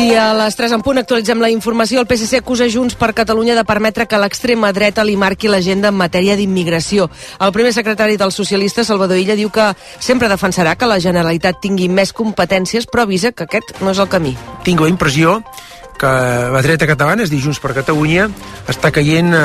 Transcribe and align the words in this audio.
I 0.00 0.14
a 0.16 0.30
les 0.32 0.54
3 0.56 0.72
en 0.72 0.80
punt 0.80 0.96
actualitzem 0.96 1.42
la 1.42 1.50
informació. 1.52 2.00
El 2.00 2.06
PSC 2.08 2.38
acusa 2.38 2.68
Junts 2.72 2.94
per 2.96 3.10
Catalunya 3.12 3.52
de 3.58 3.66
permetre 3.68 4.06
que 4.08 4.20
l'extrema 4.22 4.70
dreta 4.72 5.04
li 5.04 5.16
marqui 5.20 5.50
l'agenda 5.50 5.90
en 5.92 5.98
matèria 5.98 6.38
d'immigració. 6.38 7.10
El 7.44 7.52
primer 7.52 7.74
secretari 7.76 8.16
dels 8.16 8.38
socialistes, 8.40 8.88
Salvador 8.88 9.20
Illa, 9.20 9.36
diu 9.36 9.50
que 9.52 9.66
sempre 10.00 10.30
defensarà 10.32 10.72
que 10.80 10.88
la 10.88 11.00
Generalitat 11.04 11.60
tingui 11.60 11.90
més 11.92 12.14
competències, 12.16 12.88
però 12.88 13.04
avisa 13.04 13.34
que 13.36 13.44
aquest 13.44 13.76
no 13.84 13.92
és 13.92 14.00
el 14.00 14.08
camí. 14.08 14.32
Tinc 14.64 14.80
la 14.80 14.88
impressió 14.88 15.42
que 16.00 16.10
la 16.54 16.62
dreta 16.64 16.88
catalana, 16.88 17.26
es 17.26 17.32
diu 17.32 17.42
Junts 17.44 17.60
per 17.60 17.74
Catalunya, 17.76 18.26
està 18.72 18.88
caient 18.94 19.34
eh, 19.36 19.44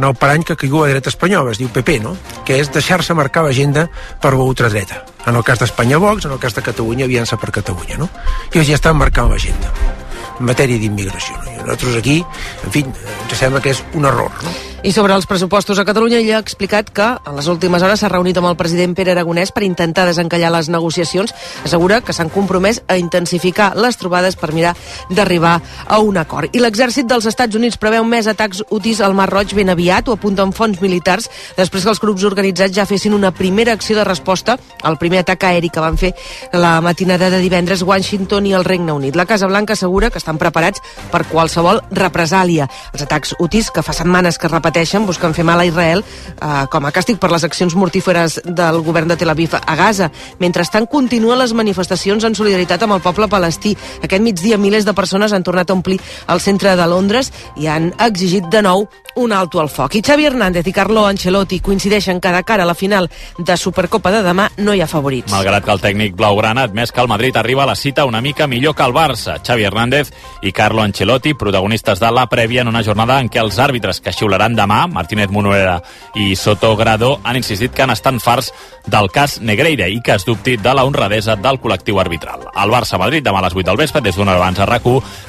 en 0.00 0.06
el 0.08 0.18
parany 0.18 0.42
que 0.48 0.58
caigut 0.58 0.86
la 0.86 0.90
dreta 0.96 1.12
espanyola, 1.12 1.54
es 1.54 1.62
diu 1.62 1.70
PP, 1.70 2.00
no? 2.02 2.16
que 2.46 2.58
és 2.58 2.72
deixar-se 2.74 3.14
marcar 3.14 3.46
l'agenda 3.46 3.86
per 4.22 4.34
l'ultradreta. 4.34 5.04
En 5.30 5.38
el 5.38 5.46
cas 5.46 5.62
d'Espanya 5.62 6.02
Vox, 6.02 6.26
en 6.26 6.34
el 6.34 6.42
cas 6.42 6.58
de 6.58 6.66
Catalunya, 6.66 7.06
Aviança 7.06 7.38
per 7.38 7.54
Catalunya. 7.54 8.02
No? 8.02 8.10
I 8.50 8.58
ells 8.58 8.72
ja 8.74 8.80
estan 8.80 8.98
marcant 8.98 9.30
l'agenda 9.30 10.01
en 10.42 10.50
matèria 10.50 10.82
d'immigració. 10.82 11.38
No? 11.38 11.54
I 11.54 11.62
nosaltres 11.62 12.02
aquí, 12.02 12.18
en 12.66 12.74
fi, 12.74 12.84
ens 12.84 13.38
sembla 13.38 13.62
que 13.62 13.72
és 13.76 13.82
un 13.94 14.10
error. 14.10 14.34
No? 14.42 14.58
I 14.82 14.90
sobre 14.90 15.14
els 15.14 15.28
pressupostos 15.30 15.78
a 15.78 15.84
Catalunya, 15.86 16.18
ella 16.18 16.40
ha 16.40 16.42
explicat 16.42 16.88
que 16.90 17.04
en 17.14 17.36
les 17.38 17.46
últimes 17.46 17.84
hores 17.86 18.00
s'ha 18.02 18.08
reunit 18.10 18.34
amb 18.40 18.48
el 18.48 18.56
president 18.58 18.96
Pere 18.98 19.12
Aragonès 19.12 19.52
per 19.54 19.62
intentar 19.62 20.08
desencallar 20.08 20.48
les 20.50 20.66
negociacions. 20.74 21.30
Assegura 21.62 22.00
que 22.02 22.10
s'han 22.10 22.32
compromès 22.34 22.80
a 22.90 22.96
intensificar 22.98 23.76
les 23.78 23.94
trobades 24.00 24.34
per 24.34 24.50
mirar 24.50 24.72
d'arribar 25.06 25.52
a 25.86 26.00
un 26.02 26.18
acord. 26.18 26.50
I 26.50 26.58
l'exèrcit 26.58 27.06
dels 27.06 27.28
Estats 27.30 27.54
Units 27.54 27.78
preveu 27.78 28.02
més 28.02 28.26
atacs 28.26 28.64
útils 28.74 28.98
al 28.98 29.14
Mar 29.14 29.28
Roig 29.30 29.54
ben 29.54 29.70
aviat, 29.70 30.10
o 30.10 30.16
apunten 30.18 30.50
fons 30.50 30.82
militars, 30.82 31.30
després 31.54 31.86
que 31.86 31.94
els 31.94 32.02
grups 32.02 32.26
organitzats 32.26 32.74
ja 32.74 32.88
fessin 32.90 33.14
una 33.14 33.30
primera 33.30 33.78
acció 33.78 33.94
de 33.94 34.08
resposta 34.08 34.58
al 34.82 34.98
primer 34.98 35.22
atac 35.22 35.46
aeri 35.46 35.70
que 35.70 35.84
van 35.84 35.94
fer 35.94 36.10
la 36.58 36.80
matinada 36.82 37.30
de 37.30 37.38
divendres 37.38 37.86
Washington 37.86 38.50
i 38.50 38.56
el 38.58 38.66
Regne 38.66 38.98
Unit. 38.98 39.14
La 39.14 39.30
Casa 39.30 39.46
Blanca 39.46 39.78
assegura 39.78 40.10
que 40.10 40.18
estan 40.32 40.40
preparats 40.40 40.80
per 41.12 41.24
qualsevol 41.28 41.82
represàlia. 41.92 42.68
Els 42.92 43.04
atacs 43.04 43.36
útils 43.38 43.70
que 43.70 43.84
fa 43.84 43.92
setmanes 43.96 44.40
que 44.40 44.48
repeteixen 44.48 44.72
repeteixen 44.72 45.06
buscant 45.06 45.34
fer 45.34 45.44
mal 45.44 45.60
a 45.60 45.66
Israel 45.66 46.02
eh, 46.02 46.64
com 46.72 46.86
a 46.86 46.92
càstig 46.92 47.18
per 47.20 47.30
les 47.32 47.44
accions 47.44 47.74
mortíferes 47.76 48.40
del 48.44 48.80
govern 48.82 49.08
de 49.08 49.16
Tel 49.16 49.30
Aviv 49.30 49.54
a 49.54 49.76
Gaza. 49.76 50.10
Mentrestant, 50.40 50.88
continuen 50.88 51.38
les 51.38 51.52
manifestacions 51.52 52.24
en 52.24 52.34
solidaritat 52.34 52.82
amb 52.82 52.96
el 52.96 53.04
poble 53.04 53.28
palestí. 53.28 53.76
Aquest 54.02 54.22
migdia 54.22 54.58
milers 54.58 54.86
de 54.88 54.94
persones 54.94 55.32
han 55.32 55.44
tornat 55.44 55.70
a 55.70 55.76
omplir 55.76 56.00
el 56.28 56.40
centre 56.40 56.74
de 56.76 56.86
Londres 56.88 57.32
i 57.56 57.68
han 57.68 57.92
exigit 58.00 58.48
de 58.50 58.62
nou 58.62 58.88
un 59.16 59.32
alto 59.32 59.60
al 59.60 59.68
foc. 59.68 59.94
I 59.96 60.02
Xavi 60.02 60.24
Hernández 60.26 60.66
i 60.66 60.72
Carlo 60.72 61.04
Ancelotti 61.06 61.60
coincideixen 61.60 62.20
que 62.20 62.32
de 62.32 62.42
cara 62.48 62.64
a 62.64 62.66
la 62.66 62.74
final 62.74 63.10
de 63.38 63.56
Supercopa 63.56 64.10
de 64.10 64.22
demà 64.24 64.48
no 64.64 64.72
hi 64.72 64.80
ha 64.80 64.88
favorits. 64.88 65.32
Malgrat 65.32 65.66
que 65.66 65.74
el 65.74 65.82
tècnic 65.82 66.16
blaugrana 66.16 66.64
admès 66.64 66.92
que 66.92 67.02
el 67.02 67.10
Madrid 67.12 67.36
arriba 67.36 67.64
a 67.64 67.68
la 67.68 67.76
cita 67.76 68.06
una 68.08 68.22
mica 68.22 68.46
millor 68.46 68.74
que 68.74 68.86
el 68.86 68.96
Barça. 68.96 69.36
Xavi 69.44 69.68
Hernández 69.68 70.12
i 70.42 70.52
Carlo 70.52 70.82
Ancelotti, 70.82 71.34
protagonistes 71.34 72.00
de 72.00 72.10
la 72.10 72.26
prèvia 72.28 72.62
en 72.62 72.68
una 72.68 72.82
jornada 72.82 73.20
en 73.20 73.30
què 73.30 73.40
els 73.40 73.58
àrbitres 73.62 74.00
que 74.00 74.12
xiularan 74.12 74.56
demà, 74.58 74.86
Martínez 74.90 75.30
Monuera 75.30 75.80
i 76.14 76.34
Soto 76.36 76.74
Grado, 76.76 77.20
han 77.24 77.36
insistit 77.38 77.72
que 77.72 77.82
han 77.82 77.94
estat 77.94 78.18
farts 78.20 78.52
del 78.86 79.10
cas 79.14 79.38
Negreira 79.40 79.86
i 79.88 80.00
que 80.02 80.16
es 80.16 80.26
dubti 80.26 80.56
de 80.56 80.74
la 80.74 80.84
honradesa 80.84 81.36
del 81.36 81.60
col·lectiu 81.62 82.00
arbitral. 82.02 82.48
El 82.52 82.74
Barça-Madrid 82.74 83.24
demà 83.24 83.38
a 83.38 83.46
les 83.46 83.54
8 83.54 83.68
del 83.70 83.78
vespre, 83.78 84.02
des 84.02 84.16
d'una 84.16 84.34
abans 84.36 84.58
a 84.58 84.66
rac 84.66 84.82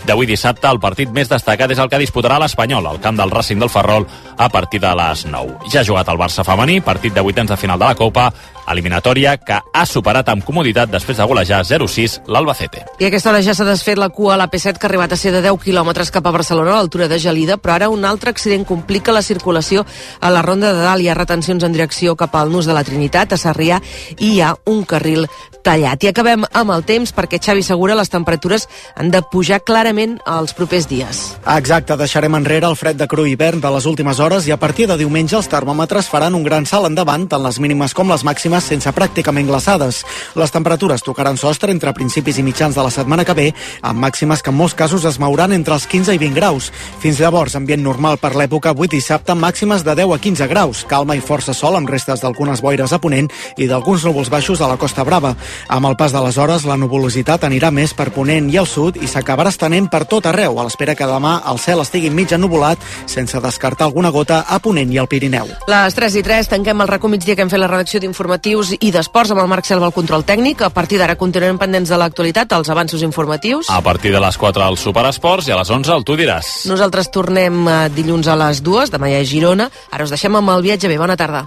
D'avui 0.05 0.25
dissabte, 0.25 0.67
el 0.67 0.80
partit 0.81 1.11
més 1.14 1.30
destacat 1.30 1.71
és 1.71 1.80
el 1.80 1.89
que 1.89 1.99
disputarà 2.02 2.39
l'Espanyol, 2.41 2.88
al 2.88 2.99
camp 2.99 3.19
del 3.19 3.31
Racing 3.31 3.59
del 3.61 3.69
Ferrol, 3.69 4.08
a 4.38 4.49
partir 4.49 4.81
de 4.81 4.94
les 4.97 5.25
9. 5.25 5.69
Ja 5.71 5.81
ha 5.81 5.86
jugat 5.86 6.09
el 6.09 6.17
Barça 6.17 6.44
femení, 6.44 6.81
partit 6.81 7.14
de 7.14 7.21
vuitens 7.21 7.49
de 7.49 7.58
final 7.58 7.80
de 7.80 7.86
la 7.86 7.95
Copa, 7.95 8.31
eliminatòria 8.67 9.38
que 9.38 9.59
ha 9.59 9.86
superat 9.86 10.30
amb 10.31 10.44
comoditat 10.45 10.91
després 10.91 11.19
de 11.19 11.27
golejar 11.27 11.61
0-6 11.67 12.21
l'Albacete. 12.31 12.86
I 12.99 13.09
aquesta 13.09 13.31
hora 13.31 13.44
ja 13.44 13.55
s'ha 13.55 13.67
desfet 13.67 13.99
la 13.99 14.09
cua 14.09 14.36
a 14.36 14.39
la 14.39 14.49
P7 14.52 14.73
que 14.78 14.88
ha 14.88 14.89
arribat 14.92 15.14
a 15.14 15.20
ser 15.20 15.32
de 15.34 15.42
10 15.44 15.60
quilòmetres 15.64 16.11
cap 16.14 16.28
a 16.28 16.34
Barcelona 16.36 16.73
a 16.73 16.78
l'altura 16.78 17.08
de 17.11 17.20
Gelida, 17.20 17.58
però 17.58 17.76
ara 17.76 17.89
un 17.89 18.06
altre 18.06 18.32
accident 18.34 18.66
complica 18.66 19.16
la 19.16 19.22
circulació 19.22 19.86
a 20.20 20.30
la 20.34 20.42
Ronda 20.42 20.73
de 20.73 20.84
Dalt. 20.84 21.04
Hi 21.04 21.10
ha 21.10 21.17
retencions 21.17 21.64
en 21.64 21.73
direcció 21.76 22.16
cap 22.16 22.36
al 22.36 22.52
Nus 22.52 22.70
de 22.70 22.76
la 22.78 22.83
Trinitat, 22.83 23.33
a 23.33 23.42
Sarrià, 23.42 23.82
i 24.20 24.36
hi 24.36 24.42
ha 24.42 24.54
un 24.66 24.83
carril 24.83 25.28
tallat. 25.64 26.04
I 26.04 26.12
acabem 26.12 26.44
amb 26.52 26.74
el 26.76 26.84
temps 26.86 27.14
perquè 27.16 27.40
Xavi 27.42 27.64
Segura 27.66 27.96
les 27.96 28.12
temperatures 28.12 28.68
han 29.00 29.10
de 29.14 29.24
pujar 29.32 29.62
clarament 29.64 30.18
els 30.30 30.54
propers 30.58 30.88
dies. 30.92 31.22
Exacte, 31.56 31.98
deixarem 31.98 32.36
enrere 32.38 32.68
el 32.70 32.78
fred 32.80 33.00
de 33.00 33.08
cru 33.08 33.26
hivern 33.30 33.62
de 33.64 33.72
les 33.74 33.88
últimes 33.90 34.20
hores 34.20 34.48
i 34.48 34.54
a 34.54 34.60
partir 34.60 34.88
de 34.92 34.98
diumenge 35.00 35.38
els 35.40 35.50
termòmetres 35.50 36.10
faran 36.12 36.36
un 36.36 36.44
gran 36.44 36.68
salt 36.70 36.90
endavant, 36.90 37.26
tant 37.32 37.44
les 37.44 37.60
mínimes 37.64 37.96
com 37.96 38.12
les 38.12 38.26
màximes 38.28 38.68
sense 38.68 38.92
pràcticament 38.94 39.48
glaçades. 39.48 40.04
Les 40.36 40.52
temperatures 40.52 41.04
tocaran 41.06 41.40
sostre 41.40 41.72
entre 41.72 41.94
principis 41.95 42.38
i 42.38 42.45
mitjans 42.45 42.76
de 42.76 42.84
la 42.84 42.92
setmana 42.92 43.26
que 43.26 43.38
ve, 43.38 43.48
amb 43.82 44.04
màximes 44.04 44.44
que 44.44 44.52
en 44.52 44.60
molts 44.60 44.76
casos 44.76 45.06
es 45.08 45.20
mouran 45.20 45.56
entre 45.56 45.78
els 45.78 45.88
15 45.88 46.14
i 46.14 46.22
20 46.22 46.36
graus. 46.38 46.72
Fins 47.00 47.20
llavors, 47.24 47.56
ambient 47.56 47.84
normal 47.84 48.20
per 48.20 48.34
l'època, 48.36 48.74
avui 48.74 48.92
dissabte, 48.92 49.36
màximes 49.36 49.86
de 49.88 49.95
10 50.04 50.14
a 50.16 50.20
15 50.20 50.50
graus, 50.52 50.84
calma 50.90 51.16
i 51.16 51.24
força 51.24 51.56
sol 51.56 51.78
amb 51.80 51.90
restes 51.90 52.22
d'algunes 52.22 52.62
boires 52.62 52.94
a 52.94 53.00
ponent 53.00 53.30
i 53.58 53.70
d'alguns 53.70 54.06
núvols 54.06 54.32
baixos 54.34 54.62
a 54.62 54.68
la 54.68 54.78
Costa 54.78 55.06
Brava. 55.08 55.36
Amb 55.67 55.87
el 55.89 55.97
pas 55.97 56.14
de 56.14 56.21
les 56.23 56.37
hores, 56.37 56.65
la 56.65 56.77
nuvolositat 56.77 57.43
anirà 57.47 57.71
més 57.71 57.93
per 57.97 58.09
ponent 58.15 58.49
i 58.52 58.58
al 58.59 58.67
sud 58.69 58.99
i 59.02 59.09
s'acabarà 59.09 59.52
estenent 59.53 59.89
per 59.91 60.03
tot 60.09 60.27
arreu, 60.30 60.59
a 60.59 60.65
l'espera 60.67 60.95
que 60.95 61.08
demà 61.09 61.39
el 61.52 61.59
cel 61.59 61.81
estigui 61.83 62.11
mig 62.14 62.31
ennubulat, 62.33 62.81
sense 63.05 63.39
descartar 63.41 63.87
alguna 63.87 64.11
gota 64.11 64.43
a 64.47 64.59
ponent 64.59 64.91
i 64.93 64.99
al 65.02 65.09
Pirineu. 65.11 65.49
Les 65.69 65.97
3 65.97 66.19
i 66.19 66.23
3 66.25 66.52
tanquem 66.52 66.81
el 66.81 66.91
racó 66.91 67.09
migdia 67.11 67.36
que 67.36 67.45
hem 67.45 67.52
fet 67.52 67.61
la 67.61 67.69
redacció 67.71 68.02
d'informatius 68.03 68.75
i 68.80 68.91
d'esports 68.93 69.33
amb 69.33 69.43
el 69.43 69.52
Marc 69.52 69.67
Selva 69.69 69.89
al 69.89 69.95
control 69.95 70.25
tècnic. 70.27 70.64
A 70.64 70.71
partir 70.73 70.99
d'ara 71.02 71.17
continuarem 71.19 71.59
pendents 71.61 71.89
de 71.89 71.99
l'actualitat, 71.99 72.52
els 72.53 72.70
avanços 72.70 73.03
informatius. 73.05 73.70
A 73.70 73.81
partir 73.81 74.14
de 74.14 74.21
les 74.23 74.37
4 74.37 74.64
al 74.64 74.77
Superesports 74.77 75.47
i 75.49 75.55
a 75.55 75.59
les 75.59 75.70
11 75.70 75.93
el 75.93 76.08
Tu 76.08 76.17
diràs. 76.20 76.53
Nosaltres 76.70 77.11
tornem 77.14 77.67
eh, 77.67 77.77
dilluns 77.95 78.27
a 78.27 78.37
les 78.47 78.64
2, 78.64 78.93
demà 78.93 79.11
hi 79.11 79.20
ha 79.20 79.27
Girona. 79.27 79.70
Ara 79.91 80.08
us 80.08 80.14
deixem 80.14 80.35
amb 80.35 80.55
el 80.55 80.65
viatge 80.65 80.91
bé. 80.91 80.99
Bona 81.02 81.17
tarda. 81.20 81.45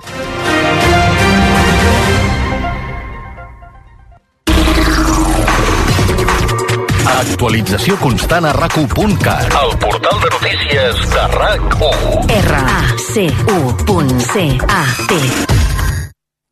Actualització 7.07 7.95
constant 8.03 8.45
a 8.49 8.53
rac 8.57 8.75
El 8.77 8.89
portal 9.79 10.17
de 10.23 10.31
notícies 10.35 11.03
de 11.13 11.23
RAC1. 11.37 12.27
R-A-C-U.C-A-T 12.35 13.37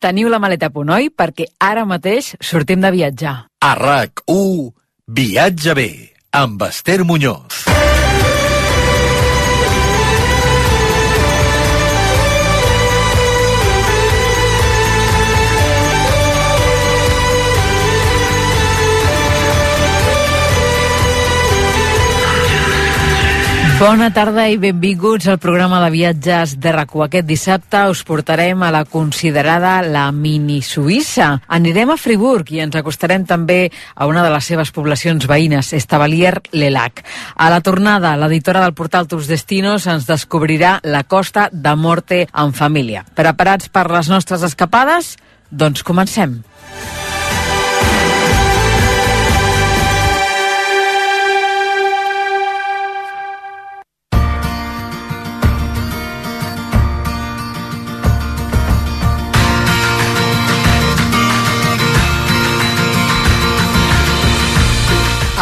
Teniu 0.05 0.29
la 0.29 0.39
maleta 0.39 0.67
a 0.71 0.73
punt, 0.75 0.91
oi? 0.95 1.11
Perquè 1.11 1.47
ara 1.59 1.85
mateix 1.89 2.37
sortim 2.39 2.81
de 2.85 2.91
viatjar. 2.95 3.35
A 3.65 3.75
RAC1, 3.79 4.71
viatja 5.09 5.75
bé, 5.75 6.15
amb 6.31 6.63
Esther 6.69 7.05
Muñoz. 7.09 7.65
Bona 23.85 24.07
tarda 24.17 24.47
i 24.49 24.55
benvinguts 24.57 25.27
al 25.29 25.37
programa 25.37 25.77
de 25.83 25.91
viatges 25.93 26.55
de 26.57 26.71
rac 26.73 26.95
Aquest 27.05 27.27
dissabte 27.29 27.83
us 27.93 28.01
portarem 28.09 28.63
a 28.65 28.71
la 28.73 28.87
considerada 28.89 29.83
la 29.85 30.07
mini 30.09 30.63
Suïssa. 30.65 31.27
Anirem 31.53 31.93
a 31.93 31.99
Friburg 32.01 32.49
i 32.55 32.63
ens 32.65 32.79
acostarem 32.81 33.27
també 33.29 33.69
a 33.95 34.07
una 34.09 34.23
de 34.25 34.31
les 34.33 34.49
seves 34.49 34.73
poblacions 34.73 35.27
veïnes, 35.29 35.75
Estevalier 35.77 36.39
Lelac. 36.57 37.05
A 37.37 37.51
la 37.53 37.61
tornada, 37.61 38.15
l'editora 38.17 38.65
del 38.65 38.73
portal 38.73 39.05
Tus 39.05 39.29
Destinos 39.29 39.85
ens 39.85 40.09
descobrirà 40.09 40.79
la 40.83 41.05
costa 41.05 41.51
de 41.53 41.77
Morte 41.77 42.25
en 42.33 42.57
família. 42.57 43.05
Preparats 43.13 43.69
per 43.69 43.91
les 43.93 44.09
nostres 44.09 44.49
escapades? 44.49 45.19
Doncs 45.51 45.85
comencem. 45.85 46.41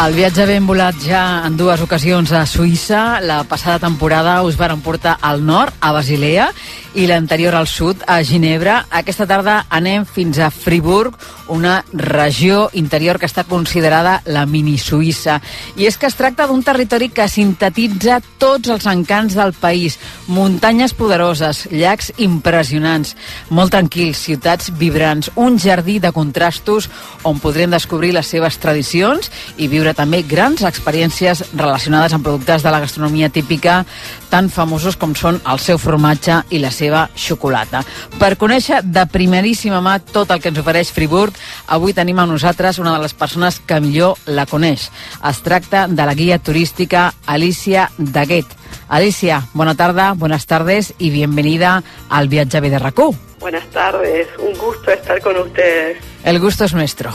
El 0.03 0.17
viatge 0.17 0.43
ben 0.43 0.65
volat 0.67 0.97
ja 0.99 1.21
en 1.47 1.53
dues 1.55 1.79
ocasions 1.79 2.33
a 2.35 2.41
Suïssa. 2.43 3.21
La 3.23 3.37
passada 3.47 3.79
temporada 3.79 4.41
us 4.43 4.57
varen 4.59 4.81
portar 4.83 5.15
al 5.21 5.45
nord, 5.47 5.71
a 5.79 5.93
Basilea, 5.95 6.49
i 6.93 7.07
l'anterior 7.07 7.55
al 7.55 7.69
sud, 7.71 8.03
a 8.05 8.19
Ginebra. 8.21 8.83
Aquesta 8.91 9.25
tarda 9.29 9.61
anem 9.71 10.03
fins 10.03 10.37
a 10.43 10.49
Friburg, 10.51 11.15
una 11.47 11.85
regió 11.93 12.67
interior 12.73 13.17
que 13.19 13.29
està 13.29 13.45
considerada 13.47 14.17
la 14.25 14.43
mini 14.45 14.75
Suïssa. 14.77 15.39
I 15.79 15.87
és 15.87 15.97
que 15.97 16.09
es 16.11 16.19
tracta 16.19 16.49
d'un 16.51 16.65
territori 16.67 17.07
que 17.09 17.29
sintetitza 17.31 18.19
tots 18.41 18.73
els 18.75 18.85
encants 18.91 19.37
del 19.39 19.55
país. 19.55 19.97
Muntanyes 20.27 20.93
poderoses, 20.99 21.63
llacs 21.71 22.11
impressionants, 22.17 23.15
molt 23.49 23.71
tranquils, 23.71 24.19
ciutats 24.19 24.73
vibrants, 24.77 25.31
un 25.35 25.57
jardí 25.57 25.99
de 26.03 26.11
contrastos 26.11 26.89
on 27.23 27.39
podrem 27.39 27.71
descobrir 27.71 28.11
les 28.13 28.27
seves 28.27 28.59
tradicions 28.59 29.31
i 29.57 29.71
viure 29.71 29.92
també 29.93 30.23
grans 30.27 30.63
experiències 30.67 31.43
relacionades 31.53 32.13
amb 32.13 32.25
productes 32.25 32.63
de 32.63 32.71
la 32.73 32.79
gastronomia 32.83 33.29
típica 33.29 33.83
tan 34.29 34.49
famosos 34.49 34.97
com 34.97 35.13
són 35.15 35.39
el 35.49 35.61
seu 35.61 35.77
formatge 35.77 36.39
i 36.49 36.61
la 36.61 36.71
seva 36.73 37.05
xocolata. 37.15 37.83
Per 38.19 38.33
conèixer 38.41 38.81
de 38.83 39.05
primeríssima 39.11 39.81
mà 39.81 39.99
tot 39.99 40.31
el 40.33 40.41
que 40.41 40.49
ens 40.51 40.61
ofereix 40.61 40.91
Friburg, 40.93 41.37
avui 41.67 41.93
tenim 41.93 42.19
a 42.19 42.27
nosaltres 42.29 42.79
una 42.81 42.95
de 42.95 43.03
les 43.03 43.13
persones 43.13 43.59
que 43.59 43.79
millor 43.79 44.17
la 44.25 44.47
coneix. 44.49 44.89
Es 45.29 45.43
tracta 45.45 45.87
de 45.87 46.05
la 46.05 46.17
guia 46.17 46.39
turística 46.39 47.11
Alicia 47.25 47.89
Daguet. 47.97 48.47
Alicia, 48.89 49.43
bona 49.53 49.75
tarda, 49.75 50.13
buenas 50.13 50.45
tardes 50.45 50.93
y 50.97 51.09
bienvenida 51.09 51.83
al 52.09 52.27
Viatge 52.27 52.61
de 52.61 52.79
RACU. 52.79 53.15
Buenas 53.39 53.67
tardes, 53.71 54.27
un 54.39 54.57
gusto 54.57 54.91
estar 54.91 55.19
con 55.21 55.35
ustedes. 55.37 55.97
El 56.23 56.39
gusto 56.39 56.65
es 56.65 56.73
nuestro. 56.73 57.11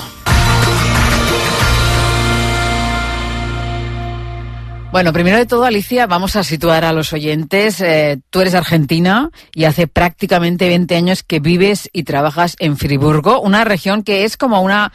Bueno, 4.90 5.12
primero 5.12 5.36
de 5.36 5.44
todo, 5.44 5.64
Alicia, 5.64 6.06
vamos 6.06 6.34
a 6.34 6.42
situar 6.42 6.86
a 6.86 6.94
los 6.94 7.12
oyentes. 7.12 7.82
Eh, 7.82 8.16
tú 8.30 8.40
eres 8.40 8.54
argentina 8.54 9.28
y 9.54 9.64
hace 9.64 9.86
prácticamente 9.86 10.66
20 10.66 10.96
años 10.96 11.22
que 11.22 11.40
vives 11.40 11.90
y 11.92 12.04
trabajas 12.04 12.56
en 12.58 12.78
Friburgo, 12.78 13.38
una 13.42 13.64
región 13.64 14.02
que 14.02 14.24
es 14.24 14.38
como 14.38 14.62
una 14.62 14.92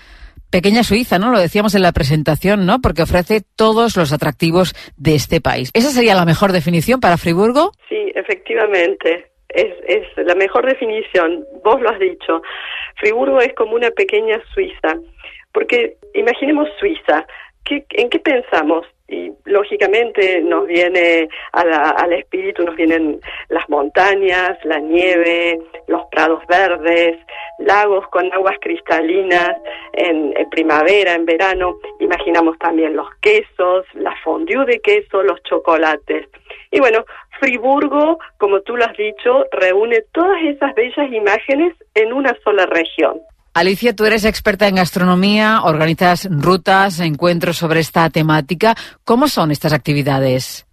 pequeña 0.50 0.81
Suiza, 0.84 1.19
¿no? 1.19 1.31
Lo 1.31 1.40
decíamos 1.40 1.75
en 1.75 1.84
la 1.84 1.92
presentación, 1.92 2.66
¿no? 2.66 2.80
Porque 2.81 3.04
ofrece 3.04 3.42
todos 3.56 3.95
los 3.95 4.12
atractivos 4.12 4.74
de 4.98 5.13
este 5.13 5.42
país. 5.42 5.69
¿Esa 5.75 5.90
sería 5.90 6.16
la 6.16 6.25
mejor 6.25 6.54
definición 6.54 7.00
para 7.00 7.18
Friburgo? 7.18 7.72
Sí, 7.88 8.12
efectivamente. 8.16 9.30
Es, 9.50 9.75
es 9.88 10.07
la 10.25 10.34
mejor 10.34 10.66
definición. 10.66 11.45
Vos 11.63 11.80
lo 11.80 11.92
has 11.92 12.00
dicho. 12.00 12.42
Friburgo 12.98 13.40
es 13.42 13.54
como 13.54 13.75
una 13.75 13.92
pequeña 13.92 14.42
Suiza. 14.56 14.98
Porque 15.51 15.98
imaginemos 16.16 16.68
Suiza. 16.80 17.28
¿Qué, 17.63 17.86
¿En 17.92 18.10
qué 18.10 18.18
pensamos? 18.19 18.88
Y 19.07 19.33
lógicamente 19.45 20.41
nos 20.41 20.65
viene 20.65 21.27
al 21.51 22.13
espíritu, 22.13 22.63
nos 22.63 22.75
vienen 22.75 23.19
las 23.50 23.67
montañas, 23.69 24.57
la 24.63 24.79
nieve, 24.79 25.59
los 25.88 26.03
prados 26.11 26.41
verdes, 26.47 27.17
lagos 27.59 28.07
con 28.07 28.31
aguas 28.33 28.55
cristalinas 28.61 29.57
en, 29.94 30.33
primavera, 30.50 31.15
en 31.15 31.25
verano. 31.25 31.75
Imaginamos 32.00 32.57
también 32.59 32.95
los 32.95 33.07
quesos, 33.21 33.85
la 33.94 34.15
fondue 34.23 34.65
de 34.65 34.79
queso, 34.79 35.21
los 35.21 35.41
chocolates. 35.44 36.27
Y 36.71 36.79
bueno, 36.79 37.06
Friburgo, 37.39 38.19
como 38.38 38.61
tú 38.61 38.77
lo 38.77 38.85
has 38.85 38.95
dicho, 38.95 39.45
reúne 39.51 40.03
todas 40.13 40.41
esas 40.44 40.73
bellas 40.75 41.11
imágenes 41.11 41.75
en 41.94 42.13
una 42.13 42.35
sola 42.44 42.65
región. 42.67 43.19
Alicia, 43.55 43.95
tú 43.95 44.05
eres 44.05 44.25
experta 44.25 44.67
en 44.67 44.75
gastronomía, 44.75 45.61
organizas 45.63 46.27
rutas, 46.31 47.00
encuentros 47.00 47.57
sobre 47.57 47.81
esta 47.81 48.09
temática. 48.09 48.73
¿Cómo 49.05 49.27
son 49.27 49.51
estas 49.51 49.73
actividades? 49.73 50.65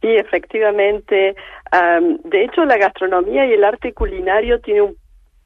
Sí, 0.00 0.08
efectivamente. 0.08 1.34
de 2.24 2.44
hecho, 2.44 2.64
la 2.64 2.78
gastronomía 2.78 3.44
y 3.46 3.52
el 3.52 3.64
arte 3.64 3.92
culinario 3.92 4.60
tiene 4.60 4.80
un 4.80 4.96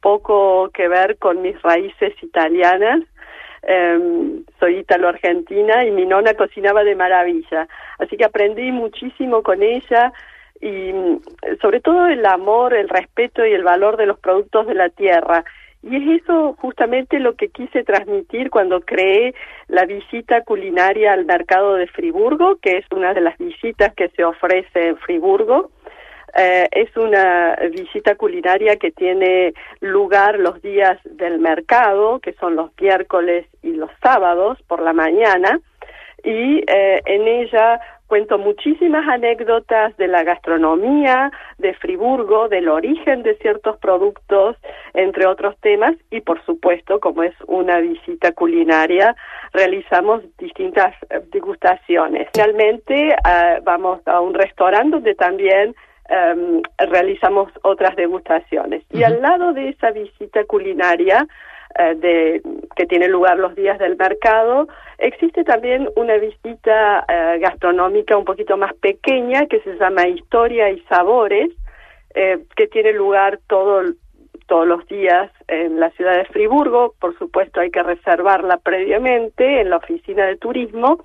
poco 0.01 0.71
que 0.73 0.87
ver 0.87 1.19
con 1.19 1.43
mis 1.43 1.61
raíces 1.63 2.15
italianas. 2.23 3.01
Em, 3.63 4.45
soy 4.61 4.79
italo-argentina 4.79 5.85
y 5.85 5.91
mi 5.91 6.07
nona 6.07 6.35
cocinaba 6.35 6.85
de 6.85 6.95
maravilla. 6.95 7.67
Así 7.99 8.17
que 8.17 8.25
aprendí 8.25 8.71
muchísimo 8.71 9.43
con 9.43 9.63
ella 9.63 10.13
y 10.61 10.93
sobre 11.61 11.81
todo 11.81 12.07
el 12.07 12.25
amor, 12.27 12.75
el 12.75 12.89
respeto 12.89 13.45
y 13.45 13.53
el 13.53 13.65
valor 13.65 13.97
de 13.97 14.07
los 14.07 14.19
productos 14.21 14.69
de 14.69 14.75
la 14.75 14.89
tierra 14.89 15.45
y 15.83 15.97
es 15.97 16.23
eso 16.23 16.55
justamente 16.61 17.19
lo 17.19 17.35
que 17.35 17.49
quise 17.49 17.83
transmitir 17.83 18.51
cuando 18.51 18.81
creé 18.81 19.35
la 19.67 19.85
visita 19.85 20.43
culinaria 20.43 21.13
al 21.13 21.25
mercado 21.25 21.75
de 21.75 21.89
Friburgo, 21.89 22.57
que 22.57 22.79
es 22.79 22.87
una 22.95 23.13
de 23.15 23.21
las 23.21 23.37
visitas 23.39 23.93
que 23.95 24.09
se 24.11 24.25
ofrece 24.25 24.89
en 24.89 24.97
Friburgo. 24.99 25.71
Eh, 26.35 26.69
es 26.71 26.97
una 26.97 27.57
visita 27.71 28.15
culinaria 28.15 28.77
que 28.77 28.93
tiene 28.93 29.55
lugar 29.81 30.39
los 30.39 30.63
días 30.63 30.99
del 31.05 31.41
mercado, 31.41 32.21
que 32.21 32.33
son 32.35 32.55
los 32.55 32.71
miércoles 32.81 33.47
y 33.63 33.73
los 33.73 33.91
sábados 34.03 34.59
por 34.69 34.81
la 34.81 34.93
mañana, 34.93 35.61
y 36.25 36.65
eh, 36.67 37.01
en 37.07 37.29
ella 37.29 37.81
cuento 38.13 38.37
muchísimas 38.37 39.09
anécdotas 39.09 39.97
de 39.97 40.07
la 40.07 40.23
gastronomía 40.23 41.33
de 41.57 41.73
Friburgo, 41.73 42.49
del 42.51 42.69
origen 42.69 43.23
de 43.23 43.37
ciertos 43.37 43.79
productos, 43.79 44.57
entre 44.93 45.27
otros 45.27 45.57
temas, 45.61 45.95
y 46.11 46.21
por 46.21 46.45
supuesto, 46.45 47.01
como 47.01 47.23
es 47.23 47.35
una 47.47 47.79
visita 47.79 48.33
culinaria, 48.33 49.17
realizamos 49.55 50.23
distintas 50.37 50.95
eh, 51.09 51.23
degustaciones. 51.33 52.29
Finalmente, 52.35 53.09
eh, 53.09 53.61
vamos 53.63 54.07
a 54.07 54.21
un 54.21 54.35
restaurante 54.35 54.91
donde 54.91 55.15
también 55.15 55.75
em, 56.11 56.61
realizamos 56.77 57.51
otras 57.63 57.97
degustaciones. 57.97 58.83
Y 58.91 59.05
al 59.05 59.23
lado 59.23 59.55
de 59.55 59.71
esa 59.71 59.91
visita 59.91 60.45
culinaria, 60.45 61.27
eh, 61.79 61.95
de, 61.95 62.43
que 62.77 62.87
tiene 62.87 63.09
lugar 63.09 63.39
los 63.39 63.55
días 63.55 63.79
del 63.79 63.97
mercado. 63.97 64.69
Existe 64.99 65.45
también 65.45 65.89
una 65.97 66.17
visita 66.17 67.05
eh, 67.09 67.39
gastronómica 67.41 68.17
un 68.17 68.25
poquito 68.25 68.57
más 68.57 68.75
pequeña 68.75 69.47
que 69.47 69.61
se 69.61 69.77
llama 69.79 70.09
Historia 70.09 70.71
y 70.71 70.81
Sabores, 70.83 71.51
eh, 72.15 72.45
que 72.57 72.67
tiene 72.67 72.93
lugar 72.93 73.41
todo, 73.47 73.83
todos 74.47 74.67
los 74.67 74.87
días 74.87 75.31
en 75.49 75.81
la 75.81 75.91
ciudad 75.91 76.17
de 76.17 76.27
Friburgo. 76.27 76.95
Por 77.01 77.17
supuesto, 77.19 77.61
hay 77.61 77.71
que 77.71 77.83
reservarla 77.83 78.59
previamente 78.59 79.61
en 79.61 79.71
la 79.71 79.79
oficina 79.79 80.27
de 80.27 80.37
turismo. 80.37 81.05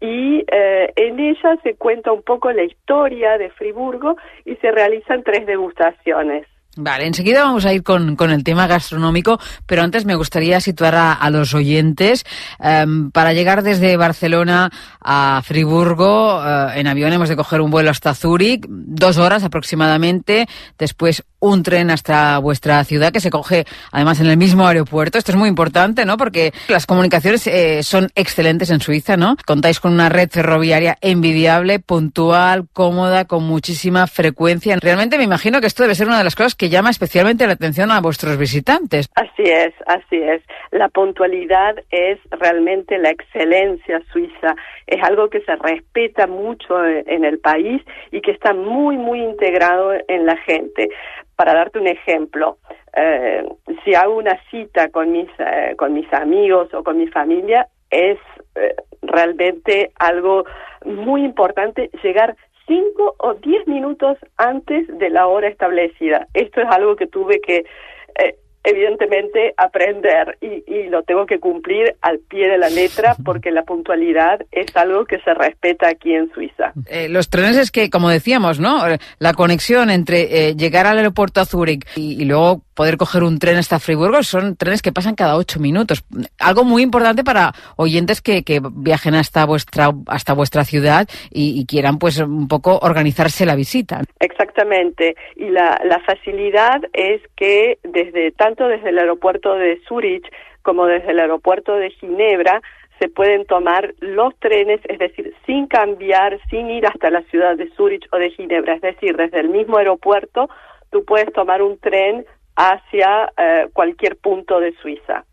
Y 0.00 0.44
en 0.48 1.18
ella 1.18 1.56
se 1.64 1.74
cuenta 1.74 2.12
un 2.12 2.22
poco 2.22 2.52
la 2.52 2.62
historia 2.62 3.36
de 3.36 3.50
Friburgo 3.50 4.16
y 4.44 4.54
se 4.56 4.70
realizan 4.70 5.24
tres 5.24 5.44
degustaciones. 5.44 6.46
Vale, 6.80 7.06
enseguida 7.06 7.42
vamos 7.42 7.64
a 7.64 7.72
ir 7.72 7.82
con, 7.82 8.14
con, 8.14 8.30
el 8.30 8.44
tema 8.44 8.68
gastronómico, 8.68 9.40
pero 9.66 9.82
antes 9.82 10.04
me 10.04 10.14
gustaría 10.14 10.60
situar 10.60 10.94
a, 10.94 11.12
a 11.12 11.28
los 11.28 11.52
oyentes. 11.52 12.24
Um, 12.60 13.10
para 13.10 13.32
llegar 13.32 13.64
desde 13.64 13.96
Barcelona 13.96 14.70
a 15.00 15.40
Friburgo, 15.44 16.38
uh, 16.38 16.70
en 16.74 16.86
avión 16.86 17.12
hemos 17.12 17.28
de 17.28 17.36
coger 17.36 17.60
un 17.60 17.70
vuelo 17.70 17.90
hasta 17.90 18.14
Zúrich, 18.14 18.64
dos 18.68 19.18
horas 19.18 19.44
aproximadamente, 19.44 20.46
después 20.78 21.24
un 21.40 21.62
tren 21.62 21.90
hasta 21.90 22.38
vuestra 22.38 22.82
ciudad 22.84 23.12
que 23.12 23.20
se 23.20 23.30
coge 23.30 23.64
además 23.92 24.20
en 24.20 24.26
el 24.26 24.36
mismo 24.36 24.66
aeropuerto. 24.66 25.18
Esto 25.18 25.32
es 25.32 25.38
muy 25.38 25.48
importante, 25.48 26.04
¿no? 26.04 26.16
Porque 26.16 26.52
las 26.68 26.86
comunicaciones 26.86 27.46
eh, 27.46 27.82
son 27.82 28.08
excelentes 28.14 28.70
en 28.70 28.80
Suiza, 28.80 29.16
¿no? 29.16 29.36
Contáis 29.46 29.80
con 29.80 29.92
una 29.92 30.08
red 30.08 30.28
ferroviaria 30.30 30.96
envidiable, 31.00 31.78
puntual, 31.78 32.66
cómoda, 32.72 33.24
con 33.24 33.44
muchísima 33.44 34.06
frecuencia. 34.06 34.76
Realmente 34.80 35.16
me 35.16 35.24
imagino 35.24 35.60
que 35.60 35.68
esto 35.68 35.84
debe 35.84 35.94
ser 35.94 36.08
una 36.08 36.18
de 36.18 36.24
las 36.24 36.34
cosas 36.34 36.54
que 36.54 36.68
llama 36.68 36.90
especialmente 36.90 37.46
la 37.46 37.52
atención 37.52 37.90
a 37.90 38.00
vuestros 38.00 38.36
visitantes. 38.36 39.08
Así 39.14 39.42
es, 39.44 39.72
así 39.86 40.16
es. 40.16 40.42
La 40.72 40.88
puntualidad 40.88 41.76
es 41.90 42.18
realmente 42.30 42.98
la 42.98 43.10
excelencia 43.10 44.00
suiza. 44.12 44.56
Algo 45.02 45.28
que 45.28 45.40
se 45.40 45.56
respeta 45.56 46.26
mucho 46.26 46.84
en 46.84 47.24
el 47.24 47.38
país 47.38 47.82
y 48.10 48.20
que 48.20 48.32
está 48.32 48.52
muy, 48.54 48.96
muy 48.96 49.22
integrado 49.22 49.92
en 50.08 50.26
la 50.26 50.36
gente 50.38 50.88
para 51.36 51.54
darte 51.54 51.78
un 51.78 51.86
ejemplo, 51.86 52.58
eh, 52.96 53.48
si 53.84 53.94
hago 53.94 54.16
una 54.16 54.40
cita 54.50 54.88
con 54.88 55.12
mis, 55.12 55.28
eh, 55.38 55.74
con 55.76 55.92
mis 55.92 56.12
amigos 56.12 56.72
o 56.74 56.82
con 56.82 56.98
mi 56.98 57.06
familia, 57.06 57.68
es 57.90 58.18
eh, 58.56 58.74
realmente 59.02 59.92
algo 60.00 60.44
muy 60.84 61.24
importante 61.24 61.90
llegar 62.02 62.36
cinco 62.66 63.14
o 63.18 63.34
diez 63.34 63.66
minutos 63.68 64.18
antes 64.36 64.86
de 64.98 65.10
la 65.10 65.28
hora 65.28 65.46
establecida. 65.48 66.26
Esto 66.34 66.60
es 66.60 66.66
algo 66.70 66.96
que 66.96 67.06
tuve 67.06 67.40
que 67.40 67.64
evidentemente 68.64 69.54
aprender 69.56 70.38
y, 70.40 70.64
y, 70.66 70.88
lo 70.88 71.02
tengo 71.02 71.26
que 71.26 71.38
cumplir 71.38 71.96
al 72.02 72.18
pie 72.18 72.48
de 72.48 72.58
la 72.58 72.68
letra 72.68 73.14
porque 73.24 73.50
la 73.50 73.62
puntualidad 73.62 74.40
es 74.52 74.74
algo 74.76 75.04
que 75.04 75.18
se 75.20 75.34
respeta 75.34 75.88
aquí 75.88 76.14
en 76.14 76.30
Suiza. 76.32 76.72
Eh, 76.88 77.08
los 77.08 77.30
trenes 77.30 77.56
es 77.56 77.70
que, 77.70 77.90
como 77.90 78.08
decíamos, 78.08 78.60
¿no? 78.60 78.82
La 79.18 79.34
conexión 79.34 79.90
entre 79.90 80.48
eh, 80.48 80.56
llegar 80.56 80.86
al 80.86 80.98
aeropuerto 80.98 81.40
a 81.40 81.44
Zúrich 81.44 81.86
y, 81.96 82.20
y, 82.20 82.24
luego 82.24 82.62
poder 82.74 82.96
coger 82.96 83.24
un 83.24 83.38
tren 83.38 83.56
hasta 83.56 83.80
Friburgo 83.80 84.22
son 84.22 84.56
trenes 84.56 84.82
que 84.82 84.92
pasan 84.92 85.14
cada 85.14 85.36
ocho 85.36 85.58
minutos. 85.60 86.04
Algo 86.38 86.64
muy 86.64 86.82
importante 86.82 87.24
para 87.24 87.52
oyentes 87.76 88.20
que, 88.20 88.44
que 88.44 88.60
viajen 88.72 89.14
hasta 89.14 89.44
vuestra 89.46 89.90
hasta 90.06 90.32
vuestra 90.32 90.64
ciudad 90.64 91.08
y, 91.30 91.60
y, 91.60 91.66
quieran 91.66 91.98
pues 91.98 92.18
un 92.18 92.48
poco 92.48 92.78
organizarse 92.80 93.46
la 93.46 93.56
visita. 93.56 94.02
Exactamente. 94.20 95.16
Y 95.36 95.50
la, 95.50 95.80
la 95.84 96.00
facilidad 96.00 96.80
es 96.92 97.20
que 97.36 97.78
desde 97.82 98.30
tanto 98.32 98.57
desde 98.66 98.88
el 98.88 98.98
aeropuerto 98.98 99.54
de 99.54 99.80
Zurich 99.86 100.26
como 100.62 100.86
desde 100.86 101.12
el 101.12 101.20
aeropuerto 101.20 101.76
de 101.76 101.90
Ginebra 101.90 102.60
se 102.98 103.08
pueden 103.08 103.46
tomar 103.46 103.94
los 104.00 104.36
trenes, 104.40 104.80
es 104.88 104.98
decir, 104.98 105.32
sin 105.46 105.68
cambiar, 105.68 106.40
sin 106.50 106.68
ir 106.68 106.86
hasta 106.86 107.10
la 107.10 107.22
ciudad 107.30 107.56
de 107.56 107.70
Zurich 107.76 108.08
o 108.10 108.18
de 108.18 108.30
Ginebra, 108.30 108.74
es 108.74 108.80
decir, 108.80 109.16
desde 109.16 109.40
el 109.40 109.50
mismo 109.50 109.78
aeropuerto 109.78 110.48
tú 110.90 111.04
puedes 111.04 111.32
tomar 111.32 111.62
un 111.62 111.78
tren 111.78 112.26
hacia 112.56 113.30
eh, 113.36 113.68
cualquier 113.72 114.16
punto 114.16 114.58
de 114.58 114.72
Suiza. 114.82 115.24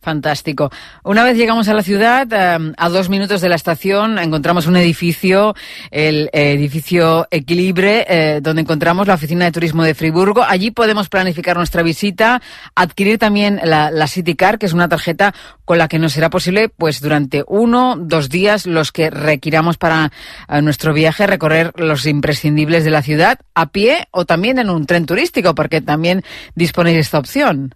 Fantástico. 0.00 0.70
Una 1.04 1.24
vez 1.24 1.36
llegamos 1.36 1.68
a 1.68 1.74
la 1.74 1.82
ciudad, 1.82 2.26
eh, 2.32 2.72
a 2.76 2.88
dos 2.88 3.08
minutos 3.08 3.40
de 3.40 3.48
la 3.48 3.54
estación, 3.54 4.18
encontramos 4.18 4.66
un 4.66 4.76
edificio, 4.76 5.54
el 5.90 6.30
edificio 6.32 7.26
Equilibre, 7.30 8.04
eh, 8.08 8.40
donde 8.42 8.62
encontramos 8.62 9.06
la 9.06 9.14
oficina 9.14 9.44
de 9.44 9.52
turismo 9.52 9.84
de 9.84 9.94
Friburgo. 9.94 10.42
Allí 10.42 10.70
podemos 10.70 11.08
planificar 11.08 11.56
nuestra 11.56 11.82
visita, 11.82 12.42
adquirir 12.74 13.18
también 13.18 13.60
la, 13.64 14.06
City 14.06 14.34
Car, 14.34 14.58
que 14.58 14.66
es 14.66 14.72
una 14.72 14.88
tarjeta 14.88 15.34
con 15.64 15.78
la 15.78 15.88
que 15.88 15.98
nos 15.98 16.12
será 16.12 16.28
posible, 16.28 16.68
pues 16.68 17.00
durante 17.00 17.44
uno, 17.46 17.96
dos 17.98 18.28
días, 18.28 18.66
los 18.66 18.92
que 18.92 19.10
requiramos 19.10 19.78
para 19.78 20.12
eh, 20.48 20.62
nuestro 20.62 20.92
viaje, 20.92 21.26
recorrer 21.26 21.72
los 21.76 22.06
imprescindibles 22.06 22.84
de 22.84 22.90
la 22.90 23.02
ciudad 23.02 23.38
a 23.54 23.66
pie 23.66 24.08
o 24.10 24.24
también 24.24 24.58
en 24.58 24.70
un 24.70 24.86
tren 24.86 25.06
turístico, 25.06 25.54
porque 25.54 25.80
también 25.80 26.22
disponéis 26.54 26.96
de 26.96 27.00
esta 27.00 27.18
opción. 27.18 27.74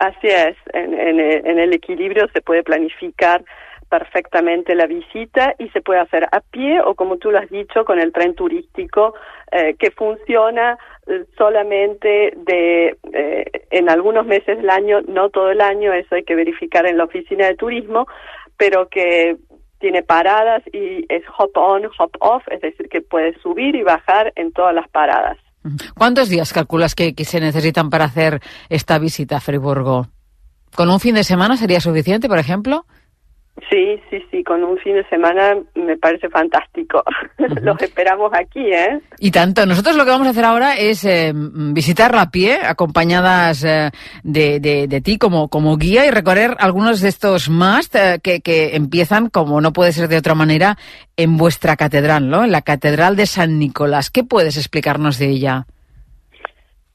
Así 0.00 0.28
es, 0.28 0.56
en, 0.72 0.94
en, 0.94 1.58
el 1.58 1.74
equilibrio 1.74 2.26
se 2.32 2.40
puede 2.40 2.62
planificar 2.62 3.44
perfectamente 3.90 4.74
la 4.74 4.86
visita 4.86 5.54
y 5.58 5.68
se 5.68 5.82
puede 5.82 6.00
hacer 6.00 6.26
a 6.32 6.40
pie 6.40 6.80
o 6.80 6.94
como 6.94 7.18
tú 7.18 7.30
lo 7.30 7.38
has 7.38 7.50
dicho 7.50 7.84
con 7.84 8.00
el 8.00 8.10
tren 8.10 8.34
turístico 8.34 9.12
eh, 9.52 9.74
que 9.78 9.90
funciona 9.90 10.78
eh, 11.06 11.26
solamente 11.36 12.32
de 12.34 12.96
eh, 13.12 13.44
en 13.70 13.90
algunos 13.90 14.24
meses 14.24 14.56
del 14.56 14.70
año, 14.70 15.02
no 15.06 15.28
todo 15.28 15.50
el 15.50 15.60
año, 15.60 15.92
eso 15.92 16.14
hay 16.14 16.22
que 16.22 16.34
verificar 16.34 16.86
en 16.86 16.96
la 16.96 17.04
oficina 17.04 17.46
de 17.46 17.56
turismo, 17.56 18.06
pero 18.56 18.88
que 18.88 19.36
tiene 19.80 20.02
paradas 20.02 20.62
y 20.72 21.04
es 21.10 21.24
hop 21.36 21.50
on, 21.56 21.90
hop 21.98 22.16
off, 22.20 22.42
es 22.50 22.62
decir, 22.62 22.88
que 22.88 23.02
puedes 23.02 23.36
subir 23.42 23.76
y 23.76 23.82
bajar 23.82 24.32
en 24.36 24.50
todas 24.52 24.74
las 24.74 24.88
paradas. 24.88 25.36
¿Cuántos 25.94 26.28
días 26.28 26.52
calculas 26.52 26.94
que, 26.94 27.14
se 27.24 27.40
necesitan 27.40 27.90
para 27.90 28.06
hacer 28.06 28.40
esta 28.68 28.98
visita 28.98 29.36
a 29.36 29.40
Friburgo? 29.40 30.08
¿Con 30.74 30.88
un 30.88 31.00
fin 31.00 31.14
de 31.14 31.24
semana 31.24 31.56
sería 31.56 31.80
suficiente, 31.80 32.28
por 32.28 32.38
ejemplo? 32.38 32.86
Sí, 33.68 34.00
sí, 34.08 34.24
sí, 34.30 34.42
con 34.42 34.64
un 34.64 34.78
fin 34.78 34.94
de 34.94 35.04
semana 35.08 35.56
me 35.74 35.96
parece 35.96 36.28
fantástico. 36.28 37.02
Los 37.62 37.80
esperamos 37.82 38.32
aquí, 38.32 38.60
¿eh? 38.72 39.00
Y 39.18 39.30
tanto. 39.30 39.66
Nosotros 39.66 39.96
lo 39.96 40.04
que 40.04 40.10
vamos 40.10 40.26
a 40.26 40.30
hacer 40.30 40.44
ahora 40.44 40.76
es 40.76 41.04
eh, 41.04 41.32
visitarla 41.34 42.22
a 42.22 42.30
pie, 42.30 42.58
acompañadas 42.62 43.62
eh, 43.64 43.90
de, 44.22 44.60
de, 44.60 45.00
ti 45.00 45.18
como, 45.18 45.48
como 45.48 45.76
guía 45.76 46.06
y 46.06 46.10
recorrer 46.10 46.56
algunos 46.58 47.00
de 47.00 47.08
estos 47.08 47.50
más 47.50 47.94
eh, 47.94 48.18
que, 48.22 48.40
que 48.40 48.76
empiezan, 48.76 49.28
como 49.28 49.60
no 49.60 49.72
puede 49.72 49.92
ser 49.92 50.08
de 50.08 50.16
otra 50.16 50.34
manera, 50.34 50.76
en 51.16 51.36
vuestra 51.36 51.76
catedral, 51.76 52.30
¿no? 52.30 52.44
En 52.44 52.52
la 52.52 52.62
Catedral 52.62 53.14
de 53.14 53.26
San 53.26 53.58
Nicolás. 53.58 54.10
¿Qué 54.10 54.24
puedes 54.24 54.56
explicarnos 54.56 55.18
de 55.18 55.28
ella? 55.28 55.66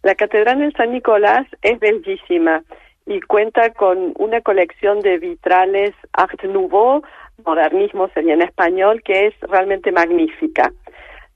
La 0.04 0.16
Catedral 0.16 0.60
de 0.60 0.72
San 0.72 0.92
Nicolás 0.92 1.48
es 1.62 1.80
bellísima 1.80 2.64
y 3.06 3.22
cuenta 3.22 3.72
con 3.72 4.14
una 4.18 4.42
colección 4.42 5.02
de 5.02 5.18
vitrales 5.20 5.94
Art 6.14 6.44
Nouveau, 6.44 7.04
modernismo 7.46 8.08
sería 8.10 8.34
en 8.34 8.42
español, 8.42 9.02
que 9.04 9.28
es 9.28 9.34
realmente 9.42 9.92
magnífica. 9.92 10.72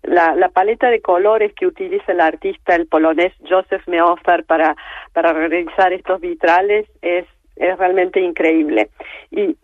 La, 0.04 0.50
paleta 0.50 0.90
de 0.90 1.02
colores 1.02 1.54
que 1.54 1.68
utiliza 1.68 2.14
el 2.14 2.22
artista, 2.22 2.76
el 2.76 2.88
polonés 2.88 3.34
Joseph 3.48 3.86
Meofer, 3.88 4.46
para, 4.46 4.76
para 5.14 5.34
realizar 5.34 5.92
estos 5.92 6.22
vitrales 6.22 6.88
es, 7.02 7.26
es 7.58 7.78
realmente 7.78 8.22
increíble. 8.22 8.90
Y, 9.30 9.56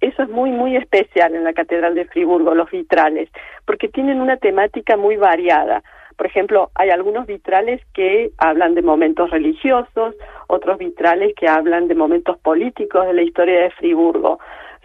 eso 0.00 0.22
es 0.22 0.28
muy, 0.30 0.50
muy 0.50 0.76
especial 0.76 1.34
en 1.34 1.44
la 1.44 1.52
Catedral 1.52 1.94
de 1.94 2.06
Friburgo, 2.06 2.54
los 2.54 2.70
vitrales, 2.70 3.28
porque 3.66 3.88
tienen 3.88 4.20
una 4.20 4.38
temática 4.38 4.96
muy 4.96 5.16
variada. 5.16 5.82
Por 6.20 6.26
ejemplo, 6.26 6.70
hay 6.74 6.90
algunos 6.90 7.26
vitrales 7.26 7.80
que 7.94 8.32
hablan 8.36 8.74
de 8.74 8.82
momentos 8.82 9.30
religiosos, 9.30 10.14
otros 10.48 10.76
vitrales 10.76 11.34
que 11.34 11.48
hablan 11.48 11.88
de 11.88 11.94
momentos 11.94 12.36
políticos 12.40 13.06
de 13.06 13.14
la 13.14 13.22
historia 13.22 13.62
de 13.62 13.70
Friburgo. 13.70 14.38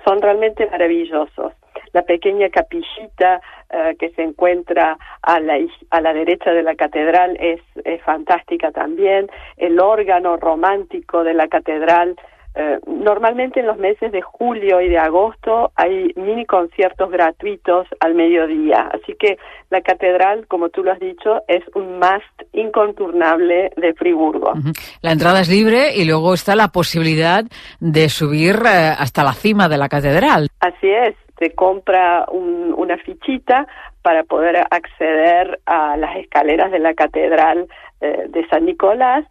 Son 0.05 0.21
realmente 0.21 0.65
maravillosos. 0.71 1.51
La 1.91 2.03
pequeña 2.03 2.47
capillita 2.47 3.41
eh, 3.69 3.97
que 3.99 4.11
se 4.11 4.23
encuentra 4.23 4.97
a 5.23 5.41
la, 5.41 5.57
a 5.89 5.99
la 5.99 6.13
derecha 6.13 6.51
de 6.51 6.63
la 6.63 6.75
catedral 6.75 7.35
es, 7.37 7.59
es 7.83 8.01
fantástica 8.03 8.71
también. 8.71 9.27
El 9.57 9.81
órgano 9.81 10.37
romántico 10.37 11.25
de 11.25 11.33
la 11.33 11.49
catedral 11.49 12.15
eh, 12.57 12.79
normalmente 12.87 13.59
en 13.59 13.67
los 13.67 13.77
meses 13.77 14.13
de 14.13 14.21
julio 14.21 14.79
y 14.79 14.87
de 14.87 14.97
agosto 14.97 15.71
hay 15.75 16.13
mini 16.15 16.45
conciertos 16.45 17.11
gratuitos 17.11 17.85
al 17.99 18.15
mediodía, 18.15 18.89
así 18.93 19.13
que 19.19 19.37
la 19.69 19.81
catedral, 19.81 20.47
como 20.47 20.69
tú 20.69 20.81
lo 20.81 20.93
has 20.93 20.99
dicho, 20.99 21.41
es 21.49 21.63
un 21.75 21.99
must 21.99 22.43
inconturnable 22.53 23.71
de 23.75 23.93
Friburgo. 23.95 24.53
La 25.01 25.11
entrada 25.11 25.41
es 25.41 25.49
libre 25.49 25.95
y 25.95 26.05
luego 26.05 26.33
está 26.33 26.55
la 26.55 26.69
posibilidad 26.69 27.43
de 27.81 28.07
subir 28.07 28.55
eh, 28.65 28.93
hasta 28.97 29.25
la 29.25 29.33
cima 29.33 29.67
de 29.67 29.77
la 29.77 29.89
catedral. 29.89 30.47
Así 30.61 30.89
es, 30.89 31.13
se 31.37 31.53
compra 31.53 32.25
una 32.31 32.97
fichita 32.99 33.67
para 34.01 34.23
poder 34.23 34.65
acceder 34.69 35.59
a 35.65 35.97
las 35.97 36.15
escaleras 36.15 36.71
de 36.71 36.79
la 36.79 36.93
catedral 36.93 37.67
eh, 37.99 38.27
de 38.29 38.47
San 38.47 38.65
Nicolás 38.65 39.25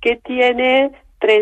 que 0.00 0.16
tiene 0.16 0.90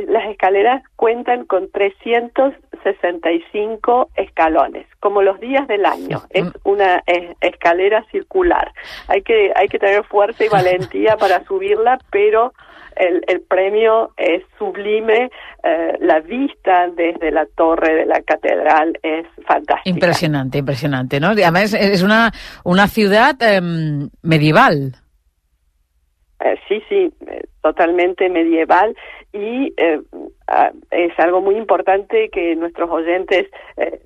las 0.08 0.30
escaleras 0.30 0.82
cuentan 0.96 1.44
con 1.46 1.70
365 1.70 4.10
escalones, 4.16 4.86
como 5.00 5.22
los 5.22 5.40
días 5.40 5.66
del 5.68 5.86
año. 5.86 6.20
Es 6.30 6.44
una 6.64 7.02
escalera 7.40 8.04
circular. 8.10 8.72
Hay 9.08 9.22
que, 9.22 9.52
hay 9.54 9.68
que 9.68 9.78
tener 9.78 10.04
fuerza 10.04 10.44
y 10.44 10.48
valentía 10.48 11.16
para 11.16 11.44
subirla, 11.46 11.98
pero 12.10 12.52
el, 12.96 13.22
el 13.26 13.40
premio 13.40 14.12
es 14.16 14.42
sublime. 14.58 15.30
Eh, 15.62 15.98
la 16.00 16.20
vista 16.20 16.88
desde 16.88 17.30
la 17.30 17.46
torre 17.46 17.94
de 17.94 18.06
la 18.06 18.20
catedral 18.22 18.98
es 19.02 19.26
fantástica. 19.46 19.90
Impresionante, 19.90 20.58
impresionante, 20.58 21.20
¿no? 21.20 21.28
Además, 21.28 21.74
es 21.74 22.02
una, 22.02 22.32
una 22.64 22.88
ciudad 22.88 23.36
em, 23.40 24.10
medieval. 24.22 24.96
Eh, 26.40 26.56
sí, 26.68 26.82
sí, 26.88 27.12
eh, 27.28 27.44
totalmente 27.62 28.28
medieval 28.28 28.96
y 29.32 29.72
eh, 29.76 30.00
es 30.90 31.18
algo 31.18 31.40
muy 31.40 31.56
importante 31.56 32.28
que 32.30 32.54
nuestros 32.56 32.90
oyentes 32.90 33.48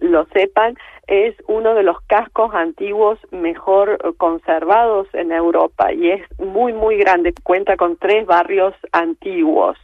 lo 0.00 0.26
sepan, 0.26 0.76
es 1.06 1.34
uno 1.48 1.74
de 1.74 1.82
los 1.82 2.00
cascos 2.02 2.54
antiguos 2.54 3.18
mejor 3.30 4.14
conservados 4.16 5.08
en 5.12 5.32
Europa 5.32 5.92
y 5.92 6.10
es 6.10 6.22
muy, 6.38 6.72
muy 6.72 6.96
grande, 6.96 7.34
cuenta 7.42 7.76
con 7.76 7.96
tres 7.96 8.26
barrios 8.26 8.74
antiguos. 8.92 9.76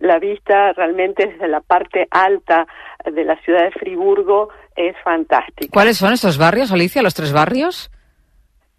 La 0.00 0.18
vista 0.18 0.72
realmente 0.72 1.26
desde 1.26 1.48
la 1.48 1.60
parte 1.60 2.06
alta 2.10 2.66
de 3.04 3.24
la 3.24 3.36
ciudad 3.42 3.64
de 3.64 3.70
Friburgo 3.72 4.50
es 4.76 4.96
fantástica. 5.02 5.70
¿Cuáles 5.72 5.98
son 5.98 6.12
esos 6.12 6.38
barrios, 6.38 6.72
Alicia, 6.72 7.02
los 7.02 7.14
tres 7.14 7.32
barrios? 7.32 7.90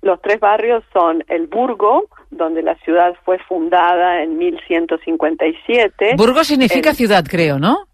Los 0.01 0.21
tres 0.21 0.39
barrios 0.39 0.83
son 0.93 1.23
el 1.27 1.47
Burgo, 1.47 2.05
donde 2.31 2.63
la 2.63 2.75
ciudad 2.75 3.13
fue 3.23 3.37
fundada 3.39 4.23
en 4.23 4.37
1157. 4.37 6.15
Burgo 6.17 6.43
significa 6.43 6.93
ciudad, 6.93 7.23
creo, 7.29 7.59
¿no? 7.59 7.85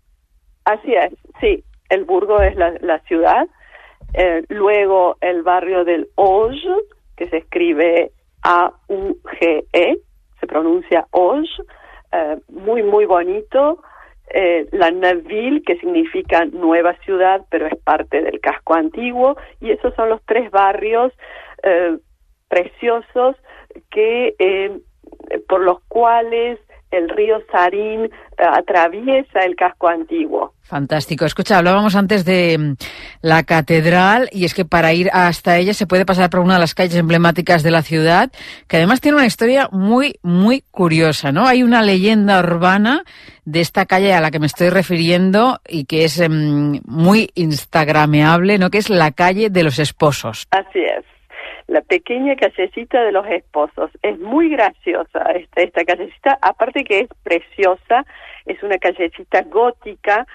Así 0.63 0.94
es, 0.94 1.13
sí. 1.41 1.63
El 1.89 2.03
Burgo 2.03 2.41
es 2.41 2.56
la, 2.56 3.00
ciudad. 3.08 3.48
Eh, 4.13 4.44
luego 4.50 5.17
el 5.22 5.41
barrio 5.41 5.86
del 5.86 6.10
Auge, 6.17 6.67
que 7.15 7.29
se 7.29 7.38
escribe 7.38 8.12
A-U-G-E, 8.44 9.98
se 10.39 10.48
pronuncia 10.48 11.08
Auge, 11.12 11.50
eh, 12.12 12.38
muy, 12.50 12.84
muy 12.84 13.06
bonito. 13.06 13.82
Eh, 14.29 14.67
la 14.74 14.91
Naville, 14.91 15.62
que 15.65 15.77
significa 15.77 16.44
nueva 16.46 16.96
ciudad, 17.06 17.46
pero 17.50 17.65
es 17.67 17.77
parte 17.77 18.22
del 18.22 18.41
casco 18.41 18.74
antiguo, 18.74 19.38
y 19.62 19.72
esos 19.72 19.96
son 19.96 20.10
los 20.10 20.22
tres 20.25 20.51
barrios 20.51 21.13
eh, 21.63 21.98
preciosos 22.50 23.38
que 23.89 24.36
eh, 24.39 24.79
por 25.47 25.62
los 25.62 25.79
cuales 25.88 26.59
el 26.91 27.09
río 27.09 27.41
Sarín 27.51 28.05
eh, 28.05 28.09
atraviesa 28.38 29.41
el 29.45 29.55
casco 29.55 29.88
antiguo. 29.88 30.53
Fantástico. 30.62 31.25
Escucha, 31.25 31.57
hablábamos 31.57 31.95
antes 31.95 32.24
de 32.25 32.57
mm, 32.57 32.75
la 33.21 33.43
catedral 33.43 34.29
y 34.31 34.45
es 34.45 34.53
que 34.53 34.65
para 34.65 34.93
ir 34.93 35.09
hasta 35.12 35.57
ella 35.57 35.74
se 35.74 35.88
puede 35.88 36.05
pasar 36.05 36.29
por 36.29 36.39
una 36.41 36.55
de 36.55 36.59
las 36.62 36.74
calles 36.74 36.95
emblemáticas 36.95 37.63
de 37.63 37.71
la 37.71 37.81
ciudad, 37.81 38.31
que 38.67 38.77
además 38.77 39.01
tiene 39.01 39.17
una 39.17 39.25
historia 39.25 39.69
muy, 39.71 40.19
muy 40.24 40.63
curiosa, 40.71 41.31
¿no? 41.31 41.45
Hay 41.45 41.63
una 41.63 41.81
leyenda 41.81 42.39
urbana 42.39 43.03
de 43.45 43.62
esta 43.62 43.86
calle 43.86 44.13
a 44.13 44.21
la 44.21 44.31
que 44.31 44.39
me 44.39 44.47
estoy 44.47 44.69
refiriendo 44.69 45.59
y 45.67 45.86
que 45.86 46.05
es 46.05 46.21
mm, 46.21 46.79
muy 46.86 47.31
instagrameable, 47.36 48.57
¿no? 48.57 48.69
Que 48.69 48.77
es 48.77 48.89
la 48.89 49.12
calle 49.12 49.50
de 49.50 49.63
los 49.63 49.79
esposos. 49.79 50.47
Así 50.51 50.79
es 50.79 51.16
la 51.67 51.81
pequeña 51.81 52.36
callecita 52.36 53.03
de 53.03 53.12
los 53.12 53.27
esposos. 53.27 53.91
Es 54.01 54.17
muy 54.19 54.50
graciosa 54.50 55.19
esta, 55.33 55.62
esta 55.62 55.86
callecita, 55.86 56.38
aparte 56.41 56.83
que 56.83 57.01
es 57.01 57.09
preciosa, 57.24 58.05
es 58.45 58.62
una 58.63 58.77
callecita 58.77 59.41
gótica 59.43 60.25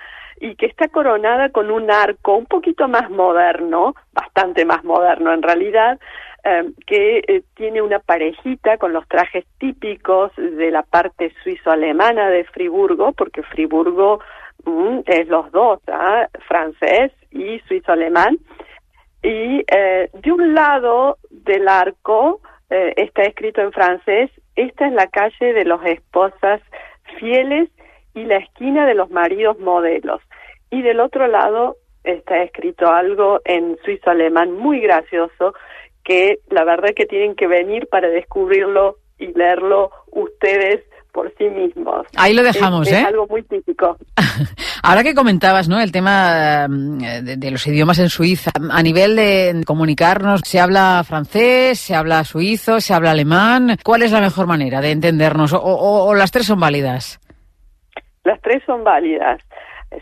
y 0.41 0.57
que 0.57 0.67
está 0.67 0.89
coronada 0.89 1.51
con 1.51 1.71
un 1.71 1.91
arco 1.91 2.37
un 2.37 2.47
poquito 2.47 2.89
más 2.89 3.11
moderno, 3.11 3.95
bastante 4.13 4.65
más 4.65 4.85
moderno 4.85 5.33
en 5.33 5.43
realidad, 5.43 5.99
eh, 6.45 6.73
que 6.87 7.23
eh, 7.29 7.43
tiene 7.55 7.81
una 7.81 8.01
parejita 8.01 8.77
con 8.77 8.93
los 8.93 9.07
trajes 9.07 9.45
típicos 9.59 10.33
de 10.37 10.71
la 10.73 10.83
parte 10.83 11.33
suizo-alemana 11.45 12.29
de 12.31 12.45
Friburgo, 12.45 13.13
porque 13.13 13.45
Friburgo 13.45 14.19
mm, 14.65 14.99
es 15.07 15.29
los 15.29 15.53
dos, 15.53 15.81
¿ah? 15.87 16.29
francés 16.49 17.13
y 17.31 17.61
suizo-alemán. 17.69 18.39
Y 19.23 19.65
eh, 19.71 20.11
de 20.13 20.33
un 20.33 20.55
lado 20.55 21.19
del 21.31 21.69
arco 21.69 22.41
está 22.71 23.25
escrito 23.25 23.61
en 23.61 23.71
francés, 23.71 24.31
esta 24.57 24.87
es 24.87 24.95
la 24.95 25.07
calle 25.09 25.53
de 25.53 25.67
los 25.67 25.85
esposas 25.85 26.63
fieles 27.19 27.69
y 28.15 28.25
la 28.25 28.37
esquina 28.37 28.87
de 28.87 28.95
los 28.95 29.11
maridos 29.11 29.59
modelos. 29.59 30.23
Y 30.71 30.81
del 30.81 31.01
otro 31.01 31.27
lado 31.27 31.77
está 32.05 32.43
escrito 32.43 32.89
algo 32.89 33.41
en 33.45 33.77
suizo-alemán 33.85 34.53
muy 34.53 34.81
gracioso 34.81 35.55
que 36.05 36.41
la 36.51 36.65
verdad 36.65 36.91
es 36.91 36.95
que 36.95 37.07
tienen 37.07 37.37
que 37.37 37.47
venir 37.47 37.87
para 37.89 38.09
descubrirlo 38.09 38.97
y 39.19 39.27
leerlo 39.33 39.91
ustedes 40.11 40.83
por 41.13 41.33
sí 41.37 41.45
mismos. 41.45 42.07
Ahí 42.17 42.35
lo 42.35 42.43
dejamos, 42.43 42.89
es, 42.89 42.95
¿eh? 42.95 43.01
Es 43.01 43.07
algo 43.07 43.27
muy 43.29 43.43
típico. 43.43 43.97
Ahora 44.83 45.03
que 45.03 45.15
comentabas, 45.15 45.69
¿no? 45.69 45.81
El 45.81 45.93
tema 45.93 46.65
eh, 46.65 47.23
de, 47.23 47.37
de, 47.37 47.51
los 47.51 47.67
idiomas 47.67 47.99
en 47.99 48.09
Suiza, 48.09 48.51
a 48.71 48.83
nivel 48.83 49.17
de 49.17 49.63
comunicarnos, 49.67 50.41
¿se 50.45 50.59
habla 50.59 51.03
francés, 51.07 51.79
se 51.79 51.95
habla 51.95 52.25
suizo, 52.25 52.81
se 52.81 52.95
habla 52.95 53.13
alemán? 53.13 53.77
¿Cuál 53.85 54.03
es 54.03 54.13
la 54.13 54.21
mejor 54.21 54.47
manera 54.47 54.81
de 54.81 54.91
entendernos? 54.91 55.53
¿O, 55.53 55.59
o, 55.59 56.07
o 56.07 56.15
las 56.15 56.33
tres 56.33 56.47
son 56.47 56.59
válidas? 56.59 57.21
Las 58.25 58.41
tres 58.41 58.63
son 58.65 58.85
válidas. 58.85 59.41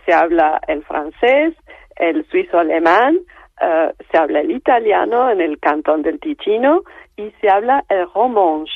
Se 0.06 0.12
habla 0.12 0.60
el 0.68 0.84
francés, 0.84 1.54
el 1.96 2.24
suizo-alemán, 2.30 3.18
uh, 3.60 3.92
se 4.10 4.18
habla 4.18 4.40
el 4.40 4.50
italiano 4.50 5.30
en 5.30 5.40
el 5.40 5.58
cantón 5.58 6.02
del 6.02 6.20
Ticino 6.20 6.82
y 7.16 7.30
se 7.40 7.48
habla 7.48 7.84
el 7.88 8.06
romanche, 8.14 8.72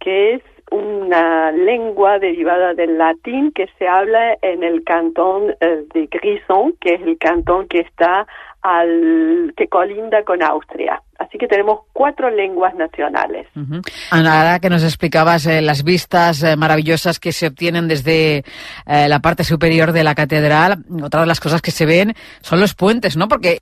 que 0.00 0.34
es 0.34 0.42
una 0.70 1.52
lengua 1.52 2.18
derivada 2.18 2.74
del 2.74 2.98
latín 2.98 3.52
que 3.52 3.68
se 3.78 3.86
habla 3.86 4.36
en 4.42 4.62
el 4.62 4.82
cantón 4.84 5.50
uh, 5.50 5.94
de 5.94 6.06
Grisons, 6.10 6.74
que 6.80 6.94
es 6.94 7.02
el 7.02 7.18
cantón 7.18 7.68
que 7.68 7.80
está 7.80 8.26
al 8.66 9.52
que 9.56 9.68
colinda 9.68 10.24
con 10.24 10.42
Austria. 10.42 11.00
Así 11.18 11.38
que 11.38 11.46
tenemos 11.46 11.80
cuatro 11.92 12.28
lenguas 12.30 12.74
nacionales. 12.74 13.46
Uh 13.54 13.60
-huh. 13.60 13.82
Ahora 14.10 14.58
que 14.58 14.68
nos 14.68 14.82
explicabas 14.82 15.46
eh, 15.46 15.62
las 15.62 15.82
vistas 15.82 16.42
eh, 16.42 16.56
maravillosas 16.56 17.18
que 17.18 17.32
se 17.32 17.46
obtienen 17.46 17.88
desde 17.88 18.44
eh, 18.86 19.08
la 19.08 19.20
parte 19.20 19.44
superior 19.44 19.92
de 19.92 20.04
la 20.04 20.14
catedral, 20.14 20.84
otra 21.02 21.20
de 21.20 21.26
las 21.26 21.40
cosas 21.40 21.62
que 21.62 21.70
se 21.70 21.86
ven 21.86 22.14
son 22.42 22.60
los 22.60 22.74
puentes, 22.74 23.16
¿no? 23.16 23.28
Porque 23.28 23.58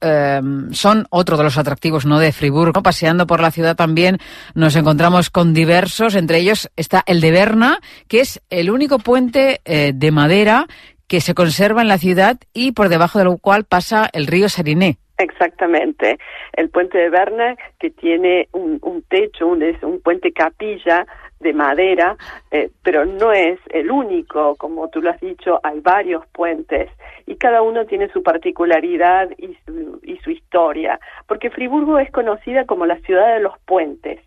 son 0.72 1.06
otro 1.10 1.36
de 1.36 1.44
los 1.44 1.58
atractivos, 1.58 2.06
¿no? 2.06 2.18
De 2.18 2.32
Friburgo. 2.32 2.82
Paseando 2.82 3.26
por 3.26 3.40
la 3.40 3.50
ciudad 3.50 3.76
también 3.76 4.18
nos 4.54 4.74
encontramos 4.74 5.30
con 5.30 5.54
diversos, 5.54 6.14
entre 6.14 6.38
ellos 6.38 6.70
está 6.76 7.02
el 7.06 7.20
de 7.20 7.30
Berna, 7.30 7.78
que 8.08 8.20
es 8.20 8.40
el 8.50 8.70
único 8.70 8.98
puente 8.98 9.60
de 9.64 10.10
madera 10.10 10.66
que 11.14 11.20
se 11.20 11.32
conserva 11.32 11.80
en 11.80 11.86
la 11.86 11.98
ciudad 11.98 12.38
y 12.52 12.72
por 12.72 12.88
debajo 12.88 13.20
del 13.20 13.38
cual 13.40 13.62
pasa 13.62 14.10
el 14.12 14.26
río 14.26 14.48
Sariné. 14.48 14.96
Exactamente. 15.16 16.18
El 16.54 16.70
puente 16.70 16.98
de 16.98 17.08
Berna, 17.08 17.54
que 17.78 17.90
tiene 17.90 18.48
un, 18.50 18.80
un 18.82 19.02
techo, 19.02 19.46
un, 19.46 19.62
es 19.62 19.80
un 19.84 20.00
puente 20.00 20.32
capilla 20.32 21.06
de 21.38 21.52
madera, 21.52 22.16
eh, 22.50 22.68
pero 22.82 23.04
no 23.04 23.30
es 23.30 23.60
el 23.70 23.92
único, 23.92 24.56
como 24.56 24.88
tú 24.88 25.00
lo 25.02 25.10
has 25.10 25.20
dicho, 25.20 25.60
hay 25.62 25.78
varios 25.78 26.26
puentes 26.32 26.90
y 27.26 27.36
cada 27.36 27.62
uno 27.62 27.86
tiene 27.86 28.08
su 28.08 28.24
particularidad 28.24 29.30
y 29.38 29.56
su, 29.64 30.00
y 30.02 30.16
su 30.16 30.32
historia, 30.32 30.98
porque 31.28 31.50
Friburgo 31.50 32.00
es 32.00 32.10
conocida 32.10 32.64
como 32.64 32.86
la 32.86 32.98
ciudad 33.02 33.34
de 33.34 33.40
los 33.40 33.56
puentes, 33.66 34.18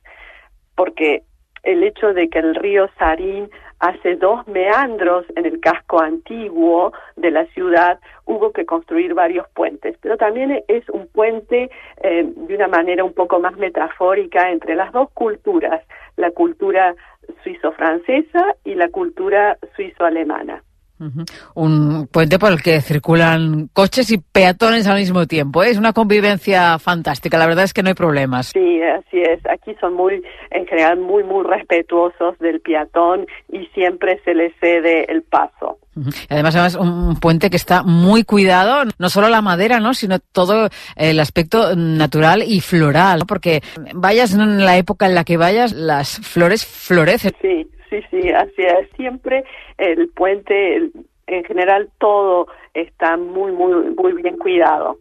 porque 0.73 1.23
el 1.63 1.83
hecho 1.83 2.13
de 2.13 2.29
que 2.29 2.39
el 2.39 2.55
río 2.55 2.89
Sarín 2.97 3.49
hace 3.79 4.15
dos 4.15 4.47
meandros 4.47 5.25
en 5.35 5.45
el 5.45 5.59
casco 5.59 6.01
antiguo 6.01 6.93
de 7.15 7.31
la 7.31 7.45
ciudad, 7.47 7.99
hubo 8.25 8.51
que 8.51 8.65
construir 8.65 9.13
varios 9.13 9.47
puentes, 9.49 9.97
pero 10.01 10.17
también 10.17 10.63
es 10.67 10.87
un 10.89 11.07
puente 11.07 11.69
eh, 12.01 12.25
de 12.35 12.55
una 12.55 12.67
manera 12.67 13.03
un 13.03 13.13
poco 13.13 13.39
más 13.39 13.55
metafórica 13.57 14.51
entre 14.51 14.75
las 14.75 14.91
dos 14.91 15.09
culturas, 15.11 15.83
la 16.15 16.31
cultura 16.31 16.95
suizo-francesa 17.43 18.55
y 18.63 18.75
la 18.75 18.89
cultura 18.89 19.57
suizo-alemana. 19.75 20.63
Uh 20.99 21.05
-huh. 21.05 21.25
Un 21.53 22.07
puente 22.07 22.39
por 22.39 22.51
el 22.51 22.61
que 22.61 22.81
circulan 22.81 23.69
coches 23.73 24.11
y 24.11 24.17
peatones 24.17 24.87
al 24.87 24.97
mismo 24.97 25.27
tiempo. 25.27 25.63
¿eh? 25.63 25.69
Es 25.69 25.77
una 25.77 25.93
convivencia 25.93 26.79
fantástica. 26.79 27.37
La 27.37 27.45
verdad 27.45 27.65
es 27.65 27.73
que 27.73 27.83
no 27.83 27.89
hay 27.89 27.95
problemas. 27.95 28.47
Sí, 28.47 28.81
así 28.81 29.21
es. 29.21 29.39
Aquí 29.49 29.75
son 29.79 29.93
muy, 29.93 30.21
en 30.49 30.65
general, 30.65 30.99
muy, 30.99 31.23
muy 31.23 31.43
respetuosos 31.45 32.37
del 32.39 32.61
peatón 32.61 33.27
y 33.51 33.65
siempre 33.73 34.19
se 34.25 34.33
les 34.33 34.53
cede 34.59 35.11
el 35.11 35.21
paso. 35.23 35.77
Uh 35.95 36.01
-huh. 36.01 36.27
Además, 36.29 36.55
además, 36.55 36.75
un 36.75 37.19
puente 37.19 37.49
que 37.49 37.57
está 37.57 37.83
muy 37.83 38.23
cuidado, 38.23 38.89
no 38.97 39.09
solo 39.09 39.29
la 39.29 39.41
madera, 39.41 39.79
¿no? 39.79 39.93
sino 39.93 40.19
todo 40.19 40.69
el 40.95 41.19
aspecto 41.19 41.75
natural 41.75 42.43
y 42.43 42.59
floral, 42.61 43.19
¿no? 43.19 43.25
porque 43.25 43.61
vayas 43.93 44.33
en 44.33 44.65
la 44.65 44.77
época 44.77 45.05
en 45.05 45.15
la 45.15 45.23
que 45.23 45.37
vayas, 45.37 45.73
las 45.73 46.19
flores 46.19 46.65
florecen. 46.65 47.31
Sí, 47.41 47.67
sí, 47.89 48.01
sí, 48.09 48.29
así 48.29 48.61
es. 48.61 48.89
Siempre 48.95 49.43
el 49.77 50.09
puente, 50.09 50.75
el, 50.75 50.91
en 51.27 51.43
general 51.43 51.89
todo 51.99 52.47
está 52.73 53.17
muy, 53.17 53.51
muy, 53.51 53.91
muy 53.95 54.21
bien 54.21 54.37
cuidado. 54.37 54.97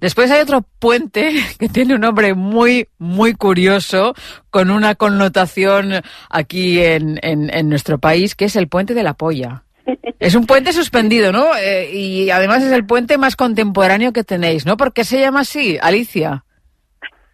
Después 0.00 0.30
hay 0.30 0.40
otro 0.40 0.62
puente 0.78 1.30
que 1.58 1.68
tiene 1.68 1.94
un 1.94 2.00
nombre 2.00 2.34
muy, 2.34 2.88
muy 2.98 3.34
curioso, 3.34 4.14
con 4.50 4.70
una 4.70 4.94
connotación 4.94 5.92
aquí 6.30 6.82
en, 6.82 7.18
en, 7.22 7.52
en 7.54 7.68
nuestro 7.68 7.98
país, 7.98 8.34
que 8.34 8.46
es 8.46 8.56
el 8.56 8.68
puente 8.68 8.94
de 8.94 9.02
la 9.02 9.14
polla. 9.14 9.64
Es 10.20 10.36
un 10.36 10.46
puente 10.46 10.72
suspendido, 10.72 11.32
¿no? 11.32 11.56
Eh, 11.56 11.90
y 11.92 12.30
además 12.30 12.62
es 12.62 12.70
el 12.70 12.86
puente 12.86 13.18
más 13.18 13.34
contemporáneo 13.34 14.12
que 14.12 14.22
tenéis, 14.22 14.64
¿no? 14.64 14.76
¿Por 14.76 14.92
qué 14.92 15.02
se 15.02 15.18
llama 15.18 15.40
así, 15.40 15.78
Alicia? 15.82 16.44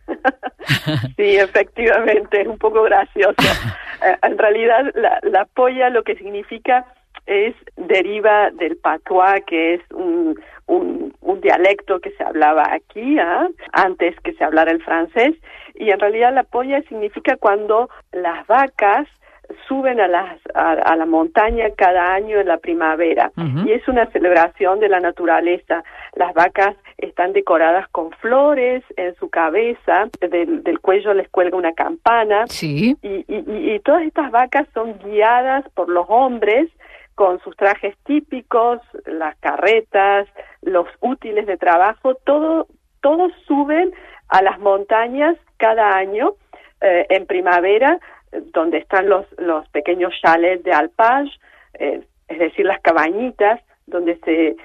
sí, 1.17 1.37
efectivamente, 1.37 2.41
es 2.41 2.49
un 2.49 2.57
poco 2.57 2.83
gracioso. 2.85 3.37
En 4.23 4.39
realidad, 4.39 4.93
la, 4.95 5.19
la, 5.23 5.45
polla 5.45 5.91
lo 5.91 6.03
que 6.03 6.17
significa 6.17 6.87
es 7.27 7.55
deriva 7.77 8.51
del 8.53 8.77
patois, 8.77 9.45
que 9.47 9.75
es 9.75 9.81
un, 9.93 10.39
un, 10.67 11.15
un 11.21 11.41
dialecto 11.41 12.01
que 12.01 12.11
se 12.13 12.25
hablaba 12.25 12.73
aquí, 12.73 13.19
¿eh? 13.19 13.49
antes 13.73 14.19
que 14.21 14.33
se 14.35 14.45
hablara 14.45 14.71
el 14.71 14.83
francés, 14.83 15.35
y 15.75 15.91
en 15.91 16.01
realidad 16.01 16.33
la 16.35 16.45
polla 16.45 16.83
significa 16.83 17.37
cuando 17.37 17.91
las 18.13 18.47
vacas 18.47 19.07
suben 19.67 20.01
a, 20.01 20.09
las, 20.09 20.39
a, 20.55 20.73
a, 20.73 20.97
la 20.97 21.07
montaña 21.07 21.71
cada 21.77 22.15
año 22.15 22.39
en 22.41 22.49
la 22.49 22.59
primavera 22.59 23.31
uh 23.37 23.41
-huh. 23.41 23.67
y 23.67 23.73
es 23.73 23.87
una 23.89 24.07
celebración 24.07 24.81
de 24.81 24.89
la 24.89 25.01
naturaleza. 25.01 25.83
Las 26.15 26.35
vacas 26.35 26.77
están 26.99 27.33
decoradas 27.33 27.89
con 27.89 28.11
flores 28.13 28.83
en 28.97 29.15
su 29.17 29.29
cabeza, 29.31 30.09
del, 30.21 30.63
del 30.63 30.79
cuello 30.81 31.15
les 31.15 31.29
cuelga 31.29 31.57
una 31.57 31.73
campana 31.73 32.47
sí. 32.47 32.97
y, 33.03 33.25
y, 33.29 33.75
y 33.75 33.81
todas 33.81 34.03
estas 34.03 34.31
vacas 34.31 34.67
son 34.75 34.99
guiadas 35.05 35.65
por 35.75 35.89
los 35.89 36.07
hombres 36.09 36.69
con 37.15 37.41
sus 37.41 37.57
trajes 37.57 37.97
típicos, 38.05 38.81
las 39.05 39.37
carretas, 39.39 40.29
los 40.63 40.87
útiles 41.01 41.47
de 41.47 41.57
trabajo, 41.57 42.15
todo, 42.15 42.69
todos 43.01 43.33
suben 43.47 43.93
a 44.29 44.41
las 44.41 44.61
montañas 44.61 45.37
cada 45.57 45.97
año 45.97 46.35
eh, 46.81 47.07
en 47.11 47.27
primavera 47.27 47.99
donde 48.53 48.79
están 48.79 49.09
los, 49.09 49.27
los 49.39 49.69
pequeños 49.69 50.13
chalets 50.21 50.65
de 50.65 50.73
alpage, 50.73 51.31
eh, 51.75 52.03
es 52.29 52.39
decir, 52.39 52.67
las 52.67 52.81
cabañitas, 52.81 53.61
donde 53.87 54.19
se 54.25 54.57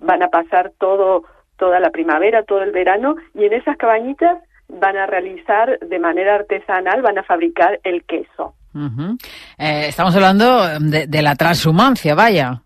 van 0.00 0.22
a 0.22 0.28
pasar 0.28 0.72
todo, 0.78 1.24
toda 1.56 1.80
la 1.80 1.90
primavera, 1.90 2.42
todo 2.42 2.62
el 2.62 2.72
verano, 2.72 3.16
y 3.34 3.44
en 3.44 3.54
esas 3.54 3.76
cabañitas 3.76 4.38
van 4.68 4.96
a 4.96 5.06
realizar 5.06 5.78
de 5.78 5.98
manera 5.98 6.34
artesanal, 6.34 7.02
van 7.02 7.18
a 7.18 7.22
fabricar 7.22 7.80
el 7.84 8.04
queso. 8.04 8.54
Uh 8.74 8.90
-huh. 8.90 9.18
eh, 9.58 9.88
estamos 9.88 10.14
hablando 10.14 10.66
de, 10.80 11.06
de 11.06 11.22
la 11.22 11.34
transhumancia, 11.34 12.14
vaya. 12.14 12.60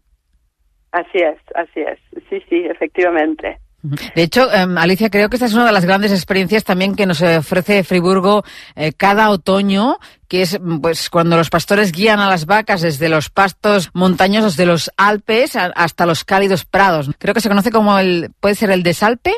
Así 0.93 1.19
es, 1.19 1.39
así 1.55 1.81
es, 1.81 1.99
sí, 2.29 2.43
sí, 2.49 2.67
efectivamente. 2.67 3.59
De 3.83 4.23
hecho, 4.23 4.53
eh, 4.53 4.67
Alicia, 4.77 5.09
creo 5.09 5.31
que 5.31 5.37
esta 5.37 5.47
es 5.47 5.55
una 5.55 5.67
de 5.67 5.73
las 5.73 5.87
grandes 5.87 6.13
experiencias 6.13 6.65
también 6.65 6.95
que 6.95 7.07
nos 7.07 7.23
ofrece 7.23 7.83
Friburgo 7.83 8.43
eh, 8.77 8.93
cada 8.93 9.31
otoño, 9.31 9.97
que 10.29 10.43
es 10.43 10.61
pues 10.83 11.09
cuando 11.09 11.37
los 11.37 11.49
pastores 11.49 11.93
guían 11.93 12.21
a 12.21 12.29
las 12.29 12.45
vacas 12.45 12.83
desde 12.83 13.09
los 13.09 13.31
pastos 13.31 13.91
montañosos 13.95 14.57
de 14.57 14.67
los 14.67 14.91
Alpes 14.99 15.57
a, 15.57 15.67
hasta 15.67 16.05
los 16.05 16.25
cálidos 16.25 16.65
prados. 16.65 17.11
Creo 17.19 17.33
que 17.33 17.41
se 17.41 17.49
conoce 17.49 17.71
como 17.71 17.99
el, 17.99 18.31
puede 18.41 18.55
ser 18.55 18.71
el 18.71 18.83
desalpe. 18.83 19.33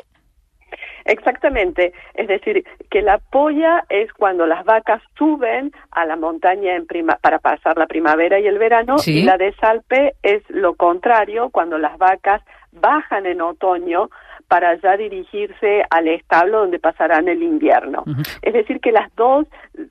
Exactamente, 1.05 1.93
es 2.15 2.29
decir, 2.29 2.65
que 2.91 3.03
la 3.03 3.19
polla 3.19 3.85
es 3.89 4.13
cuando 4.13 4.47
las 4.47 4.65
vacas 4.65 5.03
suben 5.19 5.73
a 5.91 6.07
la 6.07 6.15
montaña 6.15 6.77
en 6.77 6.87
prima, 6.87 7.19
para 7.21 7.41
pasar 7.41 7.77
la 7.77 7.87
primavera 7.87 8.39
y 8.39 8.47
el 8.47 8.59
verano, 8.59 8.99
¿Sí? 8.99 9.19
y 9.19 9.23
la 9.25 9.37
desalpe 9.37 10.15
es 10.23 10.43
lo 10.49 10.75
contrario, 10.75 11.51
cuando 11.51 11.77
las 11.77 11.99
vacas 11.99 12.43
bajan 12.71 13.27
en 13.27 13.41
otoño 13.41 14.11
para 14.53 14.75
ya 14.83 14.99
dirigirse 14.99 15.83
al 15.89 16.09
establo 16.09 16.59
donde 16.61 16.79
pasarán 16.79 17.27
el 17.27 17.43
invierno. 17.43 18.05
Es 18.43 18.53
decir, 18.53 18.81
que 18.81 18.93
las 18.93 19.11
dos, 19.17 19.47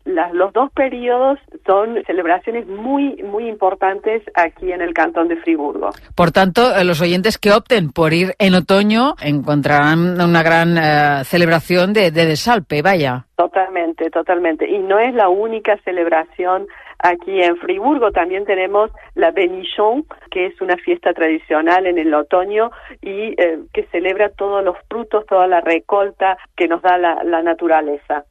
las, 0.05 0.31
los 0.33 0.53
dos 0.53 0.71
periodos 0.71 1.39
son 1.65 2.03
celebraciones 2.05 2.67
muy, 2.67 3.23
muy 3.23 3.47
importantes 3.47 4.21
aquí 4.35 4.71
en 4.71 4.83
el 4.83 4.93
cantón 4.93 5.29
de 5.29 5.37
Friburgo. 5.37 5.89
Por 6.15 6.29
tanto, 6.29 6.75
eh, 6.75 6.83
los 6.83 7.01
oyentes 7.01 7.39
que 7.39 7.51
opten 7.51 7.91
por 7.91 8.13
ir 8.13 8.35
en 8.37 8.53
otoño 8.53 9.15
encontrarán 9.19 10.21
una 10.21 10.43
gran 10.43 10.77
eh, 10.77 11.23
celebración 11.23 11.91
de, 11.91 12.11
de 12.11 12.27
Desalpe, 12.27 12.83
vaya. 12.83 13.25
Totalmente, 13.37 14.11
totalmente. 14.11 14.69
Y 14.69 14.77
no 14.77 14.99
es 14.99 15.15
la 15.15 15.29
única 15.29 15.75
celebración 15.83 16.67
aquí 17.01 17.41
en 17.41 17.57
Friburgo. 17.57 18.11
También 18.11 18.45
tenemos 18.45 18.91
la 19.15 19.31
Benichon, 19.31 20.05
que 20.29 20.47
es 20.47 20.61
una 20.61 20.77
fiesta 20.77 21.13
tradicional 21.13 21.87
en 21.87 21.97
el 21.97 22.13
otoño 22.13 22.71
y 23.01 23.33
eh, 23.41 23.59
que 23.73 23.83
celebra 23.91 24.29
todos 24.29 24.63
los 24.63 24.77
frutos, 24.89 25.25
toda 25.25 25.47
la 25.47 25.61
recolta 25.61 26.37
que 26.55 26.67
nos 26.67 26.81
da 26.81 26.97
la, 26.97 27.23
la, 27.23 27.41
naturaleza. 27.41 28.25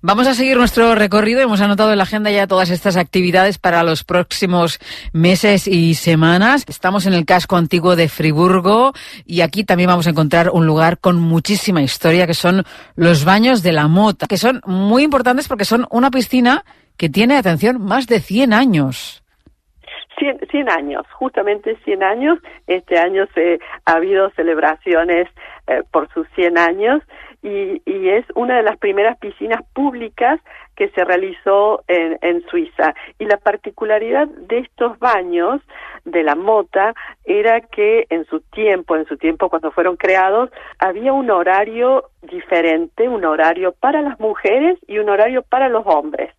Vamos 0.00 0.26
a 0.28 0.34
seguir 0.34 0.56
nuestro 0.56 0.94
recorrido. 0.94 1.40
Hemos 1.40 1.60
anotado 1.60 1.92
en 1.92 1.98
la 1.98 2.04
agenda 2.04 2.30
ya 2.30 2.46
todas 2.46 2.70
estas 2.70 2.96
actividades 2.96 3.58
para 3.58 3.82
los 3.82 4.04
próximos 4.04 4.78
meses 5.12 5.66
y 5.66 5.94
semanas. 5.94 6.64
Estamos 6.68 7.06
en 7.06 7.14
el 7.14 7.24
casco 7.24 7.56
antiguo 7.56 7.96
de 7.96 8.08
Friburgo 8.08 8.92
y 9.24 9.40
aquí 9.40 9.64
también 9.64 9.88
vamos 9.88 10.06
a 10.06 10.10
encontrar 10.10 10.50
un 10.50 10.66
lugar 10.66 10.98
con 10.98 11.20
muchísima 11.20 11.82
historia 11.82 12.26
que 12.26 12.34
son 12.34 12.64
los 12.94 13.24
baños 13.24 13.62
de 13.62 13.72
la 13.72 13.88
mota, 13.88 14.26
que 14.26 14.36
son 14.36 14.60
muy 14.64 15.02
importantes 15.02 15.48
porque 15.48 15.64
son 15.64 15.86
una 15.90 16.10
piscina 16.10 16.64
que 16.96 17.08
tiene, 17.08 17.36
atención, 17.36 17.80
más 17.80 18.06
de 18.06 18.20
100 18.20 18.52
años. 18.52 19.22
100, 20.18 20.48
100 20.50 20.70
años, 20.70 21.06
justamente 21.12 21.76
100 21.84 22.02
años. 22.02 22.38
Este 22.66 22.98
año 22.98 23.26
se 23.34 23.58
ha 23.84 23.92
habido 23.92 24.30
celebraciones 24.30 25.28
eh, 25.66 25.82
por 25.90 26.08
sus 26.12 26.26
100 26.34 26.58
años 26.58 27.02
y, 27.42 27.82
y, 27.84 28.08
es 28.08 28.24
una 28.34 28.56
de 28.56 28.62
las 28.62 28.76
primeras 28.78 29.18
piscinas 29.18 29.60
públicas 29.72 30.40
que 30.74 30.88
se 30.88 31.04
realizó 31.04 31.84
en, 31.86 32.18
en, 32.22 32.42
Suiza. 32.48 32.94
Y 33.18 33.24
la 33.26 33.36
particularidad 33.36 34.26
de 34.26 34.60
estos 34.60 34.98
baños 34.98 35.60
de 36.04 36.22
la 36.22 36.34
mota 36.34 36.94
era 37.24 37.60
que 37.60 38.06
en 38.10 38.24
su 38.26 38.40
tiempo, 38.40 38.96
en 38.96 39.06
su 39.06 39.16
tiempo 39.16 39.48
cuando 39.48 39.70
fueron 39.70 39.96
creados, 39.96 40.50
había 40.78 41.12
un 41.12 41.30
horario 41.30 42.10
diferente, 42.22 43.08
un 43.08 43.24
horario 43.24 43.72
para 43.72 44.02
las 44.02 44.18
mujeres 44.18 44.78
y 44.88 44.98
un 44.98 45.08
horario 45.08 45.42
para 45.42 45.68
los 45.68 45.86
hombres. 45.86 46.32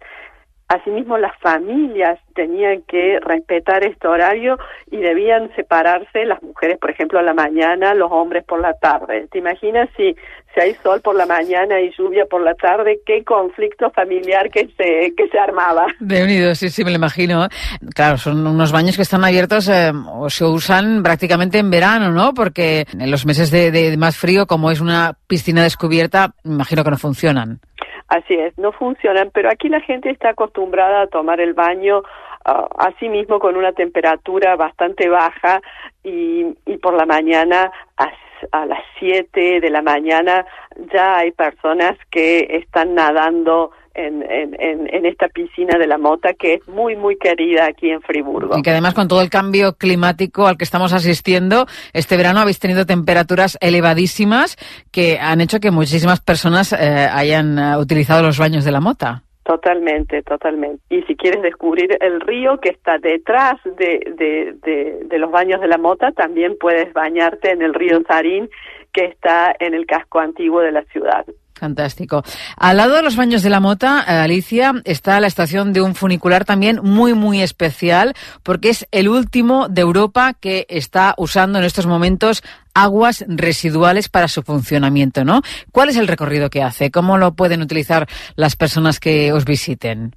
Asimismo, 0.70 1.18
las 1.18 1.38
familias 1.40 2.20
tenían 2.36 2.82
que 2.82 3.20
respetar 3.22 3.86
este 3.86 4.06
horario 4.06 4.58
y 4.92 4.98
debían 4.98 5.50
separarse 5.56 6.26
las 6.26 6.44
mujeres, 6.44 6.78
por 6.78 6.92
ejemplo, 6.92 7.20
a 7.20 7.24
la 7.24 7.34
mañana, 7.34 7.94
los 7.94 8.12
hombres 8.12 8.44
por 8.44 8.60
la 8.60 8.74
tarde. 8.74 9.30
¿Te 9.32 9.38
imaginas 9.38 9.88
si, 9.96 10.14
si 10.54 10.60
hay 10.60 10.74
sol 10.84 11.00
por 11.00 11.16
la 11.16 11.26
mañana 11.26 11.80
y 11.80 11.94
lluvia 11.98 12.26
por 12.26 12.42
la 12.42 12.54
tarde? 12.54 13.00
¿Qué 13.06 13.24
conflicto 13.24 13.92
familiar 13.92 14.50
que 14.50 14.68
se, 14.76 15.14
que 15.16 15.30
se 15.32 15.40
armaba? 15.40 15.88
De 16.02 16.22
unido, 16.22 16.54
sí, 16.54 16.70
sí, 16.70 16.84
me 16.84 16.92
lo 16.92 16.98
imagino. 16.98 17.48
Claro, 17.96 18.18
son 18.18 18.46
unos 18.46 18.74
baños 18.74 18.98
que 18.98 19.04
están 19.04 19.24
abiertos 19.24 19.70
eh, 19.70 19.94
o 20.12 20.30
se 20.30 20.44
usan 20.44 21.02
prácticamente 21.02 21.60
en 21.60 21.72
verano, 21.72 22.12
¿no? 22.12 22.34
Porque 22.34 22.86
en 22.92 23.10
los 23.10 23.26
meses 23.26 23.52
de, 23.52 23.72
de 23.72 23.96
más 23.96 24.18
frío, 24.18 24.48
como 24.48 24.70
es 24.70 24.82
una 24.82 25.16
piscina 25.28 25.64
descubierta, 25.64 26.34
me 26.44 26.56
imagino 26.56 26.84
que 26.84 26.92
no 26.92 26.98
funcionan. 26.98 27.62
Así 28.08 28.36
es, 28.36 28.58
no 28.58 28.72
funcionan, 28.72 29.32
pero 29.34 29.50
aquí 29.50 29.68
la 29.68 29.82
gente 29.82 30.10
está 30.10 30.30
acostumbrada 30.30 31.02
a 31.02 31.08
tomar 31.08 31.42
el 31.42 31.54
baño 31.54 32.00
uh, 32.00 32.68
así 32.78 33.10
mismo 33.10 33.40
con 33.40 33.58
una 33.58 33.74
temperatura 33.74 34.56
bastante 34.56 35.10
baja 35.10 35.62
y, 36.04 36.46
y 36.66 36.78
por 36.78 36.94
la 36.94 37.06
mañana 37.06 37.72
a, 37.98 38.12
a 38.52 38.66
las 38.66 38.82
7 39.00 39.60
de 39.60 39.70
la 39.70 39.82
mañana 39.82 40.46
ya 40.94 41.18
hay 41.18 41.32
personas 41.32 41.98
que 42.10 42.48
están 42.50 42.96
nadando 42.96 43.72
en, 43.98 44.24
en, 44.24 44.88
en, 44.94 45.06
esta 45.06 45.28
piscina 45.28 45.78
de 45.78 45.88
la 45.88 45.98
Mota 45.98 46.34
que 46.34 46.56
es 46.56 46.68
muy, 46.68 46.96
muy 46.96 47.18
querida 47.18 47.66
aquí 47.66 47.90
en 47.90 48.02
Friburgo. 48.02 48.58
Y 48.58 48.62
que 48.62 48.70
además 48.70 48.94
con 48.94 49.08
todo 49.08 49.22
el 49.22 49.30
cambio 49.30 49.74
climático 49.74 50.48
al 50.48 50.58
que 50.58 50.64
estamos 50.64 50.94
asistiendo, 50.94 51.66
este 51.94 52.16
verano 52.16 52.40
habéis 52.40 52.60
tenido 52.60 52.86
temperaturas 52.86 53.58
elevadísimas 53.60 54.58
que 54.92 55.18
han 55.20 55.42
hecho 55.42 55.60
que 55.60 55.72
muchísimas 55.72 56.22
personas 56.22 56.74
eh, 56.74 56.78
hayan 57.12 57.58
uh, 57.58 57.80
utilizado 57.80 58.22
los 58.22 58.38
baños 58.38 58.64
de 58.64 58.72
la 58.72 58.80
Mota. 58.80 59.24
Totalmente, 59.44 60.22
totalmente. 60.24 60.84
Y 60.90 61.04
si 61.04 61.16
quieres 61.16 61.42
descubrir 61.42 61.98
el 62.02 62.20
río 62.20 62.60
que 62.60 62.70
está 62.70 62.98
detrás 62.98 63.56
de, 63.64 64.00
de, 64.18 64.56
de, 64.62 65.00
de, 65.06 65.20
los 65.20 65.32
baños 65.32 65.62
de 65.62 65.70
la 65.70 65.78
Mota, 65.78 66.12
también 66.12 66.58
puedes 66.60 66.92
bañarte 66.92 67.52
en 67.52 67.62
el 67.62 67.74
río 67.74 68.02
Sarín, 68.06 68.50
que 68.92 69.06
está 69.06 69.56
en 69.58 69.74
el 69.74 69.86
casco 69.86 70.20
antiguo 70.20 70.60
de 70.60 70.74
la 70.74 70.84
ciudad. 70.92 71.26
Fantástico. 71.58 72.24
Al 72.56 72.78
lado 72.78 72.96
de 72.96 73.02
los 73.02 73.16
baños 73.16 73.42
de 73.42 73.50
la 73.50 73.60
Mota, 73.60 74.06
eh, 74.08 74.12
Alicia, 74.12 74.74
está 74.86 75.20
la 75.20 75.28
estación 75.28 75.74
de 75.74 75.82
un 75.82 75.96
funicular 75.96 76.46
también 76.46 76.80
muy, 76.84 77.14
muy 77.14 77.42
especial, 77.42 78.14
porque 78.44 78.70
es 78.70 78.88
el 78.92 79.10
último 79.10 79.68
de 79.68 79.82
Europa 79.82 80.34
que 80.34 80.68
está 80.70 81.16
usando 81.18 81.60
en 81.60 81.66
estos 81.66 81.88
momentos 81.88 82.44
aguas 82.74 83.26
residuales 83.28 84.08
para 84.08 84.28
su 84.28 84.44
funcionamiento, 84.44 85.26
¿no? 85.26 85.42
¿Cuál 85.72 85.90
es 85.90 85.98
el 85.98 86.08
recorrido 86.08 86.52
que 86.52 86.62
hace? 86.62 86.92
¿Cómo 86.92 87.18
lo 87.18 87.34
pueden 87.34 87.62
utilizar 87.62 88.08
las 88.36 88.56
personas 88.56 89.00
que 89.00 89.34
os 89.34 89.46
visiten? 89.46 90.17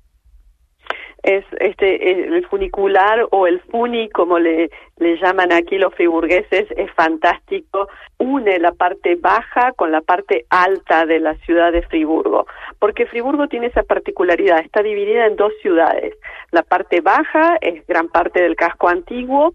Es 1.22 1.44
este 1.58 2.12
el 2.36 2.46
funicular 2.46 3.26
o 3.30 3.46
el 3.46 3.60
funi 3.60 4.08
como 4.08 4.38
le, 4.38 4.70
le 4.98 5.16
llaman 5.18 5.52
aquí 5.52 5.78
los 5.78 5.94
friburgueses 5.94 6.66
es 6.76 6.90
fantástico. 6.92 7.88
Une 8.18 8.58
la 8.58 8.72
parte 8.72 9.16
baja 9.16 9.72
con 9.72 9.92
la 9.92 10.00
parte 10.00 10.46
alta 10.50 11.06
de 11.06 11.20
la 11.20 11.34
ciudad 11.36 11.72
de 11.72 11.82
Friburgo 11.82 12.46
porque 12.78 13.06
Friburgo 13.06 13.48
tiene 13.48 13.66
esa 13.66 13.82
particularidad 13.82 14.60
está 14.60 14.82
dividida 14.82 15.26
en 15.26 15.36
dos 15.36 15.52
ciudades. 15.62 16.14
La 16.50 16.62
parte 16.62 17.00
baja 17.00 17.56
es 17.60 17.86
gran 17.86 18.08
parte 18.08 18.42
del 18.42 18.56
casco 18.56 18.88
antiguo 18.88 19.52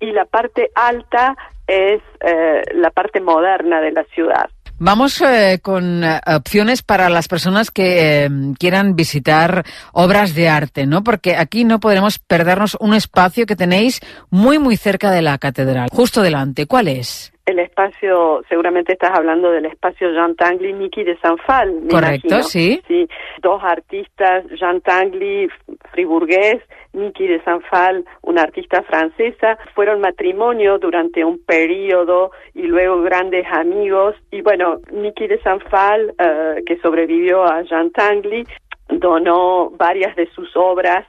y 0.00 0.12
la 0.12 0.24
parte 0.24 0.70
alta 0.74 1.36
es 1.66 2.02
eh, 2.20 2.62
la 2.74 2.90
parte 2.90 3.20
moderna 3.20 3.80
de 3.80 3.92
la 3.92 4.04
ciudad 4.04 4.50
Vamos 4.84 5.20
eh, 5.20 5.60
con 5.62 6.02
eh, 6.02 6.20
opciones 6.26 6.82
para 6.82 7.08
las 7.08 7.28
personas 7.28 7.70
que 7.70 8.24
eh, 8.24 8.30
quieran 8.58 8.96
visitar 8.96 9.64
obras 9.92 10.34
de 10.34 10.48
arte, 10.48 10.86
¿no? 10.86 11.04
Porque 11.04 11.36
aquí 11.36 11.62
no 11.62 11.78
podremos 11.78 12.18
perdernos 12.18 12.76
un 12.80 12.92
espacio 12.92 13.46
que 13.46 13.54
tenéis 13.54 14.00
muy, 14.28 14.58
muy 14.58 14.76
cerca 14.76 15.12
de 15.12 15.22
la 15.22 15.38
catedral, 15.38 15.88
justo 15.92 16.20
delante. 16.20 16.66
¿Cuál 16.66 16.88
es? 16.88 17.32
El 17.46 17.58
espacio, 17.58 18.42
seguramente 18.48 18.92
estás 18.92 19.10
hablando 19.16 19.50
del 19.50 19.66
espacio 19.66 20.12
Jean 20.12 20.36
Tanguy 20.36 20.70
y 20.70 20.72
Niki 20.72 21.02
de 21.02 21.18
Sanfal. 21.18 21.80
Correcto, 21.90 22.28
imagino. 22.28 22.42
sí. 22.42 22.80
Sí, 22.86 23.08
dos 23.42 23.62
artistas, 23.64 24.44
Jean 24.58 24.80
Tanguy, 24.80 25.48
friburgués, 25.92 26.62
Niki 26.92 27.26
de 27.26 27.42
Sanfal, 27.42 28.04
una 28.22 28.42
artista 28.42 28.82
francesa, 28.82 29.58
fueron 29.74 30.00
matrimonio 30.00 30.78
durante 30.78 31.24
un 31.24 31.42
periodo 31.44 32.30
y 32.54 32.62
luego 32.62 33.02
grandes 33.02 33.46
amigos. 33.50 34.14
Y 34.30 34.42
bueno, 34.42 34.78
Niki 34.92 35.26
de 35.26 35.40
Sanfal, 35.40 36.14
uh, 36.18 36.64
que 36.64 36.78
sobrevivió 36.78 37.44
a 37.44 37.62
Jean 37.62 37.90
Tanguy, 37.90 38.46
donó 38.88 39.70
varias 39.70 40.14
de 40.16 40.26
sus 40.32 40.56
obras 40.56 41.06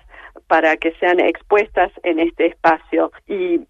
para 0.48 0.78
que 0.78 0.94
sean 1.00 1.20
expuestas 1.20 1.92
en 2.04 2.20
este 2.20 2.48
espacio. 2.48 3.12
Y 3.28 3.56
eh, 3.56 3.68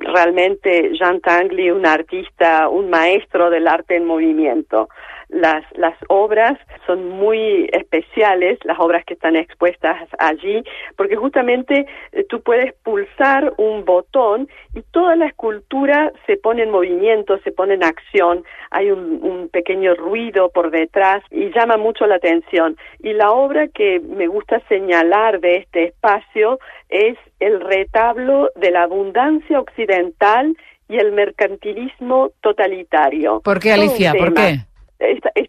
realmente 0.00 0.90
Jean 0.98 1.20
Tanguy, 1.20 1.70
un 1.70 1.86
artista, 1.86 2.68
un 2.68 2.90
maestro 2.90 3.50
del 3.50 3.68
arte 3.68 3.96
en 3.96 4.04
movimiento. 4.04 4.88
Las, 5.32 5.64
las 5.72 5.96
obras 6.08 6.58
son 6.86 7.08
muy 7.08 7.68
especiales, 7.72 8.58
las 8.64 8.78
obras 8.78 9.02
que 9.06 9.14
están 9.14 9.34
expuestas 9.34 9.96
allí, 10.18 10.62
porque 10.96 11.16
justamente 11.16 11.86
eh, 12.12 12.24
tú 12.28 12.42
puedes 12.42 12.74
pulsar 12.82 13.54
un 13.56 13.84
botón 13.86 14.48
y 14.74 14.82
toda 14.90 15.16
la 15.16 15.26
escultura 15.26 16.12
se 16.26 16.36
pone 16.36 16.64
en 16.64 16.70
movimiento, 16.70 17.38
se 17.38 17.50
pone 17.50 17.74
en 17.74 17.82
acción, 17.82 18.44
hay 18.70 18.90
un, 18.90 19.20
un 19.22 19.48
pequeño 19.48 19.94
ruido 19.94 20.50
por 20.50 20.70
detrás 20.70 21.22
y 21.30 21.50
llama 21.50 21.78
mucho 21.78 22.06
la 22.06 22.16
atención. 22.16 22.76
Y 23.00 23.14
la 23.14 23.30
obra 23.30 23.68
que 23.68 24.00
me 24.00 24.26
gusta 24.26 24.60
señalar 24.68 25.40
de 25.40 25.56
este 25.56 25.84
espacio 25.84 26.58
es 26.90 27.16
el 27.40 27.60
retablo 27.60 28.50
de 28.56 28.70
la 28.70 28.82
abundancia 28.82 29.58
occidental 29.58 30.54
y 30.88 30.98
el 30.98 31.12
mercantilismo 31.12 32.32
totalitario. 32.42 33.40
¿Por 33.40 33.58
qué, 33.58 33.72
Alicia? 33.72 34.12
¿Por 34.12 34.34
qué? 34.34 34.58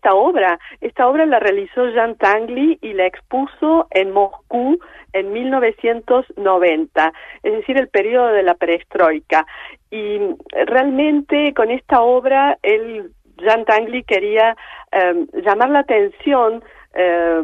Esta, 0.03 0.15
obra, 0.15 0.59
esta 0.81 1.07
obra 1.07 1.25
la 1.25 1.39
realizó 1.39 1.87
Jean 1.87 2.17
Tanguy 2.17 2.77
y 2.81 2.91
la 2.91 3.05
expuso 3.05 3.87
en 3.91 4.11
Moscú 4.11 4.77
en 5.13 5.31
1990, 5.31 7.13
es 7.41 7.53
decir, 7.53 7.77
el 7.77 7.87
periodo 7.87 8.33
de 8.33 8.43
la 8.43 8.55
perestroika. 8.55 9.45
Y 9.89 10.19
realmente 10.65 11.53
con 11.53 11.71
esta 11.71 12.01
obra, 12.01 12.57
él, 12.63 13.11
Jean 13.37 13.63
Tanguy 13.63 14.03
quería 14.03 14.57
eh, 14.91 15.25
llamar 15.41 15.69
la 15.69 15.79
atención 15.79 16.61
eh, 16.95 17.41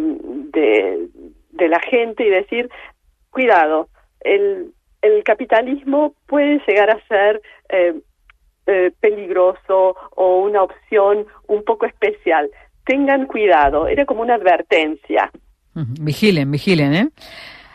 de, 0.51 1.69
la 1.69 1.79
gente 1.79 2.25
y 2.25 2.29
decir, 2.29 2.69
cuidado, 3.29 3.87
el, 4.19 4.73
el 5.01 5.23
capitalismo 5.23 6.13
puede 6.27 6.61
llegar 6.67 6.89
a 6.89 7.07
ser 7.07 7.41
eh, 7.69 8.01
eh, 8.69 8.91
peligroso 8.99 9.95
o 10.15 10.41
una 10.41 10.61
opción 10.61 11.25
un 11.47 11.63
poco 11.63 11.85
especial. 11.87 12.49
Tengan 12.85 13.25
cuidado, 13.25 13.87
era 13.87 14.05
como 14.05 14.21
una 14.21 14.35
advertencia. 14.35 15.31
Vigilen, 15.73 16.51
vigilen, 16.51 16.93
¿eh? 16.93 17.09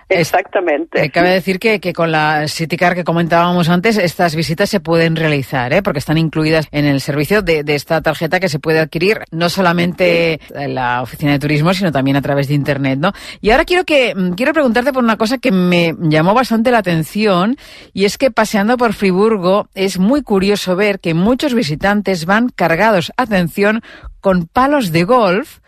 Exactamente. 0.08 1.02
Eh, 1.02 1.10
cabe 1.10 1.30
decir 1.30 1.58
que, 1.58 1.80
que, 1.80 1.92
con 1.92 2.12
la 2.12 2.46
CityCar 2.48 2.94
que 2.94 3.04
comentábamos 3.04 3.68
antes, 3.68 3.96
estas 3.96 4.34
visitas 4.34 4.68
se 4.68 4.80
pueden 4.80 5.16
realizar, 5.16 5.72
¿eh? 5.72 5.82
porque 5.82 5.98
están 5.98 6.18
incluidas 6.18 6.68
en 6.70 6.84
el 6.84 7.00
servicio 7.00 7.42
de, 7.42 7.64
de, 7.64 7.74
esta 7.74 8.00
tarjeta 8.00 8.40
que 8.40 8.48
se 8.48 8.58
puede 8.58 8.80
adquirir 8.80 9.20
no 9.30 9.48
solamente 9.48 10.40
en 10.54 10.74
la 10.74 11.02
oficina 11.02 11.32
de 11.32 11.38
turismo, 11.38 11.74
sino 11.74 11.92
también 11.92 12.16
a 12.16 12.22
través 12.22 12.48
de 12.48 12.54
Internet. 12.54 12.98
¿no? 12.98 13.12
Y 13.40 13.50
ahora 13.50 13.64
quiero, 13.64 13.84
que, 13.84 14.14
mm, 14.14 14.32
quiero 14.32 14.52
preguntarte 14.52 14.92
por 14.92 15.02
una 15.02 15.16
cosa 15.16 15.38
que 15.38 15.52
me 15.52 15.94
llamó 16.00 16.34
bastante 16.34 16.70
la 16.70 16.78
atención, 16.78 17.56
y 17.92 18.04
es 18.04 18.18
que 18.18 18.30
paseando 18.30 18.76
por 18.76 18.92
Friburgo 18.92 19.68
es 19.74 19.98
muy 19.98 20.22
curioso 20.22 20.76
ver 20.76 21.00
que 21.00 21.14
muchos 21.14 21.54
visitantes 21.54 22.26
van 22.26 22.48
cargados, 22.48 23.12
atención, 23.16 23.82
con 24.20 24.46
palos 24.46 24.90
de 24.92 25.04
golf, 25.04 25.58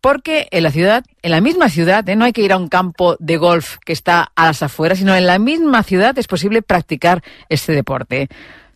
porque 0.00 0.46
en 0.50 0.62
la 0.62 0.70
ciudad, 0.70 1.04
en 1.22 1.30
la 1.30 1.40
misma 1.40 1.68
ciudad, 1.68 2.08
¿eh? 2.08 2.16
no 2.16 2.24
hay 2.24 2.32
que 2.32 2.42
ir 2.42 2.52
a 2.52 2.56
un 2.56 2.68
campo 2.68 3.16
de 3.18 3.36
golf 3.36 3.76
que 3.84 3.92
está 3.92 4.28
a 4.36 4.46
las 4.46 4.62
afueras, 4.62 4.98
sino 4.98 5.14
en 5.14 5.26
la 5.26 5.38
misma 5.38 5.82
ciudad 5.82 6.16
es 6.18 6.26
posible 6.26 6.62
practicar 6.62 7.22
este 7.48 7.72
deporte. 7.72 8.28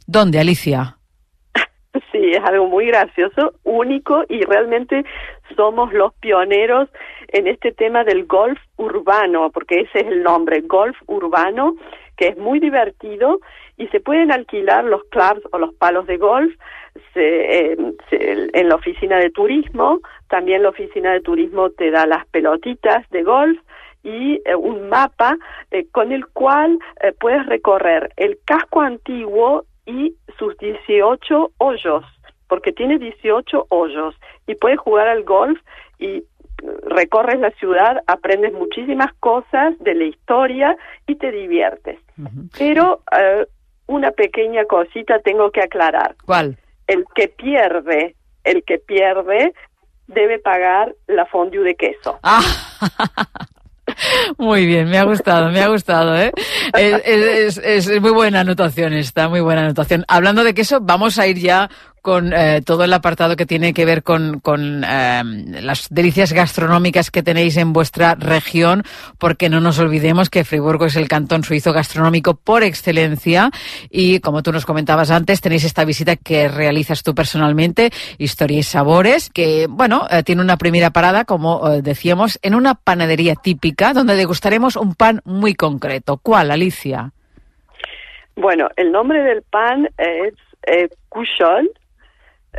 ¿Dónde, 0.06 0.38
Alicia? 0.38 0.96
Sí, 2.10 2.30
es 2.32 2.42
algo 2.42 2.68
muy 2.68 2.86
gracioso, 2.86 3.52
único 3.64 4.24
y 4.26 4.40
realmente 4.42 5.04
somos 5.56 5.92
los 5.92 6.14
pioneros 6.14 6.88
en 7.28 7.46
este 7.46 7.72
tema 7.72 8.02
del 8.04 8.24
golf 8.24 8.58
urbano, 8.76 9.50
porque 9.50 9.80
ese 9.80 10.00
es 10.00 10.06
el 10.06 10.22
nombre, 10.22 10.62
golf 10.62 10.96
urbano, 11.06 11.74
que 12.16 12.28
es 12.28 12.38
muy 12.38 12.60
divertido 12.60 13.40
y 13.76 13.88
se 13.88 14.00
pueden 14.00 14.32
alquilar 14.32 14.84
los 14.84 15.02
clubs 15.04 15.42
o 15.52 15.58
los 15.58 15.74
palos 15.74 16.06
de 16.06 16.16
golf 16.16 16.54
se, 17.14 17.72
eh, 17.72 17.76
en 18.10 18.68
la 18.68 18.74
oficina 18.74 19.18
de 19.18 19.30
turismo. 19.30 20.00
También 20.32 20.62
la 20.62 20.70
oficina 20.70 21.12
de 21.12 21.20
turismo 21.20 21.68
te 21.68 21.90
da 21.90 22.06
las 22.06 22.26
pelotitas 22.28 23.06
de 23.10 23.22
golf 23.22 23.60
y 24.02 24.40
eh, 24.46 24.54
un 24.54 24.88
mapa 24.88 25.36
eh, 25.70 25.84
con 25.92 26.10
el 26.10 26.26
cual 26.28 26.78
eh, 27.02 27.12
puedes 27.12 27.44
recorrer 27.44 28.14
el 28.16 28.38
casco 28.46 28.80
antiguo 28.80 29.66
y 29.84 30.16
sus 30.38 30.56
18 30.56 31.50
hoyos, 31.58 32.06
porque 32.48 32.72
tiene 32.72 32.98
18 32.98 33.66
hoyos 33.68 34.14
y 34.46 34.54
puedes 34.54 34.78
jugar 34.78 35.06
al 35.06 35.22
golf 35.22 35.60
y 35.98 36.24
recorres 36.86 37.38
la 37.38 37.50
ciudad, 37.50 37.98
aprendes 38.06 38.54
muchísimas 38.54 39.12
cosas 39.20 39.78
de 39.80 39.94
la 39.94 40.04
historia 40.04 40.78
y 41.06 41.16
te 41.16 41.30
diviertes. 41.30 42.00
Uh 42.16 42.22
-huh. 42.22 42.58
Pero 42.58 43.02
una 43.86 44.12
pequeña 44.12 44.64
cosita 44.64 45.18
tengo 45.18 45.50
que 45.50 45.60
aclarar. 45.60 46.14
¿Cuál? 46.24 46.56
El 46.86 47.04
que 47.14 47.28
pierde, 47.28 48.14
el 48.44 48.62
que 48.64 48.78
pierde 48.78 49.52
debe 50.14 50.38
pagar 50.38 50.94
la 51.06 51.26
fondue 51.26 51.64
de 51.64 51.74
queso. 51.74 52.18
Ah. 52.22 52.40
Muy 54.38 54.64
bien, 54.64 54.88
me 54.88 54.96
ha 54.98 55.04
gustado, 55.04 55.50
me 55.50 55.60
ha 55.60 55.68
gustado, 55.68 56.16
¿eh? 56.16 56.32
Es, 56.72 57.58
es, 57.58 58.00
muy 58.00 58.10
buena 58.10 58.40
anotación 58.40 58.92
esta, 58.94 59.28
muy 59.28 59.40
buena 59.40 59.62
anotación. 59.62 60.04
Hablando 60.08 60.44
de 60.44 60.54
queso, 60.54 60.78
vamos 60.80 61.18
a 61.18 61.26
ir 61.26 61.38
ya 61.38 61.68
con 62.02 62.32
eh, 62.32 62.60
todo 62.62 62.84
el 62.84 62.92
apartado 62.92 63.36
que 63.36 63.46
tiene 63.46 63.72
que 63.72 63.84
ver 63.84 64.02
con, 64.02 64.40
eh, 64.84 65.22
las 65.62 65.88
delicias 65.88 66.32
gastronómicas 66.32 67.10
que 67.10 67.22
tenéis 67.22 67.56
en 67.56 67.72
vuestra 67.72 68.16
región, 68.16 68.82
porque 69.18 69.48
no 69.48 69.60
nos 69.60 69.78
olvidemos 69.78 70.28
que 70.28 70.44
Friburgo 70.44 70.86
es 70.86 70.96
el 70.96 71.08
cantón 71.08 71.44
suizo 71.44 71.72
gastronómico 71.72 72.34
por 72.34 72.62
excelencia 72.64 73.50
y 73.88 74.20
como 74.20 74.42
tú 74.42 74.52
nos 74.52 74.66
comentabas 74.66 75.10
antes, 75.10 75.40
tenéis 75.40 75.64
esta 75.64 75.84
visita 75.84 76.16
que 76.16 76.48
realizas 76.48 77.02
tú 77.02 77.14
personalmente, 77.14 77.90
Historia 78.18 78.58
y 78.58 78.62
Sabores, 78.62 79.30
que, 79.30 79.66
bueno, 79.70 80.06
eh, 80.10 80.22
tiene 80.22 80.42
una 80.42 80.56
primera 80.56 80.90
parada, 80.90 81.24
como 81.24 81.70
eh, 81.70 81.82
decíamos, 81.82 82.38
en 82.42 82.54
una 82.54 82.74
panadería 82.74 83.34
típica 83.36 83.92
donde 83.92 84.16
degustaremos 84.16 84.76
un 84.76 84.94
pan 84.94 85.20
muy 85.24 85.54
concreto. 85.54 86.18
¿Cuál, 86.22 86.50
Alicia? 86.50 87.12
Bueno, 88.36 88.68
el 88.76 88.92
nombre 88.92 89.22
del 89.22 89.42
pan 89.42 89.88
es 89.98 90.34
eh, 90.66 90.88
Cuchol, 91.08 91.70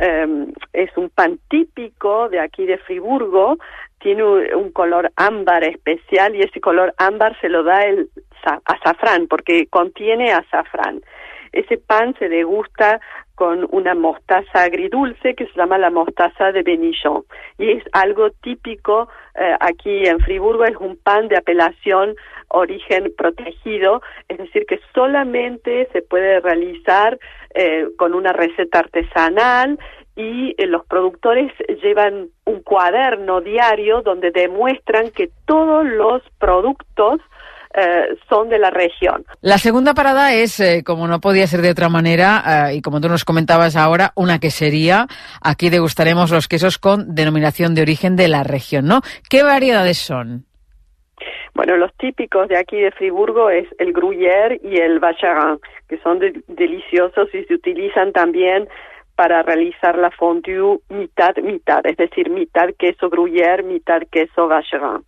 Um, 0.00 0.52
es 0.72 0.90
un 0.96 1.08
pan 1.08 1.38
típico 1.48 2.28
de 2.28 2.40
aquí 2.40 2.66
de 2.66 2.78
Friburgo, 2.78 3.58
tiene 4.00 4.24
un, 4.24 4.42
un, 4.52 4.72
color 4.72 5.12
ámbar 5.14 5.62
especial 5.62 6.34
y 6.34 6.40
ese 6.40 6.60
color 6.60 6.92
ámbar 6.96 7.40
se 7.40 7.48
lo 7.48 7.62
da 7.62 7.84
el 7.84 8.08
azafrán 8.64 9.28
porque 9.28 9.66
contiene 9.68 10.32
azafrán. 10.32 11.00
Ese 11.52 11.78
pan 11.78 12.16
se 12.18 12.28
degusta 12.28 13.00
con 13.36 13.68
una 13.70 13.94
mostaza 13.94 14.62
agridulce 14.62 15.34
que 15.34 15.46
se 15.46 15.54
llama 15.54 15.78
la 15.78 15.90
mostaza 15.90 16.50
de 16.50 16.62
Benichon 16.62 17.22
y 17.58 17.70
es 17.70 17.84
algo 17.92 18.30
típico 18.42 19.08
eh, 19.34 19.56
aquí 19.60 20.06
en 20.06 20.18
Friburgo, 20.20 20.64
es 20.64 20.76
un 20.76 20.96
pan 20.96 21.28
de 21.28 21.36
apelación 21.36 22.16
origen 22.54 23.12
protegido, 23.16 24.02
es 24.28 24.38
decir, 24.38 24.64
que 24.66 24.80
solamente 24.94 25.88
se 25.92 26.02
puede 26.02 26.40
realizar 26.40 27.18
eh, 27.54 27.86
con 27.96 28.14
una 28.14 28.32
receta 28.32 28.80
artesanal 28.80 29.78
y 30.16 30.54
eh, 30.58 30.66
los 30.66 30.86
productores 30.86 31.52
llevan 31.82 32.28
un 32.44 32.62
cuaderno 32.62 33.40
diario 33.40 34.02
donde 34.02 34.30
demuestran 34.30 35.10
que 35.10 35.30
todos 35.44 35.84
los 35.84 36.22
productos 36.38 37.20
eh, 37.76 38.16
son 38.28 38.48
de 38.48 38.58
la 38.60 38.70
región. 38.70 39.24
La 39.40 39.58
segunda 39.58 39.94
parada 39.94 40.32
es, 40.32 40.60
eh, 40.60 40.82
como 40.84 41.08
no 41.08 41.20
podía 41.20 41.48
ser 41.48 41.62
de 41.62 41.70
otra 41.70 41.88
manera, 41.88 42.72
y 42.72 42.80
como 42.80 43.00
tú 43.00 43.08
nos 43.08 43.24
comentabas 43.24 43.74
ahora, 43.74 44.12
una 44.14 44.38
quesería. 44.38 45.08
Aquí 45.42 45.70
degustaremos 45.70 46.30
los 46.30 46.46
quesos 46.46 46.78
con 46.78 47.16
denominación 47.16 47.74
de 47.74 47.82
origen 47.82 48.14
de 48.14 48.28
la 48.28 48.44
región, 48.44 48.86
¿no? 48.86 49.00
¿Qué 49.28 49.42
variedades 49.42 49.98
son? 49.98 50.46
Bueno, 51.54 51.76
los 51.76 51.94
típicos 51.94 52.48
de 52.48 52.58
aquí 52.58 52.80
de 52.80 52.90
Friburgo 52.90 53.48
es 53.48 53.68
el 53.78 53.92
gruyère 53.92 54.60
y 54.62 54.80
el 54.80 54.98
vacherin, 54.98 55.60
que 55.88 55.98
son 55.98 56.18
de 56.18 56.42
deliciosos 56.48 57.32
y 57.32 57.44
se 57.44 57.54
utilizan 57.54 58.12
también 58.12 58.68
para 59.14 59.42
realizar 59.42 59.96
la 59.96 60.10
fondue 60.10 60.80
mitad 60.88 61.36
mitad, 61.36 61.86
es 61.86 61.96
decir, 61.96 62.28
mitad 62.28 62.70
queso 62.76 63.08
gruyère, 63.08 63.62
mitad 63.62 64.02
queso 64.10 64.48
vacherin. 64.48 65.04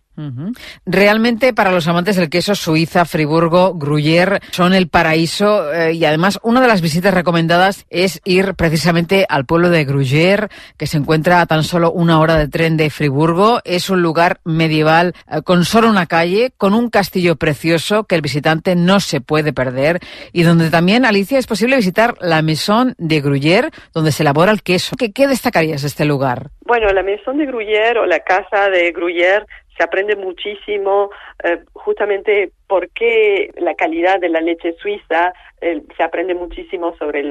Realmente 0.85 1.53
para 1.53 1.71
los 1.71 1.87
amantes 1.87 2.15
del 2.15 2.29
queso 2.29 2.55
Suiza, 2.55 3.05
Friburgo, 3.05 3.75
Gruyère 3.75 4.39
son 4.51 4.73
el 4.73 4.87
paraíso 4.89 5.71
eh, 5.71 5.93
y 5.93 6.05
además 6.05 6.39
una 6.41 6.59
de 6.59 6.67
las 6.67 6.81
visitas 6.81 7.13
recomendadas 7.13 7.85
es 7.91 8.19
ir 8.25 8.55
precisamente 8.55 9.27
al 9.29 9.45
pueblo 9.45 9.69
de 9.69 9.85
Gruyère 9.85 10.49
que 10.75 10.87
se 10.87 10.97
encuentra 10.97 11.41
a 11.41 11.45
tan 11.45 11.63
solo 11.63 11.91
una 11.91 12.19
hora 12.19 12.35
de 12.35 12.47
tren 12.47 12.77
de 12.77 12.89
Friburgo. 12.89 13.59
Es 13.63 13.91
un 13.91 14.01
lugar 14.01 14.39
medieval 14.43 15.13
eh, 15.29 15.43
con 15.43 15.65
solo 15.65 15.87
una 15.87 16.07
calle, 16.07 16.51
con 16.57 16.73
un 16.73 16.89
castillo 16.89 17.35
precioso 17.35 18.05
que 18.05 18.15
el 18.15 18.21
visitante 18.21 18.75
no 18.75 18.99
se 18.99 19.21
puede 19.21 19.53
perder 19.53 19.99
y 20.33 20.41
donde 20.43 20.71
también, 20.71 21.05
Alicia, 21.05 21.37
es 21.37 21.45
posible 21.45 21.75
visitar 21.75 22.15
la 22.21 22.41
Maison 22.41 22.95
de 22.97 23.21
Gruyère 23.21 23.71
donde 23.93 24.11
se 24.11 24.23
elabora 24.23 24.51
el 24.51 24.63
queso. 24.63 24.95
¿Qué, 24.97 25.11
qué 25.11 25.27
destacarías 25.27 25.83
de 25.83 25.89
este 25.89 26.05
lugar? 26.05 26.49
Bueno, 26.65 26.87
la 26.87 27.03
Maison 27.03 27.37
de 27.37 27.45
Gruyère 27.45 27.99
o 27.99 28.05
la 28.05 28.19
casa 28.19 28.69
de 28.69 28.91
Gruyère 28.93 29.45
se 29.77 29.83
aprende 29.83 30.15
muchísimo 30.15 31.09
eh, 31.43 31.59
justamente 31.73 32.51
por 32.67 32.89
qué 32.89 33.51
la 33.57 33.75
calidad 33.75 34.19
de 34.19 34.29
la 34.29 34.41
leche 34.41 34.73
suiza, 34.81 35.33
eh, 35.61 35.81
se 35.95 36.03
aprende 36.03 36.33
muchísimo 36.33 36.95
sobre 36.97 37.23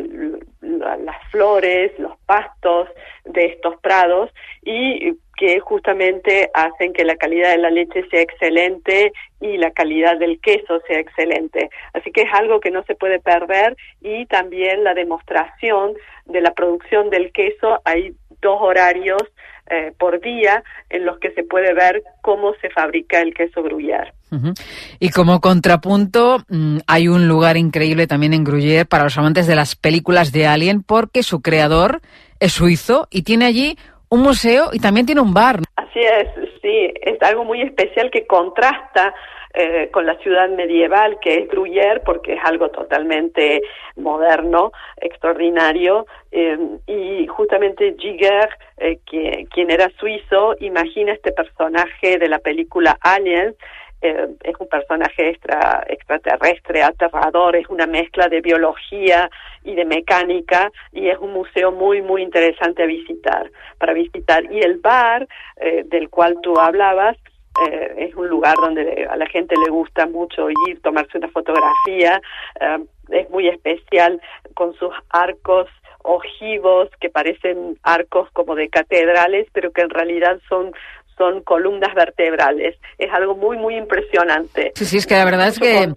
las 0.62 1.30
flores, 1.30 1.92
los 1.98 2.16
pastos 2.26 2.88
de 3.24 3.46
estos 3.46 3.78
prados 3.80 4.30
y 4.62 5.12
que 5.36 5.60
justamente 5.60 6.50
hacen 6.54 6.92
que 6.92 7.04
la 7.04 7.16
calidad 7.16 7.50
de 7.50 7.58
la 7.58 7.70
leche 7.70 8.04
sea 8.08 8.22
excelente 8.22 9.12
y 9.40 9.58
la 9.58 9.70
calidad 9.70 10.18
del 10.18 10.40
queso 10.40 10.80
sea 10.86 10.98
excelente. 10.98 11.68
Así 11.92 12.10
que 12.10 12.22
es 12.22 12.32
algo 12.32 12.60
que 12.60 12.70
no 12.70 12.82
se 12.84 12.94
puede 12.94 13.20
perder 13.20 13.76
y 14.00 14.24
también 14.26 14.82
la 14.82 14.94
demostración 14.94 15.94
de 16.24 16.40
la 16.40 16.54
producción 16.54 17.10
del 17.10 17.32
queso. 17.32 17.80
Hay 17.84 18.14
dos 18.40 18.58
horarios 18.60 19.22
eh, 19.70 19.92
por 19.98 20.20
día 20.20 20.62
en 20.90 21.04
los 21.04 21.18
que 21.18 21.30
se 21.32 21.42
puede 21.42 21.74
ver 21.74 22.02
cómo 22.22 22.54
se 22.60 22.70
fabrica 22.70 23.20
el 23.20 23.34
queso 23.34 23.62
gruyère. 23.62 24.12
Uh 24.30 24.36
-huh. 24.36 24.54
Y 24.98 25.10
como 25.10 25.40
contrapunto, 25.40 26.38
mmm, 26.48 26.78
hay 26.86 27.08
un 27.08 27.28
lugar 27.28 27.56
increíble 27.56 28.06
también 28.06 28.32
en 28.32 28.44
Gruyère 28.44 28.86
para 28.86 29.04
los 29.04 29.16
amantes 29.18 29.46
de 29.46 29.54
las 29.54 29.76
películas 29.76 30.32
de 30.32 30.46
Alien, 30.46 30.82
porque 30.82 31.22
su 31.22 31.40
creador 31.42 32.00
es 32.40 32.52
suizo 32.52 33.08
y 33.10 33.22
tiene 33.22 33.46
allí 33.46 33.76
un 34.08 34.22
museo 34.22 34.70
y 34.72 34.78
también 34.78 35.06
tiene 35.06 35.20
un 35.20 35.34
bar. 35.34 35.60
Así 35.76 36.00
es, 36.00 36.28
sí, 36.62 36.92
es 37.02 37.20
algo 37.22 37.44
muy 37.44 37.62
especial 37.62 38.10
que 38.10 38.26
contrasta 38.26 39.14
eh, 39.56 39.90
con 39.92 40.06
la 40.06 40.16
ciudad 40.18 40.48
medieval 40.50 41.18
que 41.20 41.38
es 41.38 41.48
Gruyère, 41.48 42.02
porque 42.04 42.34
es 42.34 42.40
algo 42.44 42.68
totalmente 42.70 43.62
moderno, 43.96 44.72
extraordinario, 45.00 46.06
eh, 46.30 46.58
y 46.86 47.26
justamente 47.26 47.96
Giger, 47.98 48.50
eh, 48.76 48.98
que, 49.10 49.46
quien 49.50 49.70
era 49.70 49.90
suizo, 49.98 50.54
imagina 50.60 51.12
este 51.12 51.32
personaje 51.32 52.18
de 52.18 52.28
la 52.28 52.38
película 52.38 52.96
Aliens, 53.00 53.54
eh, 54.02 54.28
es 54.44 54.54
un 54.58 54.68
personaje 54.68 55.30
extra, 55.30 55.84
extraterrestre, 55.88 56.82
aterrador, 56.82 57.56
es 57.56 57.66
una 57.68 57.86
mezcla 57.86 58.28
de 58.28 58.42
biología 58.42 59.30
y 59.64 59.74
de 59.74 59.84
mecánica 59.84 60.70
y 60.92 61.08
es 61.08 61.18
un 61.18 61.32
museo 61.32 61.72
muy, 61.72 62.02
muy 62.02 62.22
interesante 62.22 62.82
a 62.82 62.86
visitar, 62.86 63.50
para 63.78 63.94
visitar. 63.94 64.44
Y 64.52 64.60
el 64.60 64.78
bar 64.78 65.26
eh, 65.56 65.84
del 65.86 66.10
cual 66.10 66.36
tú 66.42 66.58
hablabas, 66.58 67.16
eh, 67.64 67.94
es 67.98 68.14
un 68.14 68.28
lugar 68.28 68.54
donde 68.56 69.06
a 69.08 69.16
la 69.16 69.26
gente 69.26 69.54
le 69.64 69.70
gusta 69.70 70.06
mucho 70.06 70.48
ir, 70.50 70.80
tomarse 70.82 71.18
una 71.18 71.28
fotografía, 71.28 72.20
eh, 72.60 72.78
es 73.10 73.30
muy 73.30 73.48
especial 73.48 74.20
con 74.54 74.74
sus 74.74 74.92
arcos 75.10 75.68
ojivos 76.02 76.88
que 77.00 77.08
parecen 77.08 77.78
arcos 77.82 78.28
como 78.32 78.54
de 78.54 78.68
catedrales, 78.68 79.48
pero 79.52 79.72
que 79.72 79.82
en 79.82 79.90
realidad 79.90 80.38
son 80.48 80.72
son 81.16 81.42
columnas 81.42 81.94
vertebrales. 81.94 82.76
Es 82.98 83.10
algo 83.10 83.34
muy, 83.34 83.56
muy 83.56 83.74
impresionante. 83.76 84.72
Sí, 84.74 84.84
sí, 84.84 84.98
es 84.98 85.06
que 85.06 85.14
la 85.14 85.24
verdad 85.24 85.48
es 85.48 85.58
que 85.58 85.88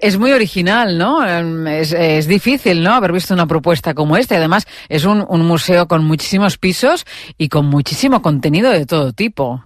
es 0.00 0.16
muy 0.16 0.30
original, 0.30 0.96
¿no? 0.96 1.26
Em, 1.26 1.66
es, 1.66 1.92
es, 1.92 2.28
difícil, 2.28 2.80
¿no? 2.82 2.92
Haber 2.92 3.10
visto 3.10 3.34
una 3.34 3.46
propuesta 3.46 3.94
como 3.94 4.16
esta. 4.16 4.36
Además, 4.36 4.66
es 4.88 5.04
un, 5.04 5.26
un 5.28 5.44
museo 5.44 5.88
con 5.88 6.04
muchísimos 6.04 6.56
pisos 6.56 7.04
y 7.36 7.48
con 7.48 7.66
muchísimo 7.66 8.22
contenido 8.22 8.70
de 8.70 8.86
todo 8.86 9.12
tipo. 9.12 9.64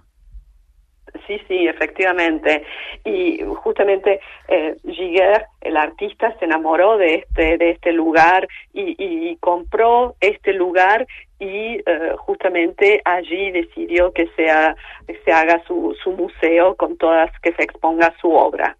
Sí, 1.27 1.41
sí, 1.47 1.67
efectivamente. 1.67 2.63
Y 3.03 3.41
justamente 3.55 4.19
eh, 4.47 4.75
Giger, 4.87 5.45
el 5.61 5.77
artista, 5.77 6.35
se 6.37 6.45
enamoró 6.45 6.97
de 6.97 7.15
este, 7.15 7.57
de 7.57 7.71
este 7.71 7.91
lugar 7.91 8.47
y, 8.73 9.37
compró 9.39 10.15
este 10.21 10.53
lugar 10.53 11.05
y 11.39 11.77
uh, 11.79 12.17
justamente 12.17 13.01
allí 13.05 13.51
decidió 13.51 14.11
que 14.11 14.27
sea 14.35 14.75
se 15.23 15.31
haga 15.31 15.61
su, 15.67 15.95
su 16.01 16.11
museo 16.11 16.75
con 16.75 16.97
todas 16.97 17.29
que 17.41 17.53
se 17.53 17.63
exponga 17.63 18.13
su 18.21 18.31
obra. 18.31 18.75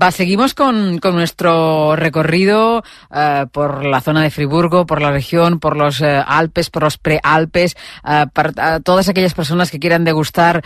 Va, 0.00 0.10
seguimos 0.10 0.54
con, 0.54 0.98
con 0.98 1.14
nuestro 1.14 1.96
recorrido 1.96 2.82
uh, 3.10 3.48
por 3.48 3.84
la 3.84 4.00
zona 4.00 4.22
de 4.22 4.30
Friburgo, 4.30 4.86
por 4.86 5.02
la 5.02 5.10
región, 5.10 5.60
por 5.60 5.76
los 5.76 6.00
uh, 6.00 6.22
Alpes, 6.26 6.70
por 6.70 6.82
los 6.82 6.98
prealpes, 6.98 7.76
uh, 8.04 8.28
para 8.32 8.80
todas 8.80 9.08
aquellas 9.08 9.34
personas 9.34 9.70
que 9.70 9.78
quieran 9.78 10.04
degustar 10.04 10.62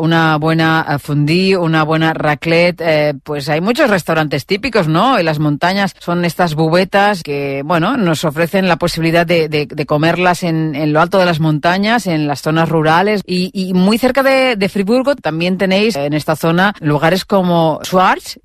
una 0.00 0.36
buena 0.36 0.98
fondue, 0.98 1.56
una 1.56 1.82
buena 1.82 2.12
raclette, 2.12 3.16
pues 3.22 3.48
hay 3.48 3.60
muchos 3.60 3.88
restaurantes 3.88 4.46
típicos, 4.46 4.88
¿no? 4.88 5.18
En 5.18 5.24
las 5.24 5.38
montañas 5.38 5.94
son 5.98 6.24
estas 6.24 6.54
bubetas 6.54 7.22
que, 7.22 7.62
bueno, 7.64 7.96
nos 7.96 8.24
ofrecen 8.24 8.68
la 8.68 8.76
posibilidad 8.76 9.26
de, 9.26 9.48
de, 9.48 9.66
de 9.66 9.86
comerlas 9.86 10.42
en, 10.42 10.74
en, 10.74 10.92
lo 10.92 11.00
alto 11.00 11.18
de 11.18 11.26
las 11.26 11.40
montañas, 11.40 12.06
en 12.06 12.26
las 12.26 12.42
zonas 12.42 12.68
rurales 12.68 13.22
y, 13.26 13.50
y 13.52 13.74
muy 13.74 13.98
cerca 13.98 14.22
de, 14.22 14.56
de, 14.56 14.68
Friburgo 14.68 15.14
también 15.16 15.58
tenéis 15.58 15.96
en 15.96 16.12
esta 16.12 16.36
zona 16.36 16.74
lugares 16.80 17.24
como 17.24 17.80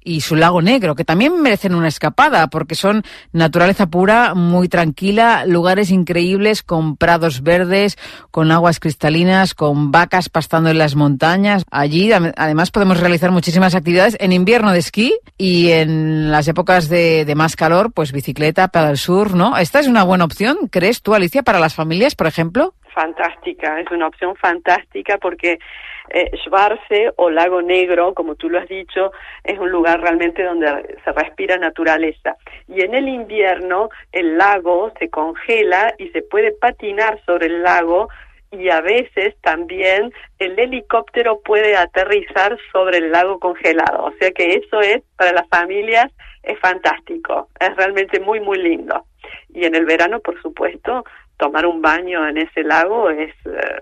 Y 0.03 0.21
su 0.21 0.35
lago 0.35 0.61
negro, 0.61 0.95
que 0.95 1.03
también 1.03 1.41
merecen 1.41 1.75
una 1.75 1.87
escapada 1.87 2.47
porque 2.47 2.75
son 2.75 3.03
naturaleza 3.31 3.87
pura, 3.87 4.33
muy 4.35 4.69
tranquila, 4.69 5.45
lugares 5.45 5.91
increíbles 5.91 6.63
con 6.63 6.97
prados 6.97 7.41
verdes, 7.41 7.97
con 8.31 8.51
aguas 8.51 8.79
cristalinas, 8.79 9.53
con 9.53 9.91
vacas 9.91 10.29
pastando 10.29 10.69
en 10.69 10.77
las 10.77 10.95
montañas. 10.95 11.65
Allí 11.71 12.11
además 12.11 12.71
podemos 12.71 12.99
realizar 12.99 13.31
muchísimas 13.31 13.75
actividades 13.75 14.17
en 14.19 14.31
invierno 14.31 14.71
de 14.71 14.79
esquí 14.79 15.15
y 15.37 15.71
en 15.71 16.31
las 16.31 16.47
épocas 16.47 16.89
de, 16.89 17.31
más 17.35 17.55
calor, 17.55 17.91
pues 17.93 18.11
bicicleta, 18.11 18.67
pedal 18.67 18.97
sur, 18.97 19.35
¿no? 19.35 19.57
Esta 19.57 19.79
es 19.79 19.87
una 19.87 20.03
buena 20.03 20.25
opción, 20.25 20.57
¿crees 20.71 21.01
tú, 21.01 21.13
Alicia, 21.13 21.43
para 21.43 21.59
las 21.59 21.75
familias, 21.75 22.15
por 22.15 22.27
ejemplo? 22.27 22.73
Fantástica, 22.93 23.79
es 23.79 23.91
una 23.91 24.07
opción 24.07 24.35
fantástica 24.35 25.17
porque 25.19 25.59
eh, 26.09 26.31
Schwarze 26.43 27.11
o 27.17 27.29
Lago 27.29 27.61
Negro, 27.61 28.13
como 28.13 28.35
tú 28.35 28.49
lo 28.49 28.59
has 28.59 28.67
dicho, 28.67 29.11
es 29.43 29.57
un 29.59 29.69
lugar 29.69 30.01
realmente 30.01 30.43
donde 30.43 30.97
se 31.03 31.11
respira 31.11 31.57
naturaleza. 31.57 32.35
Y 32.67 32.81
en 32.81 32.93
el 32.93 33.07
invierno 33.07 33.89
el 34.11 34.37
lago 34.37 34.91
se 34.99 35.09
congela 35.09 35.93
y 35.97 36.09
se 36.09 36.21
puede 36.21 36.51
patinar 36.51 37.21
sobre 37.25 37.47
el 37.47 37.63
lago 37.63 38.09
y 38.51 38.69
a 38.69 38.79
veces 38.81 39.35
también 39.41 40.13
el 40.39 40.57
helicóptero 40.57 41.41
puede 41.41 41.75
aterrizar 41.75 42.57
sobre 42.71 42.99
el 42.99 43.11
lago 43.11 43.39
congelado. 43.39 44.05
O 44.05 44.13
sea 44.19 44.31
que 44.31 44.53
eso 44.53 44.79
es 44.81 45.03
para 45.17 45.33
las 45.33 45.47
familias 45.49 46.11
es 46.43 46.57
fantástico, 46.59 47.49
es 47.59 47.75
realmente 47.75 48.19
muy 48.19 48.39
muy 48.39 48.57
lindo. 48.57 49.05
Y 49.49 49.65
en 49.65 49.75
el 49.75 49.85
verano, 49.85 50.19
por 50.21 50.41
supuesto, 50.41 51.03
tomar 51.37 51.65
un 51.65 51.81
baño 51.81 52.27
en 52.27 52.37
ese 52.37 52.63
lago 52.63 53.09
es 53.09 53.33
eh, 53.45 53.81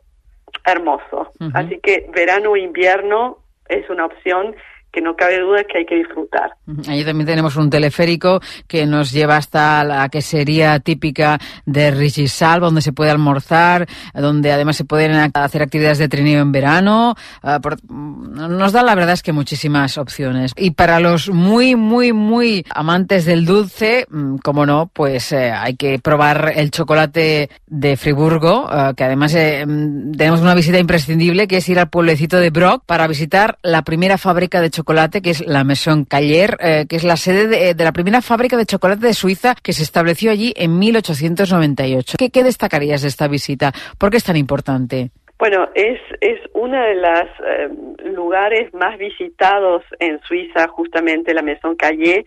hermoso. 0.65 1.31
Uh 1.39 1.45
-huh. 1.45 1.51
Así 1.53 1.79
que 1.79 2.09
verano 2.13 2.51
o 2.51 2.57
invierno 2.57 3.37
es 3.67 3.89
una 3.89 4.05
opción 4.05 4.55
que 4.95 5.01
no 5.01 5.13
cabe 5.13 5.41
duda 5.41 5.65
que 5.65 5.79
hay 5.79 5.85
que 5.85 5.95
disfrutar. 5.95 6.51
Allí 6.87 7.03
también 7.03 7.27
tenemos 7.27 7.57
un 7.57 7.69
teleférico 7.69 8.39
que 8.65 8.85
nos 8.85 9.11
lleva 9.11 9.35
hasta 9.35 9.83
la 9.83 10.07
quesería 10.07 10.79
típica 10.79 11.37
de 11.65 11.91
Rigisal, 11.91 12.61
donde 12.61 12.81
se 12.81 12.93
puede 12.93 13.11
almorzar, 13.11 13.87
donde 14.13 14.53
además 14.53 14.77
se 14.77 14.85
pueden 14.85 15.11
hacer 15.33 15.61
actividades 15.61 15.97
de 15.97 16.07
trineo 16.07 16.41
en 16.41 16.53
verano. 16.53 17.15
Uh, 17.43 17.59
por, 17.59 17.75
nos 17.91 18.71
da 18.71 18.83
la 18.83 18.95
verdad 18.95 19.15
es 19.15 19.21
que 19.21 19.33
muchísimas 19.33 19.97
opciones. 19.97 20.53
Y 20.55 20.71
para 20.71 21.01
los 21.01 21.29
muy, 21.29 21.75
muy, 21.75 22.13
muy 22.13 22.65
amantes 22.73 23.25
del 23.25 23.45
dulce, 23.45 24.07
mm, 24.09 24.37
como 24.37 24.65
no, 24.65 24.89
pues 24.93 25.33
eh, 25.33 25.51
hay 25.51 25.75
que 25.75 25.99
probar 25.99 26.53
el 26.55 26.71
chocolate 26.71 27.49
de 27.67 27.97
Friburgo, 27.97 28.63
uh, 28.63 28.93
que 28.95 29.03
además 29.03 29.35
eh, 29.35 29.65
mm, 29.65 30.13
tenemos 30.13 30.39
una 30.39 30.55
visita 30.55 30.79
imprescindible, 30.79 31.49
que 31.49 31.57
es 31.57 31.67
ir 31.67 31.79
al 31.79 31.89
pueblecito 31.89 32.37
de 32.37 32.49
Brock 32.49 32.83
para 32.85 33.07
visitar 33.07 33.57
la 33.61 33.81
primera 33.81 34.17
fábrica 34.17 34.61
de 34.61 34.69
chocolate 34.69 34.84
chocolate, 34.85 35.21
que 35.23 35.31
es 35.31 35.45
la 35.47 35.63
Maison 35.63 36.05
Cayer, 36.05 36.57
eh, 36.59 36.85
que 36.87 36.95
es 36.95 37.03
la 37.03 37.17
sede 37.17 37.73
de, 37.73 37.83
la 37.83 37.91
primera 37.91 38.21
fábrica 38.21 38.55
de 38.55 38.67
chocolate 38.67 39.07
de 39.07 39.13
Suiza 39.15 39.55
que 39.55 39.73
se 39.73 39.81
estableció 39.81 40.29
allí 40.29 40.53
en 40.55 40.77
1898. 40.77 42.17
¿Qué, 42.19 42.29
qué 42.29 42.43
destacarías 42.43 43.01
de 43.01 43.07
esta 43.07 43.27
visita? 43.27 43.71
¿Por 43.97 44.11
qué 44.11 44.17
es 44.17 44.23
tan 44.23 44.37
importante? 44.37 45.09
Bueno, 45.39 45.67
es, 45.73 45.99
es 46.21 46.39
uno 46.53 46.79
de 46.79 46.95
los 46.95 47.29
eh, 47.45 47.69
lugares 48.13 48.71
más 48.75 48.97
visitados 48.99 49.83
en 49.99 50.21
Suiza, 50.21 50.67
justamente 50.67 51.33
la 51.33 51.41
Maison 51.41 51.75
Cayer, 51.75 52.23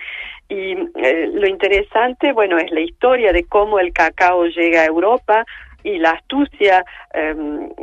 y 0.48 0.72
eh, 0.72 1.30
lo 1.32 1.46
interesante, 1.46 2.32
bueno, 2.32 2.58
es 2.58 2.70
la 2.72 2.80
historia 2.80 3.32
de 3.32 3.44
cómo 3.44 3.78
el 3.78 3.92
cacao 3.92 4.46
llega 4.46 4.82
a 4.82 4.86
Europa, 4.86 5.46
y 5.84 5.98
la 5.98 6.10
astucia 6.10 6.84
eh, 7.14 7.34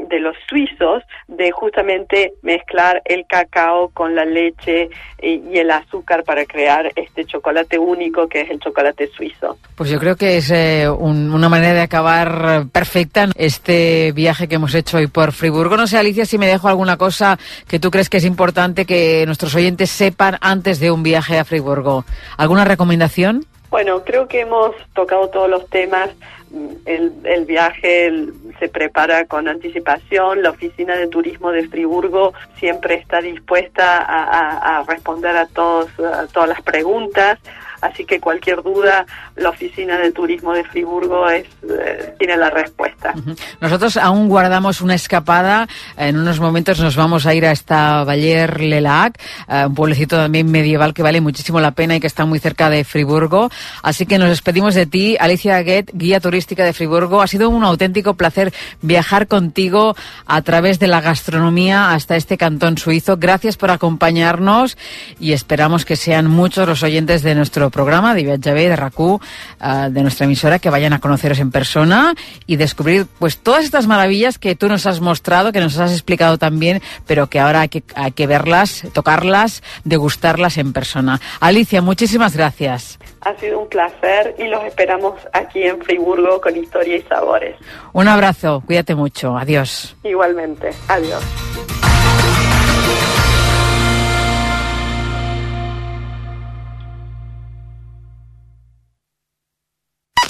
de 0.09 0.19
los 0.19 0.35
suizos 0.47 1.03
de 1.27 1.51
justamente 1.51 2.33
mezclar 2.41 3.01
el 3.05 3.25
cacao 3.27 3.89
con 3.89 4.15
la 4.15 4.25
leche 4.25 4.89
y, 5.21 5.57
el 5.57 5.71
azúcar 5.71 6.23
para 6.23 6.45
crear 6.45 6.91
este 6.95 7.25
chocolate 7.25 7.79
único 7.79 8.27
que 8.27 8.41
es 8.41 8.49
el 8.49 8.59
chocolate 8.59 9.07
suizo. 9.07 9.57
Pues 9.75 9.89
yo 9.89 9.99
creo 9.99 10.17
que 10.17 10.37
es 10.37 10.51
eh, 10.51 10.89
un, 10.89 11.33
una 11.33 11.47
manera 11.47 11.73
de 11.73 11.81
acabar 11.81 12.65
perfecta 12.71 13.29
este 13.35 14.11
viaje 14.11 14.47
que 14.47 14.55
hemos 14.55 14.75
hecho 14.75 14.97
hoy 14.97 15.07
por 15.07 15.31
Friburgo. 15.31 15.77
No 15.77 15.87
sé, 15.87 15.97
Alicia, 15.97 16.25
si 16.25 16.37
me 16.37 16.47
dejo 16.47 16.67
alguna 16.67 16.97
cosa 16.97 17.39
que 17.67 17.79
tú 17.79 17.89
crees 17.89 18.09
que 18.09 18.17
es 18.17 18.25
importante 18.25 18.85
que 18.85 19.25
nuestros 19.25 19.55
oyentes 19.55 19.89
sepan 19.89 20.37
antes 20.41 20.79
de 20.79 20.91
un 20.91 21.03
viaje 21.03 21.39
a 21.39 21.45
Friburgo. 21.45 22.03
¿Alguna 22.37 22.65
recomendación? 22.65 23.45
Bueno, 23.69 24.03
creo 24.05 24.27
que 24.27 24.41
hemos 24.41 24.75
tocado 24.93 25.27
todos 25.29 25.49
los 25.49 25.69
temas. 25.69 26.09
El, 26.85 27.13
el 27.23 27.45
viaje 27.45 28.11
se 28.59 28.69
prepara 28.69 29.25
con 29.25 29.47
anticipación. 29.47 30.41
La 30.41 30.51
oficina 30.51 30.95
de 30.95 31.07
turismo 31.07 31.51
de 31.51 31.67
Friburgo 31.67 32.33
siempre 32.59 32.95
está 32.95 33.21
dispuesta 33.21 33.97
a, 33.97 34.23
a, 34.23 34.79
a 34.79 34.83
responder 34.83 35.35
a, 35.35 35.47
todos, 35.47 35.89
a 35.99 36.27
todas 36.27 36.49
las 36.49 36.61
preguntas. 36.61 37.39
Así 37.81 38.05
que 38.05 38.19
cualquier 38.19 38.61
duda, 38.61 39.05
la 39.35 39.49
oficina 39.49 39.97
de 39.97 40.11
turismo 40.11 40.53
de 40.53 40.63
Friburgo 40.63 41.29
eh, 41.29 41.45
tiene 42.17 42.37
la 42.37 42.49
respuesta. 42.49 43.13
Nosotros 43.61 43.97
aún 43.97 44.27
guardamos 44.27 44.81
una 44.81 44.95
escapada. 44.95 45.67
En 45.97 46.17
unos 46.17 46.39
momentos 46.39 46.79
nos 46.79 46.95
vamos 46.95 47.25
a 47.25 47.33
ir 47.33 47.45
a 47.45 47.51
esta 47.51 48.03
Bayer 48.03 48.61
Lelac, 48.61 49.19
uh, 49.47 49.67
un 49.67 49.75
pueblecito 49.75 50.17
también 50.17 50.49
medieval 50.49 50.93
que 50.93 51.03
vale 51.03 51.21
muchísimo 51.21 51.59
la 51.59 51.71
pena 51.71 51.95
y 51.95 51.99
que 51.99 52.07
está 52.07 52.25
muy 52.25 52.39
cerca 52.39 52.69
de 52.69 52.83
Friburgo. 52.83 53.49
Así 53.81 54.05
que 54.05 54.17
nos 54.17 54.29
despedimos 54.29 54.75
de 54.75 54.85
ti, 54.85 55.17
Alicia 55.19 55.61
Guet, 55.61 55.91
guía 55.93 56.19
turística 56.19 56.63
de 56.63 56.73
Friburgo. 56.73 57.21
Ha 57.21 57.27
sido 57.27 57.49
un 57.49 57.63
auténtico 57.63 58.15
placer 58.15 58.53
viajar 58.81 59.27
contigo 59.27 59.95
a 60.25 60.41
través 60.41 60.79
de 60.79 60.87
la 60.87 61.01
gastronomía 61.01 61.91
hasta 61.91 62.15
este 62.15 62.37
cantón 62.37 62.77
suizo. 62.77 63.17
Gracias 63.17 63.57
por 63.57 63.71
acompañarnos 63.71 64.77
y 65.19 65.33
esperamos 65.33 65.85
que 65.85 65.95
sean 65.95 66.27
muchos 66.27 66.67
los 66.67 66.83
oyentes 66.83 67.23
de 67.23 67.35
nuestro 67.35 67.69
programa 67.75 68.15
de 68.15 68.23
B, 68.23 68.37
de 68.37 68.75
RACU, 68.75 69.15
uh, 69.15 69.89
de 69.89 70.01
nuestra 70.01 70.25
emisora, 70.25 70.59
que 70.59 70.69
vayan 70.69 70.93
a 70.93 70.99
conoceros 70.99 71.39
en 71.39 71.51
persona 71.51 72.15
y 72.47 72.55
descubrir 72.55 73.05
pues 73.19 73.37
todas 73.37 73.65
estas 73.65 73.85
maravillas 73.85 74.39
que 74.39 74.55
tú 74.55 74.69
nos 74.69 74.85
has 74.85 75.01
mostrado, 75.01 75.51
que 75.51 75.59
nos 75.59 75.77
has 75.77 75.91
explicado 75.91 76.37
también, 76.37 76.81
pero 77.05 77.27
que 77.27 77.41
ahora 77.41 77.59
hay 77.61 77.69
que, 77.69 77.83
hay 77.95 78.13
que 78.13 78.27
verlas, 78.27 78.87
tocarlas, 78.93 79.61
degustarlas 79.83 80.57
en 80.57 80.71
persona. 80.71 81.19
Alicia, 81.41 81.81
muchísimas 81.81 82.37
gracias. 82.37 82.97
Ha 83.19 83.35
sido 83.39 83.59
un 83.59 83.67
placer 83.67 84.35
y 84.39 84.47
los 84.47 84.63
esperamos 84.63 85.15
aquí 85.33 85.63
en 85.63 85.81
Friburgo 85.81 86.39
con 86.39 86.55
historia 86.55 86.95
y 86.95 87.01
sabores. 87.01 87.57
Un 87.91 88.07
abrazo, 88.07 88.63
cuídate 88.65 88.95
mucho, 88.95 89.35
adiós. 89.35 89.97
Igualmente, 90.03 90.69
adiós. 90.87 91.21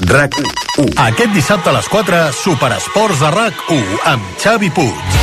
RAC1. 0.06 0.93
Aquest 1.08 1.34
dissabte 1.34 1.70
a 1.70 1.76
les 1.78 1.88
4, 1.89 2.22
Superesports 2.36 3.22
a 3.26 3.32
RAC1 3.34 3.97
amb 4.12 4.36
Xavi 4.41 4.70
Puig. 4.76 5.18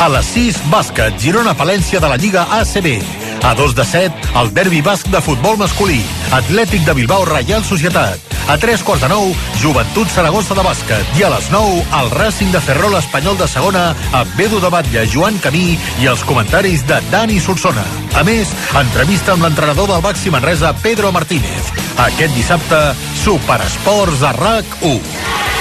A 0.00 0.08
les 0.12 0.32
6, 0.34 0.62
bàsquet, 0.72 1.20
Girona-Palència 1.20 2.00
de 2.00 2.10
la 2.10 2.18
Lliga 2.20 2.46
ACB. 2.60 3.23
A 3.44 3.54
dos 3.54 3.74
de 3.74 3.84
set, 3.84 4.12
el 4.40 4.54
derbi 4.56 4.80
basc 4.80 5.10
de 5.12 5.20
futbol 5.20 5.58
masculí. 5.60 5.98
Atlètic 6.32 6.80
de 6.86 6.94
Bilbao 6.96 7.26
Reial 7.28 7.60
Societat. 7.62 8.16
A 8.48 8.56
tres 8.56 8.80
quarts 8.82 9.02
de 9.04 9.10
nou, 9.12 9.34
Joventut 9.60 10.08
Saragossa 10.08 10.56
de 10.56 10.64
bàsquet. 10.64 11.10
I 11.20 11.26
a 11.26 11.30
les 11.34 11.50
nou, 11.52 11.76
el 11.98 12.08
Racing 12.16 12.54
de 12.54 12.62
Ferrol 12.64 12.96
Espanyol 12.96 13.36
de 13.36 13.48
segona 13.48 13.82
amb 14.16 14.32
Bedu 14.38 14.62
de 14.64 14.70
Batlle, 14.72 15.04
Joan 15.12 15.36
Camí 15.44 15.76
i 16.00 16.08
els 16.08 16.24
comentaris 16.24 16.86
de 16.88 17.02
Dani 17.12 17.36
Solsona. 17.36 17.84
A 18.16 18.24
més, 18.24 18.48
entrevista 18.80 19.36
amb 19.36 19.44
l'entrenador 19.44 19.92
del 19.92 20.00
Baxi 20.08 20.32
Manresa, 20.32 20.72
Pedro 20.80 21.12
Martínez. 21.12 21.68
Aquest 22.06 22.32
dissabte, 22.32 22.80
Superesports 23.26 24.24
a 24.24 24.32
RAC1. 24.40 25.04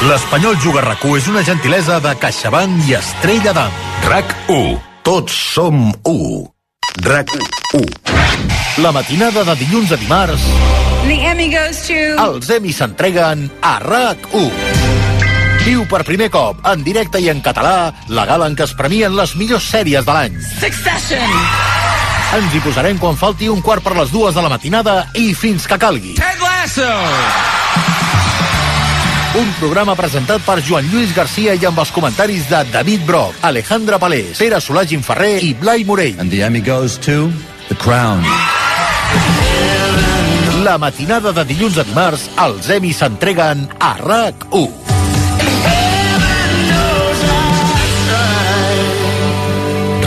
L'Espanyol 0.08 0.56
Juga 0.64 0.88
RAC1 0.88 1.20
és 1.20 1.30
una 1.36 1.44
gentilesa 1.44 2.00
de 2.00 2.16
CaixaBank 2.16 2.88
i 2.88 2.96
Estrella 3.04 3.56
d'Am. 3.60 3.78
RAC1. 4.08 4.74
Tots 5.04 5.36
som 5.52 5.90
1. 6.08 6.53
RAC1. 7.02 7.90
La 8.78 8.92
matinada 8.92 9.44
de 9.44 9.56
dilluns 9.58 9.92
a 9.92 9.98
dimarts... 9.98 10.44
The 11.04 11.18
Emmy 11.26 11.50
goes 11.50 11.82
to... 11.88 11.98
Els 12.22 12.50
Emmy 12.54 12.74
s'entreguen 12.74 13.48
a 13.66 13.80
RAC1. 13.82 14.52
Viu 15.64 15.88
per 15.90 16.04
primer 16.06 16.30
cop, 16.30 16.62
en 16.70 16.84
directe 16.86 17.22
i 17.24 17.32
en 17.34 17.42
català, 17.42 17.94
la 18.14 18.28
gala 18.30 18.52
en 18.52 18.56
què 18.60 18.68
es 18.68 18.76
premien 18.78 19.16
les 19.18 19.36
millors 19.40 19.66
sèries 19.74 20.06
de 20.06 20.16
l'any. 20.16 20.38
Succession. 20.60 21.36
Ens 22.38 22.54
hi 22.54 22.64
posarem 22.66 23.02
quan 23.02 23.18
falti 23.18 23.50
un 23.50 23.62
quart 23.66 23.84
per 23.86 23.98
les 23.98 24.14
dues 24.14 24.36
de 24.36 24.46
la 24.46 24.54
matinada 24.54 25.04
i 25.18 25.32
fins 25.38 25.66
que 25.70 25.80
calgui. 25.82 26.18
Ted 26.20 26.42
Lasso. 26.46 26.90
Un 29.34 29.48
programa 29.58 29.96
presentat 29.98 30.44
per 30.46 30.60
Joan 30.62 30.86
Lluís 30.92 31.10
Garcia 31.18 31.56
i 31.58 31.64
amb 31.66 31.80
els 31.82 31.90
comentaris 31.90 32.44
de 32.52 32.60
David 32.70 33.02
Broc, 33.08 33.40
Alejandra 33.42 33.98
Palés, 33.98 34.38
Pere 34.38 34.60
Solà 34.62 34.84
Ginferrer 34.86 35.40
i 35.42 35.56
Blai 35.58 35.82
Morell. 35.90 36.20
And 36.22 36.30
the 36.30 36.44
Emmy 36.46 36.62
goes 36.62 37.00
to 37.02 37.32
The 37.66 37.74
Crown. 37.82 38.22
La 40.62 40.78
matinada 40.78 41.34
de 41.34 41.48
dilluns 41.50 41.82
a 41.82 41.88
dimarts, 41.88 42.28
els 42.46 42.70
Emmy 42.78 42.94
s'entreguen 42.94 43.66
a 43.82 43.96
RAC1. 43.98 44.70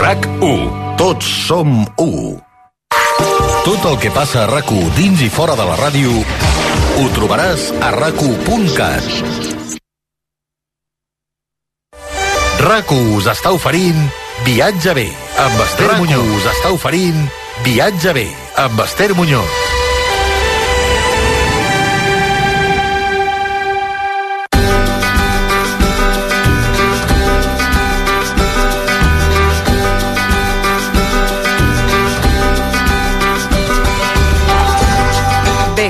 RAC1. 0.07 0.66
Tots 1.03 1.35
som 1.49 1.81
1. 1.99 2.37
Tot 3.66 3.91
el 3.91 3.99
que 3.99 4.14
passa 4.14 4.45
a 4.45 4.51
RAC1 4.55 4.95
dins 4.95 5.27
i 5.27 5.33
fora 5.35 5.59
de 5.59 5.66
la 5.66 5.74
ràdio 5.83 6.14
ho 6.97 7.07
trobaràs 7.12 7.68
a 7.84 7.90
rac1.cat. 7.92 9.09
RAC1 12.66 13.16
us 13.18 13.28
està 13.30 13.53
oferint 13.53 14.01
Viatge 14.47 14.97
bé 14.97 15.07
amb 15.44 15.61
Esther 15.68 15.92
Muñoz. 16.01 16.34
us 16.40 16.51
està 16.57 16.72
oferint 16.72 17.26
Viatge 17.68 18.16
bé 18.16 18.28
amb 18.64 18.80
Esther 18.88 19.12
Muñoz. 19.14 19.76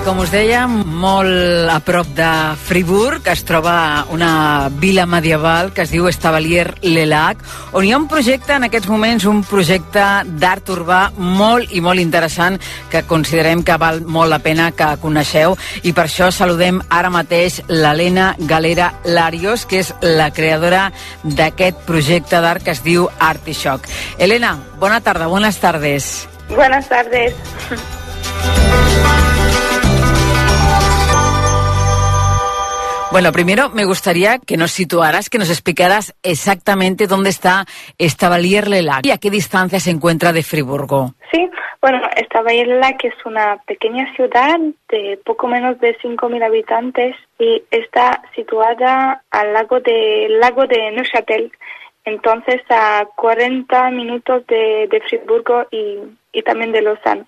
Com 0.07 0.20
us 0.22 0.30
dèiem, 0.30 0.70
molt 1.02 1.66
a 1.72 1.80
prop 1.82 2.07
de 2.14 2.28
Friburg 2.62 3.26
es 3.32 3.40
troba 3.42 4.04
una 4.14 4.68
vila 4.70 5.02
medieval 5.11 5.72
que 5.74 5.82
es 5.82 5.90
diu 5.90 6.07
Estevalier-le-Lac, 6.07 7.42
on 7.74 7.82
hi 7.82 7.90
ha 7.90 7.98
un 7.98 8.07
projecte 8.07 8.54
en 8.54 8.68
aquests 8.68 8.86
moments, 8.92 9.26
un 9.26 9.42
projecte 9.42 10.04
d'art 10.38 10.70
urbà 10.70 11.00
molt 11.18 11.74
i 11.74 11.82
molt 11.82 11.98
interessant 11.98 12.61
que 12.92 13.02
considerem 13.11 13.64
que 13.66 13.80
val 13.82 14.04
molt 14.07 14.30
la 14.30 14.38
pena 14.46 14.70
que 14.78 14.92
coneixeu 15.02 15.59
i 15.82 15.90
per 15.90 16.07
això 16.07 16.30
saludem 16.30 16.78
ara 16.86 17.11
mateix 17.11 17.59
l'Helena 17.66 18.30
Galera 18.38 18.92
Larios, 19.11 19.66
que 19.66 19.82
és 19.82 19.92
la 20.07 20.30
creadora 20.30 20.86
d'aquest 21.24 21.82
projecte 21.90 22.38
d'art 22.44 22.62
que 22.62 22.76
es 22.78 22.86
diu 22.86 23.11
Artishock. 23.18 23.90
Helena, 24.18 24.54
bona 24.78 25.02
tarda, 25.02 25.26
buenas 25.26 25.59
tardes. 25.59 26.28
Buenas 26.54 26.86
tardes. 26.86 27.34
Bueno, 33.12 33.30
primero 33.32 33.70
me 33.70 33.84
gustaría 33.84 34.38
que 34.38 34.57
nos 34.57 34.72
situaras, 34.72 35.30
que 35.30 35.38
nos 35.38 35.48
explicaras 35.48 36.14
exactamente 36.22 37.07
dónde 37.07 37.30
está 37.30 37.64
Estavayer-le-Lac 37.98 39.07
y 39.07 39.11
a 39.11 39.18
qué 39.18 39.30
distancia 39.30 39.78
se 39.78 39.90
encuentra 39.90 40.32
de 40.32 40.42
Friburgo. 40.42 41.14
Sí, 41.32 41.48
bueno, 41.80 42.00
Estavayer-le-Lac 42.16 43.04
es 43.04 43.14
una 43.24 43.59
pequeña 43.64 44.12
ciudad 44.16 44.59
de 44.90 45.18
poco 45.24 45.46
menos 45.46 45.78
de 45.80 45.96
5.000 45.98 46.44
habitantes 46.44 47.14
y 47.38 47.62
está 47.70 48.22
situada 48.34 49.22
al 49.30 49.52
lago 49.52 49.80
de, 49.80 50.26
lago 50.40 50.66
de 50.66 50.90
Neuchâtel, 50.90 51.52
entonces 52.04 52.61
a 52.68 53.07
40 53.16 53.90
minutos 53.92 54.46
de, 54.48 54.88
de 54.90 55.00
Friburgo 55.02 55.64
y, 55.70 55.98
y 56.32 56.42
también 56.42 56.72
de 56.72 56.82
Lausanne. 56.82 57.24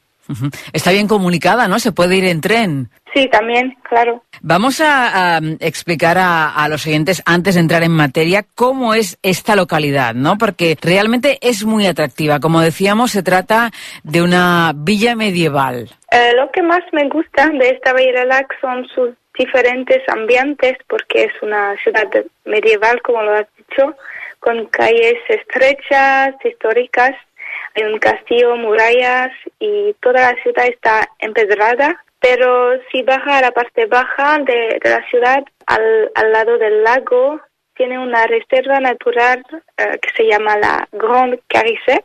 Está 0.73 0.93
bien 0.93 1.09
comunicada, 1.09 1.69
¿no? 1.69 1.79
Se 1.79 1.93
puede 1.93 2.17
ir 2.17 2.25
en 2.25 2.41
tren. 2.41 2.91
Sí, 3.15 3.29
también, 3.29 3.77
claro. 3.89 4.23
Vamos 4.43 4.81
a, 4.81 5.37
a, 5.37 5.41
explicar 5.61 6.19
a, 6.19 6.51
a, 6.51 6.69
los 6.69 6.87
oyentes, 6.87 7.23
antes 7.25 7.55
de 7.55 7.63
entrar 7.63 7.83
en 7.83 7.93
materia, 7.93 8.45
cómo 8.55 8.95
es 8.95 9.19
esta 9.23 9.57
localidad, 9.57 10.15
¿no? 10.15 10.37
Porque 10.37 10.77
realmente 10.81 11.39
es 11.41 11.65
muy 11.65 11.87
atractiva. 11.87 12.41
Como 12.41 12.61
decíamos, 12.61 13.13
se 13.13 13.23
trata 13.23 13.71
de 14.03 14.23
una 14.23 14.73
villa 14.75 15.17
medieval. 15.17 15.89
Eh, 16.11 16.33
lo 16.37 16.51
que 16.51 16.63
más 16.63 16.83
me 16.93 17.09
gusta 17.09 17.49
de 17.49 17.71
esta 17.71 17.93
Lac 18.25 18.55
son 18.61 18.87
sus 18.89 19.11
diferentes 19.39 20.03
ambientes, 20.09 20.77
porque 20.89 21.25
es 21.25 21.33
una 21.43 21.77
ciudad 21.83 22.09
medieval, 22.45 23.01
como 23.03 23.23
lo 23.23 23.35
has 23.35 23.47
dicho, 23.57 23.95
con 24.41 24.67
calles 24.67 25.17
estrechas, 25.29 26.35
históricas, 26.45 27.15
hay 27.75 27.85
un 27.85 27.99
castillo, 27.99 28.57
murallas 28.57 29.31
y 29.59 29.95
toda 30.01 30.33
la 30.33 30.43
ciudad 30.43 30.67
está 30.67 31.09
empedrada. 31.19 32.03
Pero 32.21 32.81
si 32.91 33.03
baja 33.03 33.39
a 33.39 33.43
la 33.43 33.53
parte 33.53 33.87
baja 33.87 34.39
de, 34.39 34.81
de 34.83 34.91
la 34.91 35.07
ciudad, 35.09 35.45
al, 35.67 36.11
al, 36.17 36.33
lado 36.33 36.59
del 36.59 36.83
lago, 36.83 37.41
tiene 37.77 37.97
una 37.99 38.27
reserva 38.27 38.81
natural 38.81 39.41
eh, 39.77 39.99
que 40.03 40.11
se 40.17 40.25
llama 40.25 40.57
la 40.59 40.89
Grande 40.91 41.41
Carissé 41.47 42.05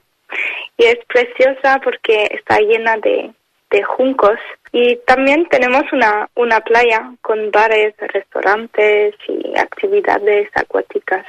y 0.77 0.85
es 0.85 0.97
preciosa 1.07 1.79
porque 1.83 2.27
está 2.31 2.59
llena 2.59 2.97
de, 2.97 3.31
de 3.71 3.83
juncos. 3.83 4.39
Y 4.75 4.97
también 5.05 5.45
tenemos 5.51 5.83
una, 5.93 6.27
una 6.35 6.59
playa 6.61 7.11
con 7.21 7.51
bares, 7.51 7.93
restaurantes 8.11 9.13
y 9.29 9.55
actividades 9.55 10.49
acuáticas. 10.55 11.23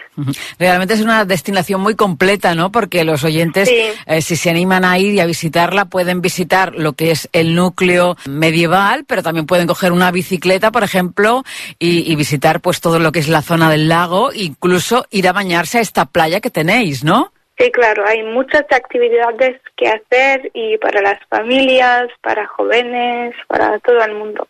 Realmente 0.59 0.95
es 0.95 1.03
una 1.03 1.27
destinación 1.27 1.83
muy 1.83 1.95
completa, 1.95 2.55
¿no? 2.55 2.73
Porque 2.73 3.05
los 3.05 3.23
oyentes, 3.23 3.69
Sí. 3.69 3.83
eh, 4.07 4.23
si 4.23 4.37
se 4.37 4.49
animan 4.49 4.87
a 4.87 4.99
ir 4.99 5.13
y 5.13 5.21
a 5.21 5.27
visitarla, 5.27 5.85
pueden 5.85 6.23
visitar 6.23 6.73
lo 6.75 6.95
que 6.95 7.11
es 7.11 7.29
el 7.35 7.55
núcleo 7.55 8.17
medieval, 8.27 9.05
pero 9.07 9.23
también 9.23 9.45
pueden 9.45 9.67
coger 9.67 9.93
una 9.93 10.11
bicicleta, 10.11 10.71
por 10.73 10.83
ejemplo, 10.83 11.45
y, 11.79 12.11
y 12.11 12.17
visitar 12.17 12.63
pues 12.63 12.81
todo 12.81 12.99
lo 12.99 13.13
que 13.13 13.19
es 13.19 13.29
la 13.29 13.43
zona 13.43 13.69
del 13.69 13.91
lago, 13.91 14.33
incluso 14.33 15.05
ir 15.11 15.29
a 15.29 15.35
bañarse 15.35 15.77
a 15.77 15.83
esta 15.83 16.07
playa 16.07 16.41
que 16.41 16.49
tenéis, 16.49 17.05
¿no? 17.05 17.34
Sí, 17.57 17.71
claro, 17.71 18.05
hay 18.07 18.23
muchas 18.23 18.65
actividades 18.71 19.61
que 19.77 19.89
hacer 19.89 20.51
y 20.55 20.77
para 20.79 21.01
las 21.01 21.19
familias, 21.29 22.09
para 22.21 22.47
jóvenes, 22.49 23.35
para 23.47 23.79
todo 23.79 24.03
el 24.03 24.15
mundo. 24.15 24.49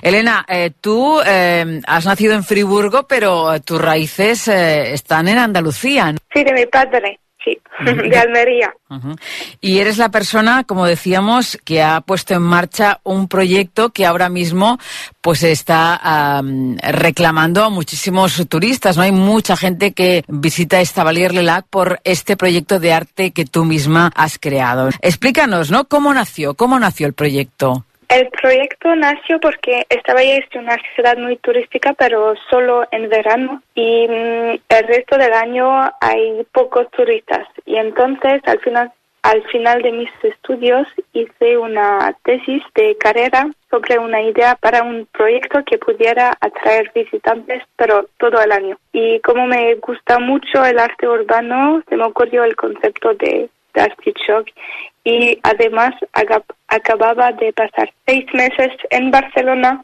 Elena, 0.00 0.44
eh, 0.48 0.70
tú 0.80 1.20
eh, 1.20 1.80
has 1.86 2.06
nacido 2.06 2.34
en 2.34 2.42
Friburgo, 2.42 3.06
pero 3.06 3.60
tus 3.60 3.80
raíces 3.80 4.48
eh, 4.48 4.94
están 4.94 5.28
en 5.28 5.38
Andalucía. 5.38 6.12
¿no? 6.12 6.18
Sí, 6.32 6.42
de 6.42 6.52
mi 6.54 6.64
padre, 6.64 7.20
sí, 7.46 7.58
de 7.84 8.18
Almería. 8.18 8.74
Y 9.60 9.78
eres 9.78 9.98
la 9.98 10.10
persona, 10.10 10.64
como 10.64 10.86
decíamos, 10.86 11.58
que 11.64 11.82
ha 11.82 12.00
puesto 12.00 12.34
en 12.34 12.42
marcha 12.42 13.00
un 13.04 13.28
proyecto 13.28 13.90
que 13.90 14.04
ahora 14.04 14.28
mismo 14.28 14.78
pues 15.20 15.42
está 15.42 15.96
am, 15.96 16.76
reclamando 16.78 17.64
a 17.64 17.70
muchísimos 17.70 18.44
turistas. 18.48 18.96
No 18.96 19.02
hay 19.02 19.12
mucha 19.12 19.56
gente 19.56 19.92
que 19.92 20.24
visita 20.28 20.80
Estavayer-le-Lac 20.80 21.66
por 21.68 22.00
este 22.04 22.36
proyecto 22.36 22.78
de 22.80 22.92
arte 22.92 23.30
que 23.30 23.44
tú 23.44 23.64
misma 23.64 24.12
has 24.14 24.38
creado. 24.38 24.90
Explícanos, 25.00 25.70
¿no? 25.70 25.86
¿Cómo 25.86 26.12
nació? 26.12 26.54
¿Cómo 26.54 26.78
nació 26.78 27.06
el 27.06 27.12
proyecto? 27.12 27.84
El 28.08 28.28
proyecto 28.28 28.94
nació 28.94 29.40
porque 29.40 29.84
Estavayer 29.88 30.44
es 30.44 30.56
una 30.56 30.76
ciudad 30.94 31.16
muy 31.18 31.36
turística, 31.38 31.92
pero 31.94 32.34
solo 32.48 32.86
en 32.92 33.08
verano 33.08 33.62
y 33.74 34.06
mm, 34.06 34.58
el 34.68 34.86
resto 34.86 35.18
del 35.18 35.32
año 35.32 35.90
hay 36.00 36.46
pocos 36.52 36.88
turistas. 36.92 37.48
Y 37.64 37.76
entonces, 37.76 38.40
al 38.44 38.60
final, 38.60 38.92
al 39.22 39.42
final 39.48 39.82
de 39.82 39.90
mis 39.90 40.10
estudios 40.22 40.86
hice 41.12 41.58
una 41.58 42.16
tesis 42.22 42.62
de 42.76 42.96
carrera 42.96 43.50
sobre 43.70 43.98
una 43.98 44.22
idea 44.22 44.54
para 44.54 44.84
un 44.84 45.06
proyecto 45.06 45.64
que 45.64 45.78
pudiera 45.78 46.36
atraer 46.40 46.92
visitantes, 46.94 47.64
pero 47.74 48.08
todo 48.18 48.40
el 48.40 48.52
año. 48.52 48.78
Y 48.92 49.18
como 49.20 49.48
me 49.48 49.74
gusta 49.76 50.20
mucho 50.20 50.64
el 50.64 50.78
arte 50.78 51.08
urbano, 51.08 51.82
se 51.88 51.96
me 51.96 52.04
ocurrió 52.04 52.44
el 52.44 52.54
concepto 52.54 53.14
de, 53.14 53.50
y 55.04 55.38
además 55.42 55.94
acababa 56.68 57.32
de 57.32 57.52
pasar 57.52 57.92
seis 58.06 58.26
meses 58.32 58.70
en 58.90 59.10
Barcelona 59.10 59.82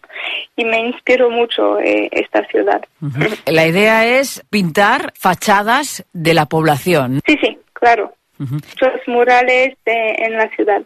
y 0.57 0.65
me 0.65 0.81
inspiró 0.89 1.31
mucho 1.31 1.79
eh, 1.79 2.09
esta 2.13 2.45
ciudad. 2.49 2.83
La 3.47 3.67
idea 3.67 4.05
es 4.07 4.43
pintar 4.51 5.13
fachadas 5.17 6.05
de 6.13 6.35
la 6.35 6.47
población. 6.47 7.21
Sí, 7.27 7.37
sí, 7.41 7.57
claro. 7.73 8.13
Muchos 8.39 8.93
murales 9.07 9.77
de- 9.87 10.15
en 10.19 10.33
la 10.37 10.49
ciudad. 10.57 10.83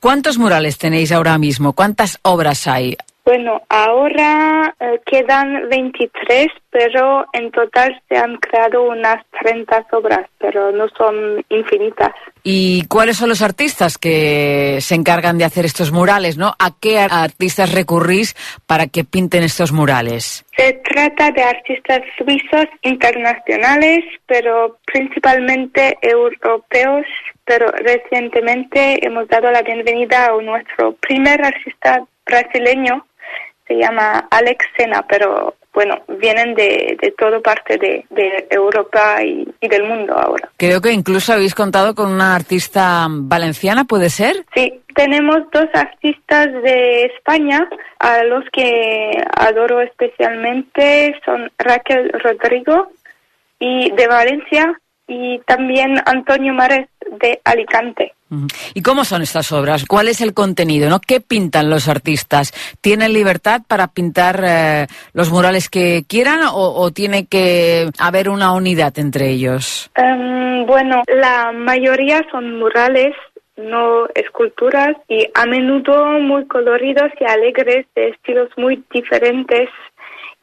¿Cuántos 0.00 0.36
murales 0.36 0.76
tenéis 0.76 1.12
ahora 1.12 1.38
mismo? 1.38 1.72
¿Cuántas 1.72 2.18
obras 2.22 2.66
hay? 2.66 2.96
Bueno, 3.24 3.60
ahora 3.68 4.74
eh, 4.80 5.00
quedan 5.04 5.68
23, 5.68 6.48
pero 6.70 7.26
en 7.32 7.50
total 7.52 8.00
se 8.08 8.16
han 8.16 8.36
creado 8.36 8.82
unas 8.82 9.24
30 9.42 9.86
obras, 9.92 10.26
pero 10.38 10.72
no 10.72 10.86
son 10.96 11.44
infinitas. 11.50 12.12
¿Y 12.42 12.86
cuáles 12.86 13.18
son 13.18 13.28
los 13.28 13.42
artistas 13.42 13.98
que 13.98 14.78
se 14.80 14.94
encargan 14.94 15.36
de 15.36 15.44
hacer 15.44 15.64
estos 15.66 15.92
murales? 15.92 16.38
¿no? 16.38 16.54
¿A 16.58 16.70
qué 16.80 16.98
ar- 16.98 17.10
artistas 17.12 17.72
recurrís 17.72 18.34
para 18.66 18.86
que 18.86 19.04
pinten 19.04 19.42
estos 19.42 19.70
murales? 19.72 20.44
Se 20.60 20.74
trata 20.74 21.30
de 21.30 21.42
artistas 21.42 22.02
suizos 22.18 22.66
internacionales, 22.82 24.04
pero 24.26 24.76
principalmente 24.84 25.96
europeos, 26.02 27.06
pero 27.46 27.68
recientemente 27.68 29.02
hemos 29.06 29.26
dado 29.28 29.50
la 29.50 29.62
bienvenida 29.62 30.26
a 30.26 30.42
nuestro 30.42 30.92
primer 30.96 31.42
artista 31.42 32.04
brasileño, 32.26 33.06
se 33.66 33.76
llama 33.78 34.28
Alex 34.30 34.66
Sena, 34.76 35.02
pero 35.08 35.54
bueno, 35.72 35.96
vienen 36.18 36.54
de, 36.54 36.96
de 37.00 37.12
toda 37.16 37.40
parte 37.40 37.78
de, 37.78 38.04
de 38.10 38.46
Europa 38.50 39.22
y, 39.22 39.48
y 39.60 39.68
del 39.68 39.84
mundo 39.84 40.18
ahora. 40.18 40.48
Creo 40.56 40.80
que 40.80 40.92
incluso 40.92 41.32
habéis 41.32 41.54
contado 41.54 41.94
con 41.94 42.12
una 42.12 42.34
artista 42.34 43.06
valenciana, 43.08 43.84
¿puede 43.84 44.10
ser? 44.10 44.44
Sí, 44.54 44.80
tenemos 44.94 45.38
dos 45.52 45.68
artistas 45.72 46.48
de 46.62 47.04
España 47.04 47.68
a 48.00 48.24
los 48.24 48.44
que 48.52 49.12
adoro 49.36 49.80
especialmente, 49.80 51.14
son 51.24 51.50
Raquel 51.58 52.10
Rodrigo 52.12 52.90
y 53.58 53.90
de 53.92 54.06
Valencia 54.08 54.80
y 55.06 55.38
también 55.40 56.00
Antonio 56.06 56.52
Mares 56.52 56.88
de 57.20 57.40
Alicante. 57.44 58.12
¿Y 58.74 58.82
cómo 58.82 59.04
son 59.04 59.22
estas 59.22 59.50
obras? 59.52 59.84
¿Cuál 59.86 60.08
es 60.08 60.20
el 60.20 60.34
contenido? 60.34 60.88
¿no? 60.88 61.00
¿Qué 61.00 61.20
pintan 61.20 61.68
los 61.68 61.88
artistas? 61.88 62.52
¿Tienen 62.80 63.12
libertad 63.12 63.62
para 63.66 63.88
pintar 63.88 64.42
eh, 64.46 64.86
los 65.12 65.30
murales 65.30 65.68
que 65.68 66.04
quieran 66.06 66.40
o, 66.44 66.74
o 66.74 66.90
tiene 66.90 67.26
que 67.26 67.90
haber 67.98 68.28
una 68.28 68.52
unidad 68.52 68.98
entre 68.98 69.30
ellos? 69.30 69.90
Em, 69.94 70.66
bueno, 70.66 71.02
la 71.08 71.52
mayoría 71.52 72.24
son 72.30 72.58
murales, 72.58 73.14
no 73.56 74.06
esculturas, 74.14 74.96
y 75.08 75.26
a 75.34 75.46
menudo 75.46 76.20
muy 76.20 76.46
coloridos 76.46 77.10
y 77.20 77.24
alegres, 77.24 77.86
de 77.94 78.08
estilos 78.08 78.48
muy 78.56 78.82
diferentes. 78.92 79.68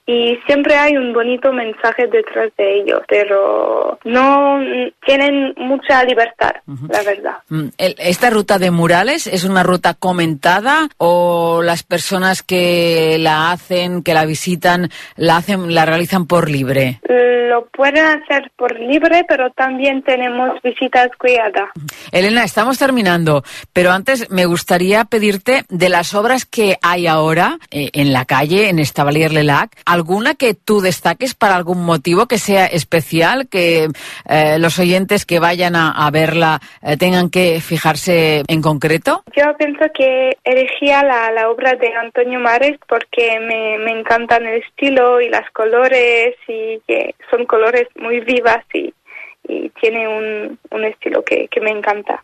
Y 0.10 0.40
siempre 0.46 0.74
hay 0.78 0.96
un 0.96 1.12
bonito 1.12 1.52
mensaje 1.52 2.08
detrás 2.08 2.50
de 2.58 2.80
ellos, 2.80 3.02
pero 3.10 4.00
no 4.06 4.58
tienen 5.06 5.54
mucha 5.58 6.02
libertad, 6.06 6.54
la 6.88 7.04
verdad. 7.04 7.38
Mm, 7.50 7.68
¿Esta 7.78 8.30
ruta 8.30 8.58
de 8.58 8.72
murales 8.72 9.28
es 9.28 9.44
una 9.44 9.64
ruta 9.64 9.96
comentada 9.96 10.88
o 10.96 11.62
las 11.62 11.84
personas 11.84 12.42
que 12.42 13.18
la 13.20 13.52
hacen, 13.52 14.02
que 14.02 14.14
la 14.14 14.26
visitan, 14.26 14.90
la 15.18 15.36
hacen, 15.36 15.76
la 15.76 15.86
realizan 15.86 16.26
por 16.26 16.50
libre? 16.50 17.02
Lo 17.50 17.66
pueden 17.68 18.06
hacer 18.06 18.52
por 18.56 18.80
libre, 18.80 19.26
pero 19.28 19.50
también 19.52 20.04
tenemos 20.04 20.62
visitas 20.62 21.10
guiadas. 21.20 21.70
Elena, 22.12 22.44
estamos 22.44 22.78
terminando, 22.78 23.44
pero 23.74 23.92
antes 23.92 24.30
me 24.30 24.46
gustaría 24.46 25.06
pedirte 25.06 25.64
de 25.68 25.90
las 25.90 26.14
obras 26.14 26.46
que 26.46 26.78
hay 26.82 27.08
ahora 27.08 27.58
eh, 27.72 27.90
en 27.94 28.14
la 28.14 28.26
calle, 28.26 28.70
en 28.70 28.80
Estabilier 28.80 29.34
Lelac, 29.34 29.76
alguna 29.98 30.36
que 30.36 30.54
tú 30.54 30.80
destaques 30.80 31.34
para 31.34 31.56
algún 31.56 31.84
motivo 31.84 32.28
que 32.28 32.38
sea 32.38 32.66
especial, 32.68 33.48
que 33.50 33.90
eh, 34.30 34.58
los 34.60 34.80
oyentes 34.80 35.26
que 35.26 35.40
vayan 35.40 35.76
a, 35.76 35.92
a 35.92 36.10
verla 36.12 36.60
eh, 36.82 36.96
tengan 36.98 37.30
que 37.30 37.60
fijarse 37.60 38.44
en 38.48 38.62
concreto. 38.62 39.24
Yo 39.36 39.46
pienso 39.58 39.86
que 39.94 40.38
elegía 40.44 41.04
la, 41.04 41.32
la 41.32 41.50
obra 41.50 41.74
de 41.74 41.94
Antonio 41.94 42.40
Mares 42.40 42.78
porque 42.88 43.40
me, 43.40 43.78
me 43.80 44.00
encantan 44.00 44.46
el 44.46 44.62
estilo 44.64 45.20
y 45.20 45.30
las 45.30 45.50
colores 45.52 46.36
y 46.48 46.80
que 46.88 47.16
son 47.30 47.46
colores 47.46 47.88
muy 47.96 48.20
vivas 48.22 48.64
y, 48.74 48.94
y 49.48 49.70
tiene 49.70 50.08
un, 50.08 50.60
un 50.72 50.86
estilo 50.86 51.24
que, 51.24 51.48
que 51.50 51.62
me 51.62 51.72
encanta. 51.72 52.24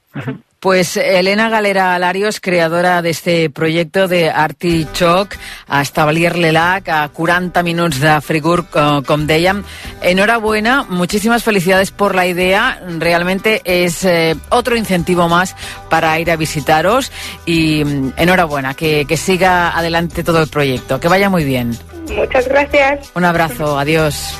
Pues 0.63 0.95
Elena 0.95 1.49
Galera 1.49 1.93
Alarios, 1.93 2.39
creadora 2.39 3.01
de 3.01 3.09
este 3.09 3.49
proyecto 3.49 4.07
de 4.07 4.29
Artichoc 4.29 5.35
a 5.67 5.81
Establir 5.81 6.37
l'ELAC 6.37 6.87
a 6.87 7.09
40 7.09 7.61
minuts 7.63 7.99
de 7.99 8.13
Frigur, 8.21 8.63
com 8.71 9.25
dèiem. 9.27 9.59
Enhorabuena, 10.01 10.85
muchísimas 10.87 11.43
felicidades 11.43 11.91
por 11.91 12.15
la 12.15 12.27
idea. 12.27 12.79
Realmente 12.97 13.59
es 13.65 14.05
eh, 14.05 14.37
otro 14.51 14.77
incentivo 14.77 15.27
más 15.27 15.53
para 15.89 16.17
ir 16.21 16.31
a 16.31 16.37
visitaros 16.37 17.11
y 17.45 17.83
mm, 17.83 18.13
enhorabuena, 18.15 18.73
que, 18.73 19.03
que 19.05 19.17
siga 19.17 19.77
adelante 19.77 20.23
todo 20.23 20.41
el 20.41 20.47
proyecto. 20.47 20.97
Que 20.97 21.09
vaya 21.09 21.29
muy 21.29 21.43
bien. 21.43 21.77
Muchas 22.15 22.47
gracias. 22.47 23.11
Un 23.15 23.25
abrazo, 23.25 23.77
adiós. 23.77 24.33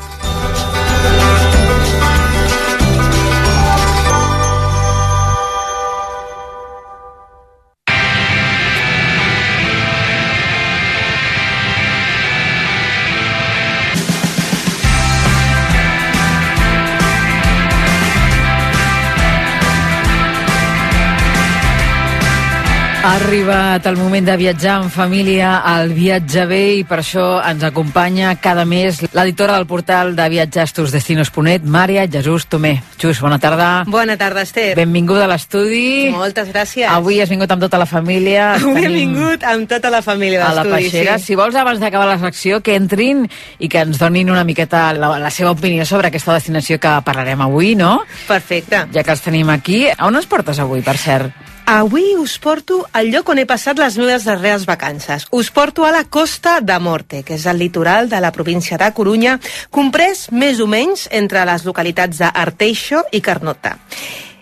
Ha 23.03 23.17
arribat 23.19 23.83
el 23.89 23.97
moment 23.99 24.23
de 24.23 24.35
viatjar 24.39 24.77
en 24.79 24.89
família 24.89 25.57
al 25.67 25.89
Viatge 25.91 26.45
Bé 26.47 26.59
i 26.77 26.83
per 26.87 27.01
això 27.01 27.25
ens 27.43 27.65
acompanya 27.67 28.29
cada 28.39 28.63
mes 28.63 29.01
l'editora 29.11 29.57
del 29.57 29.65
portal 29.67 30.13
de 30.15 30.27
viatges 30.31 30.71
tusdestinos.net, 30.77 31.65
Mària 31.67 32.05
Jesús 32.07 32.45
Tomé. 32.47 32.77
Jus, 33.01 33.19
bona 33.19 33.41
tarda. 33.43 33.83
Bona 33.91 34.15
tarda, 34.15 34.45
Esther. 34.47 34.77
Benvinguda 34.79 35.25
a 35.27 35.31
l'estudi. 35.33 36.13
Moltes 36.15 36.47
gràcies. 36.53 36.87
Avui 36.87 37.19
has 37.19 37.27
vingut 37.33 37.51
amb 37.51 37.67
tota 37.67 37.81
la 37.83 37.89
família. 37.91 38.53
Avui 38.55 38.79
Tenim 38.87 39.11
vingut 39.11 39.43
amb 39.51 39.67
tota 39.67 39.91
la 39.91 40.01
família 40.01 40.39
a 40.47 40.53
la 40.53 40.63
d'estudi. 40.63 40.87
peixera. 40.87 41.19
Sí. 41.19 41.25
Si 41.33 41.35
vols, 41.35 41.59
abans 41.59 41.83
d'acabar 41.83 42.07
la 42.07 42.19
secció, 42.23 42.63
que 42.63 42.77
entrin 42.79 43.27
i 43.59 43.67
que 43.67 43.83
ens 43.83 43.99
donin 43.99 44.31
una 44.31 44.45
miqueta 44.47 44.93
la, 44.95 45.17
la 45.19 45.29
seva 45.29 45.51
opinió 45.51 45.83
sobre 45.85 46.07
aquesta 46.07 46.39
destinació 46.39 46.79
que 46.79 46.95
parlarem 47.03 47.43
avui, 47.43 47.75
no? 47.75 47.97
Perfecte. 48.29 48.85
Ja 48.95 49.03
que 49.03 49.11
els 49.11 49.27
tenim 49.27 49.51
aquí. 49.51 49.89
A 49.91 50.07
on 50.07 50.15
ens 50.15 50.25
portes 50.31 50.63
avui, 50.63 50.79
per 50.87 50.95
cert? 50.95 51.51
Avui 51.65 52.15
us 52.19 52.39
porto 52.39 52.81
al 52.91 53.07
lloc 53.07 53.29
on 53.31 53.39
he 53.39 53.45
passat 53.47 53.79
les 53.79 53.95
meves 53.95 54.25
darreres 54.27 54.65
vacances. 54.67 55.27
Us 55.31 55.49
porto 55.49 55.85
a 55.87 55.93
la 55.95 56.03
Costa 56.03 56.57
de 56.59 56.75
Morte, 56.79 57.23
que 57.23 57.37
és 57.37 57.45
el 57.47 57.61
litoral 57.61 58.09
de 58.11 58.19
la 58.19 58.33
província 58.35 58.77
de 58.77 58.91
Corunya, 58.91 59.37
comprès 59.71 60.27
més 60.31 60.59
o 60.59 60.67
menys 60.67 61.07
entre 61.11 61.45
les 61.47 61.63
localitats 61.63 62.19
d'Arteixo 62.19 63.05
i 63.15 63.23
Carnota. 63.23 63.77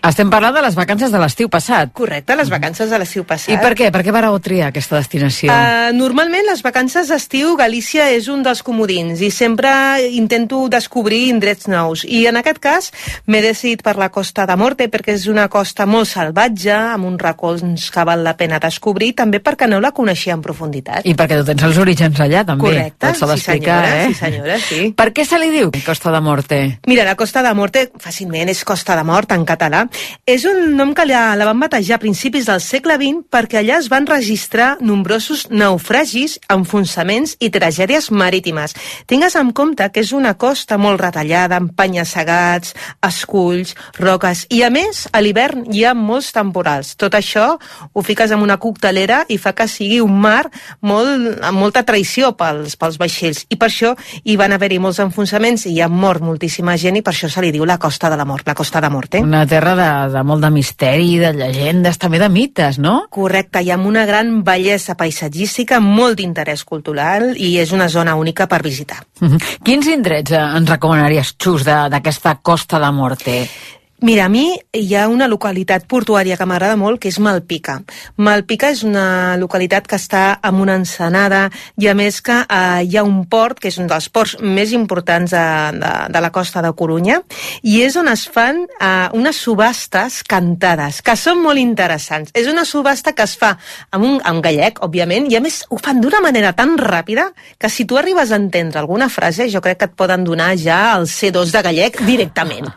Estem 0.01 0.31
parlant 0.33 0.55
de 0.55 0.61
les 0.65 0.73
vacances 0.73 1.11
de 1.13 1.19
l'estiu 1.21 1.49
passat. 1.53 1.91
Correcte, 1.93 2.33
les 2.33 2.49
vacances 2.49 2.89
de 2.89 2.97
l'estiu 2.97 3.21
passat. 3.27 3.51
I 3.53 3.59
per 3.61 3.75
què? 3.77 3.91
Per 3.93 4.01
què 4.01 4.13
vareu 4.13 4.33
triar 4.41 4.71
aquesta 4.71 4.97
destinació? 4.97 5.53
Uh, 5.53 5.91
normalment 5.93 6.47
les 6.47 6.63
vacances 6.65 7.11
d'estiu 7.11 7.53
Galícia 7.59 8.07
és 8.09 8.25
un 8.31 8.41
dels 8.41 8.63
comodins 8.65 9.21
i 9.21 9.29
sempre 9.29 9.69
intento 10.17 10.63
descobrir 10.73 11.27
indrets 11.29 11.69
nous 11.69 12.01
i 12.09 12.23
en 12.25 12.39
aquest 12.41 12.57
cas 12.63 12.89
m'he 13.29 13.43
decidit 13.45 13.83
per 13.85 13.93
la 14.01 14.09
Costa 14.09 14.47
de 14.49 14.55
Morte 14.57 14.87
perquè 14.89 15.13
és 15.19 15.27
una 15.29 15.45
costa 15.53 15.85
molt 15.85 16.09
salvatge 16.09 16.73
amb 16.73 17.05
uns 17.11 17.21
racons 17.21 17.85
que 17.93 18.07
val 18.07 18.25
la 18.25 18.33
pena 18.39 18.57
descobrir 18.63 19.11
també 19.21 19.37
perquè 19.37 19.69
no 19.69 19.77
la 19.85 19.93
coneixia 19.93 20.33
en 20.33 20.41
profunditat. 20.41 21.05
I 21.05 21.13
perquè 21.13 21.37
tu 21.37 21.45
tens 21.45 21.67
els 21.69 21.77
orígens 21.77 22.23
allà, 22.25 22.41
també. 22.47 22.71
Correcte, 22.71 23.13
sí 23.13 23.39
senyora, 23.45 23.93
eh? 24.01 24.09
sí 24.09 24.17
senyora, 24.17 24.57
sí. 24.65 24.81
Per 24.97 25.09
què 25.13 25.27
se 25.29 25.37
li 25.37 25.53
diu 25.53 25.69
Costa 25.85 26.09
de 26.09 26.25
Morte? 26.25 26.61
Mira, 26.89 27.05
la 27.05 27.15
Costa 27.19 27.45
de 27.45 27.53
Morte, 27.53 27.85
fàcilment, 28.01 28.49
és 28.49 28.65
Costa 28.65 28.97
de 28.97 29.05
Mort 29.05 29.37
en 29.37 29.45
català, 29.45 29.85
És 30.25 30.45
un 30.47 30.75
nom 30.77 30.93
que 30.95 31.05
la, 31.05 31.35
la 31.35 31.47
van 31.49 31.59
batejar 31.61 31.97
a 31.97 32.01
principis 32.01 32.47
del 32.49 32.61
segle 32.63 32.97
XX 32.99 33.25
perquè 33.31 33.61
allà 33.61 33.79
es 33.81 33.89
van 33.91 34.07
registrar 34.09 34.75
nombrosos 34.81 35.47
naufragis, 35.51 36.37
enfonsaments 36.51 37.35
i 37.39 37.51
tragèdies 37.53 38.11
marítimes. 38.11 38.75
Tingues 39.09 39.35
en 39.39 39.51
compte 39.55 39.87
que 39.91 40.03
és 40.03 40.13
una 40.15 40.35
costa 40.39 40.77
molt 40.81 41.01
retallada, 41.01 41.59
amb 41.59 41.73
penya-segats, 41.77 42.75
esculls, 43.07 43.75
roques, 43.99 44.45
i 44.49 44.61
a 44.63 44.71
més, 44.73 45.05
a 45.11 45.21
l'hivern 45.23 45.65
hi 45.71 45.85
ha 45.85 45.95
molts 45.97 46.31
temporals. 46.35 46.95
Tot 46.99 47.15
això 47.17 47.47
ho 47.57 48.05
fiques 48.05 48.31
en 48.31 48.43
una 48.43 48.59
coctelera 48.61 49.23
i 49.29 49.37
fa 49.41 49.55
que 49.57 49.67
sigui 49.71 50.01
un 50.03 50.17
mar 50.21 50.45
molt, 50.81 51.41
amb 51.41 51.59
molta 51.59 51.83
traïció 51.87 52.33
pels, 52.37 52.77
pels 52.79 52.99
vaixells. 53.01 53.45
I 53.49 53.57
per 53.59 53.71
això 53.71 53.93
hi 54.23 54.37
van 54.39 54.55
haver-hi 54.55 54.79
molts 54.81 55.01
enfonsaments 55.03 55.65
i 55.67 55.75
hi 55.75 55.81
ha 55.81 55.89
mort 55.91 56.23
moltíssima 56.23 56.77
gent 56.77 56.99
i 56.99 57.03
per 57.05 57.13
això 57.13 57.29
se 57.31 57.43
li 57.43 57.51
diu 57.53 57.65
la 57.67 57.79
costa 57.81 58.09
de 58.11 58.19
la 58.19 58.25
mort, 58.27 58.47
la 58.47 58.57
costa 58.57 58.81
de 58.81 58.89
mort, 58.93 59.15
eh? 59.15 59.23
Una 59.25 59.45
terra 59.47 59.75
de, 59.79 59.80
de 60.13 60.23
molt 60.27 60.43
de 60.45 60.51
misteri, 60.53 61.17
de 61.21 61.32
llegendes, 61.36 61.99
també 62.01 62.19
de 62.21 62.29
mites, 62.32 62.79
no? 62.82 63.07
Correcte, 63.09 63.61
i 63.63 63.71
amb 63.73 63.89
una 63.89 64.05
gran 64.09 64.41
bellesa 64.47 64.95
paisatgística, 64.99 65.82
molt 65.84 66.19
d'interès 66.21 66.63
cultural 66.67 67.32
i 67.36 67.57
és 67.61 67.73
una 67.75 67.89
zona 67.89 68.15
única 68.15 68.47
per 68.47 68.61
visitar. 68.63 69.03
Mm 69.19 69.27
-hmm. 69.27 69.59
Quins 69.63 69.88
indrets 69.88 70.32
eh, 70.32 70.39
ens 70.57 70.69
recomanaries, 70.69 71.36
Xus, 71.38 71.63
d'aquesta 71.65 72.39
costa 72.41 72.79
de 72.79 72.91
Morte? 72.91 73.47
Mira, 74.03 74.25
a 74.25 74.29
mi 74.29 74.55
hi 74.73 74.95
ha 74.97 75.03
una 75.05 75.27
localitat 75.29 75.83
portuària 75.85 76.33
que 76.33 76.45
m'agrada 76.49 76.73
molt, 76.73 76.97
que 76.97 77.11
és 77.11 77.19
Malpica. 77.21 77.75
Malpica 78.17 78.71
és 78.73 78.79
una 78.81 79.35
localitat 79.37 79.85
que 79.85 79.99
està 80.01 80.39
amb 80.41 80.63
una 80.63 80.73
ensenada 80.79 81.43
i 81.77 81.85
a 81.85 81.93
més 81.93 82.17
que 82.25 82.39
eh, 82.41 82.79
hi 82.81 82.97
ha 82.97 83.03
un 83.05 83.19
port, 83.29 83.59
que 83.61 83.69
és 83.69 83.77
un 83.77 83.85
dels 83.91 84.07
ports 84.09 84.39
més 84.41 84.73
importants 84.73 85.35
de, 85.35 85.43
de, 85.77 85.91
de 86.15 86.23
la 86.25 86.31
costa 86.33 86.63
de 86.65 86.71
Corunya, 86.73 87.19
i 87.61 87.83
és 87.85 87.99
on 88.01 88.09
es 88.09 88.25
fan 88.25 88.63
eh, 88.65 89.13
unes 89.13 89.43
subhastes 89.45 90.23
cantades, 90.25 91.03
que 91.05 91.13
són 91.13 91.45
molt 91.45 91.61
interessants. 91.61 92.33
És 92.33 92.49
una 92.49 92.65
subhasta 92.65 93.13
que 93.13 93.29
es 93.29 93.37
fa 93.37 93.53
amb 93.93 94.09
un 94.09 94.17
amb 94.25 94.41
gallec, 94.41 94.81
òbviament, 94.81 95.29
i 95.29 95.37
a 95.37 95.43
més 95.45 95.61
ho 95.69 95.77
fan 95.77 96.01
d'una 96.01 96.23
manera 96.25 96.55
tan 96.57 96.73
ràpida 96.81 97.29
que 97.61 97.69
si 97.69 97.85
tu 97.85 98.01
arribes 98.01 98.33
a 98.33 98.41
entendre 98.41 98.81
alguna 98.81 99.13
frase, 99.13 99.45
jo 99.45 99.61
crec 99.61 99.83
que 99.85 99.91
et 99.93 99.95
poden 99.95 100.25
donar 100.25 100.55
ja 100.57 100.81
el 100.97 101.05
C2 101.05 101.53
de 101.53 101.65
gallec 101.69 102.01
directament. 102.09 102.73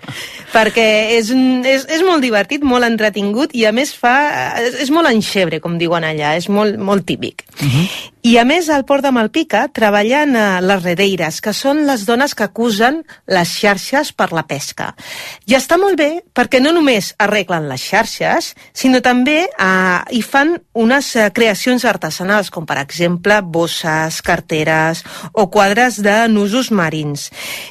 perquè 0.54 1.13
és, 1.18 1.30
és, 1.74 1.86
és 1.96 2.02
molt 2.06 2.24
divertit, 2.24 2.64
molt 2.66 2.86
entretingut 2.86 3.54
i 3.54 3.66
a 3.68 3.72
més 3.74 3.94
fa, 3.96 4.14
és, 4.62 4.80
és 4.86 4.90
molt 4.94 5.10
enxebre, 5.10 5.60
com 5.64 5.78
diuen 5.80 6.06
allà, 6.06 6.34
és 6.38 6.48
molt, 6.52 6.78
molt 6.78 7.06
típic. 7.08 7.46
Uh 7.60 7.68
-huh. 7.68 8.13
I 8.24 8.38
a 8.40 8.44
més 8.48 8.70
al 8.72 8.86
port 8.88 9.04
de 9.04 9.10
Malpica 9.12 9.66
treballen 9.76 10.30
a 10.40 10.62
les 10.64 10.80
redeires, 10.80 11.42
que 11.44 11.52
són 11.52 11.82
les 11.84 12.06
dones 12.08 12.32
que 12.32 12.46
acusen 12.46 13.02
les 13.28 13.50
xarxes 13.52 14.14
per 14.16 14.30
la 14.32 14.46
pesca. 14.48 14.94
I 15.44 15.58
està 15.58 15.76
molt 15.76 15.98
bé 16.00 16.22
perquè 16.32 16.56
no 16.64 16.72
només 16.72 17.10
arreglen 17.20 17.66
les 17.68 17.84
xarxes, 17.84 18.54
sinó 18.72 19.02
també 19.04 19.42
eh, 19.44 19.98
hi 20.16 20.22
fan 20.24 20.54
unes 20.72 21.10
eh, 21.20 21.26
creacions 21.36 21.84
artesanals, 21.84 22.48
com 22.48 22.64
per 22.64 22.78
exemple 22.80 23.42
bosses, 23.44 24.22
carteres 24.24 25.04
o 25.34 25.50
quadres 25.52 26.00
de 26.00 26.16
nusos 26.32 26.72
marins. 26.72 27.26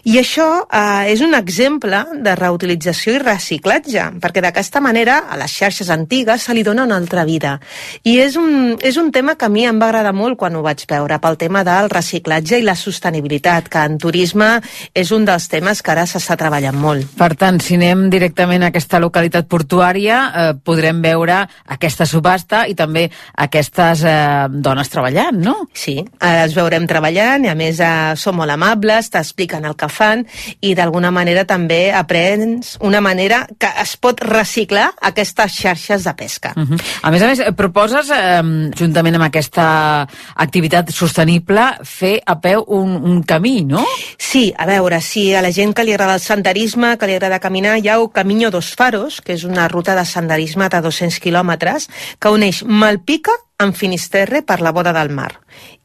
I 0.05 0.19
això 0.21 0.47
eh, 0.69 1.09
és 1.15 1.25
un 1.25 1.33
exemple 1.33 2.03
de 2.13 2.37
reutilització 2.37 3.17
i 3.17 3.23
reciclatge, 3.25 4.05
perquè 4.21 4.45
d'aquesta 4.45 4.85
manera 4.85 5.23
a 5.25 5.41
les 5.41 5.57
xarxes 5.57 5.89
antigues 5.89 6.45
se 6.45 6.53
li 6.53 6.61
dona 6.61 6.85
una 6.85 7.01
altra 7.01 7.25
vida. 7.25 7.57
I 8.05 8.19
és 8.21 8.37
un, 8.37 8.77
és 8.85 9.01
un 9.01 9.09
tema 9.09 9.33
que 9.33 9.49
a 9.49 9.53
mi 9.57 9.65
em 9.65 9.81
va 9.81 9.89
agradar 9.89 10.13
molt 10.13 10.42
quan 10.43 10.57
ho 10.59 10.63
vaig 10.65 10.83
veure, 10.89 11.15
pel 11.23 11.37
tema 11.39 11.61
del 11.63 11.87
reciclatge 11.91 12.57
i 12.59 12.65
la 12.67 12.75
sostenibilitat, 12.75 13.69
que 13.71 13.79
en 13.87 13.95
turisme 14.01 14.49
és 14.91 15.11
un 15.15 15.23
dels 15.23 15.45
temes 15.47 15.79
que 15.79 15.93
ara 15.93 16.03
s'està 16.09 16.35
treballant 16.39 16.75
molt. 16.75 17.13
Per 17.15 17.29
tant, 17.39 17.61
si 17.63 17.77
anem 17.79 18.09
directament 18.11 18.65
a 18.65 18.71
aquesta 18.73 18.99
localitat 18.99 19.47
portuària, 19.47 20.17
eh, 20.27 20.49
podrem 20.59 20.99
veure 21.03 21.37
aquesta 21.71 22.03
subhasta 22.09 22.65
i 22.67 22.75
també 22.75 23.05
aquestes 23.45 24.03
eh, 24.03 24.15
dones 24.51 24.91
treballant, 24.91 25.39
no? 25.39 25.55
Sí, 25.71 25.95
eh, 26.03 26.33
els 26.43 26.57
veurem 26.57 26.89
treballant 26.91 27.47
i 27.47 27.51
a 27.53 27.55
més 27.55 27.79
eh, 27.79 27.93
són 28.19 28.35
molt 28.41 28.51
amables, 28.51 29.07
t'expliquen 29.13 29.63
el 29.69 29.77
que 29.79 29.87
fan 29.87 30.25
i 30.59 30.73
d'alguna 30.75 31.13
manera 31.15 31.45
també 31.47 31.93
aprens 31.95 32.75
una 32.83 32.99
manera 32.99 33.45
que 33.55 33.71
es 33.79 33.95
pot 33.95 34.19
reciclar 34.27 34.89
aquestes 34.99 35.55
xarxes 35.61 36.03
de 36.03 36.15
pesca. 36.19 36.51
Uh 36.57 36.67
-huh. 36.67 36.81
A 37.01 37.11
més 37.11 37.21
a 37.21 37.27
més, 37.27 37.41
proposes, 37.55 38.09
eh, 38.11 38.43
juntament 38.75 39.15
amb 39.15 39.31
aquesta 39.31 40.03
activitat 40.36 40.91
sostenible, 40.93 41.65
fer 41.84 42.17
a 42.25 42.39
peu 42.41 42.63
un, 42.67 42.95
un 42.97 43.21
camí, 43.23 43.61
no? 43.65 43.84
Sí, 44.17 44.51
a 44.57 44.67
veure, 44.69 45.01
si 45.01 45.29
a 45.36 45.41
la 45.45 45.53
gent 45.53 45.73
que 45.73 45.86
li 45.86 45.93
agrada 45.93 46.17
el 46.19 46.23
senderisme, 46.23 46.95
que 46.97 47.09
li 47.09 47.17
agrada 47.17 47.41
caminar, 47.43 47.77
hi 47.79 47.89
ha 47.89 47.99
el 48.01 48.09
Camino 48.11 48.51
dos 48.51 48.73
Faros, 48.77 49.21
que 49.21 49.38
és 49.38 49.45
una 49.47 49.67
ruta 49.67 49.95
de 49.95 50.05
senderisme 50.05 50.69
de 50.69 50.81
200 50.81 51.19
quilòmetres, 51.23 51.89
que 52.19 52.34
uneix 52.34 52.63
Malpica 52.63 53.36
amb 53.64 53.76
Finisterre 53.76 54.43
per 54.43 54.61
la 54.61 54.72
boda 54.76 54.93
del 54.93 55.09
mar 55.16 55.32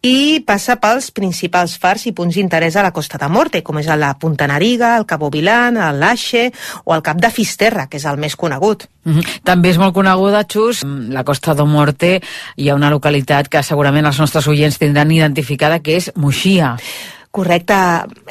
i 0.02 0.38
passa 0.46 0.76
pels 0.78 1.10
principals 1.10 1.74
fars 1.82 2.04
i 2.06 2.12
punts 2.14 2.36
d'interès 2.38 2.76
a 2.78 2.84
la 2.86 2.92
Costa 2.94 3.18
de 3.18 3.28
Morte, 3.28 3.64
com 3.66 3.80
és 3.80 3.88
la 3.98 4.12
Punta 4.18 4.46
Nariga, 4.46 4.94
el 4.96 5.06
Cabo 5.06 5.30
Vilan, 5.30 5.76
el 5.76 5.98
Laxe 5.98 6.52
o 6.84 6.94
el 6.94 7.02
Cap 7.02 7.18
de 7.18 7.30
Fisterra, 7.34 7.88
que 7.90 7.98
és 7.98 8.06
el 8.06 8.16
més 8.16 8.36
conegut. 8.36 8.86
Mm 9.04 9.18
-hmm. 9.18 9.40
També 9.42 9.70
és 9.70 9.78
molt 9.78 9.94
coneguda, 9.94 10.44
Xus, 10.44 10.84
la 10.84 11.24
Costa 11.24 11.54
de 11.54 11.64
Morte 11.64 12.22
hi 12.56 12.68
ha 12.68 12.74
una 12.74 12.90
localitat 12.90 13.48
que 13.48 13.62
segurament 13.62 14.06
els 14.06 14.18
nostres 14.18 14.46
oients 14.46 14.78
tindran 14.78 15.10
identificada, 15.10 15.80
que 15.80 15.96
és 15.96 16.12
Muixia. 16.14 16.76
Correcte. 17.30 17.74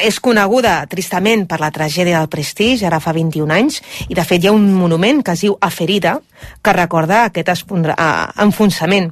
És 0.01 0.19
coneguda, 0.19 0.79
tristament, 0.89 1.45
per 1.47 1.59
la 1.61 1.71
tragèdia 1.71 2.19
del 2.19 2.31
Prestige, 2.31 2.85
ara 2.87 2.99
fa 2.99 3.13
21 3.13 3.53
anys, 3.53 3.81
i 4.09 4.17
de 4.17 4.25
fet 4.25 4.43
hi 4.43 4.49
ha 4.49 4.55
un 4.55 4.71
monument 4.73 5.21
que 5.23 5.35
es 5.37 5.45
diu 5.45 5.57
Aferida, 5.61 6.17
que 6.61 6.73
recorda 6.73 7.25
aquest 7.25 7.53
enfonsament. 7.53 9.11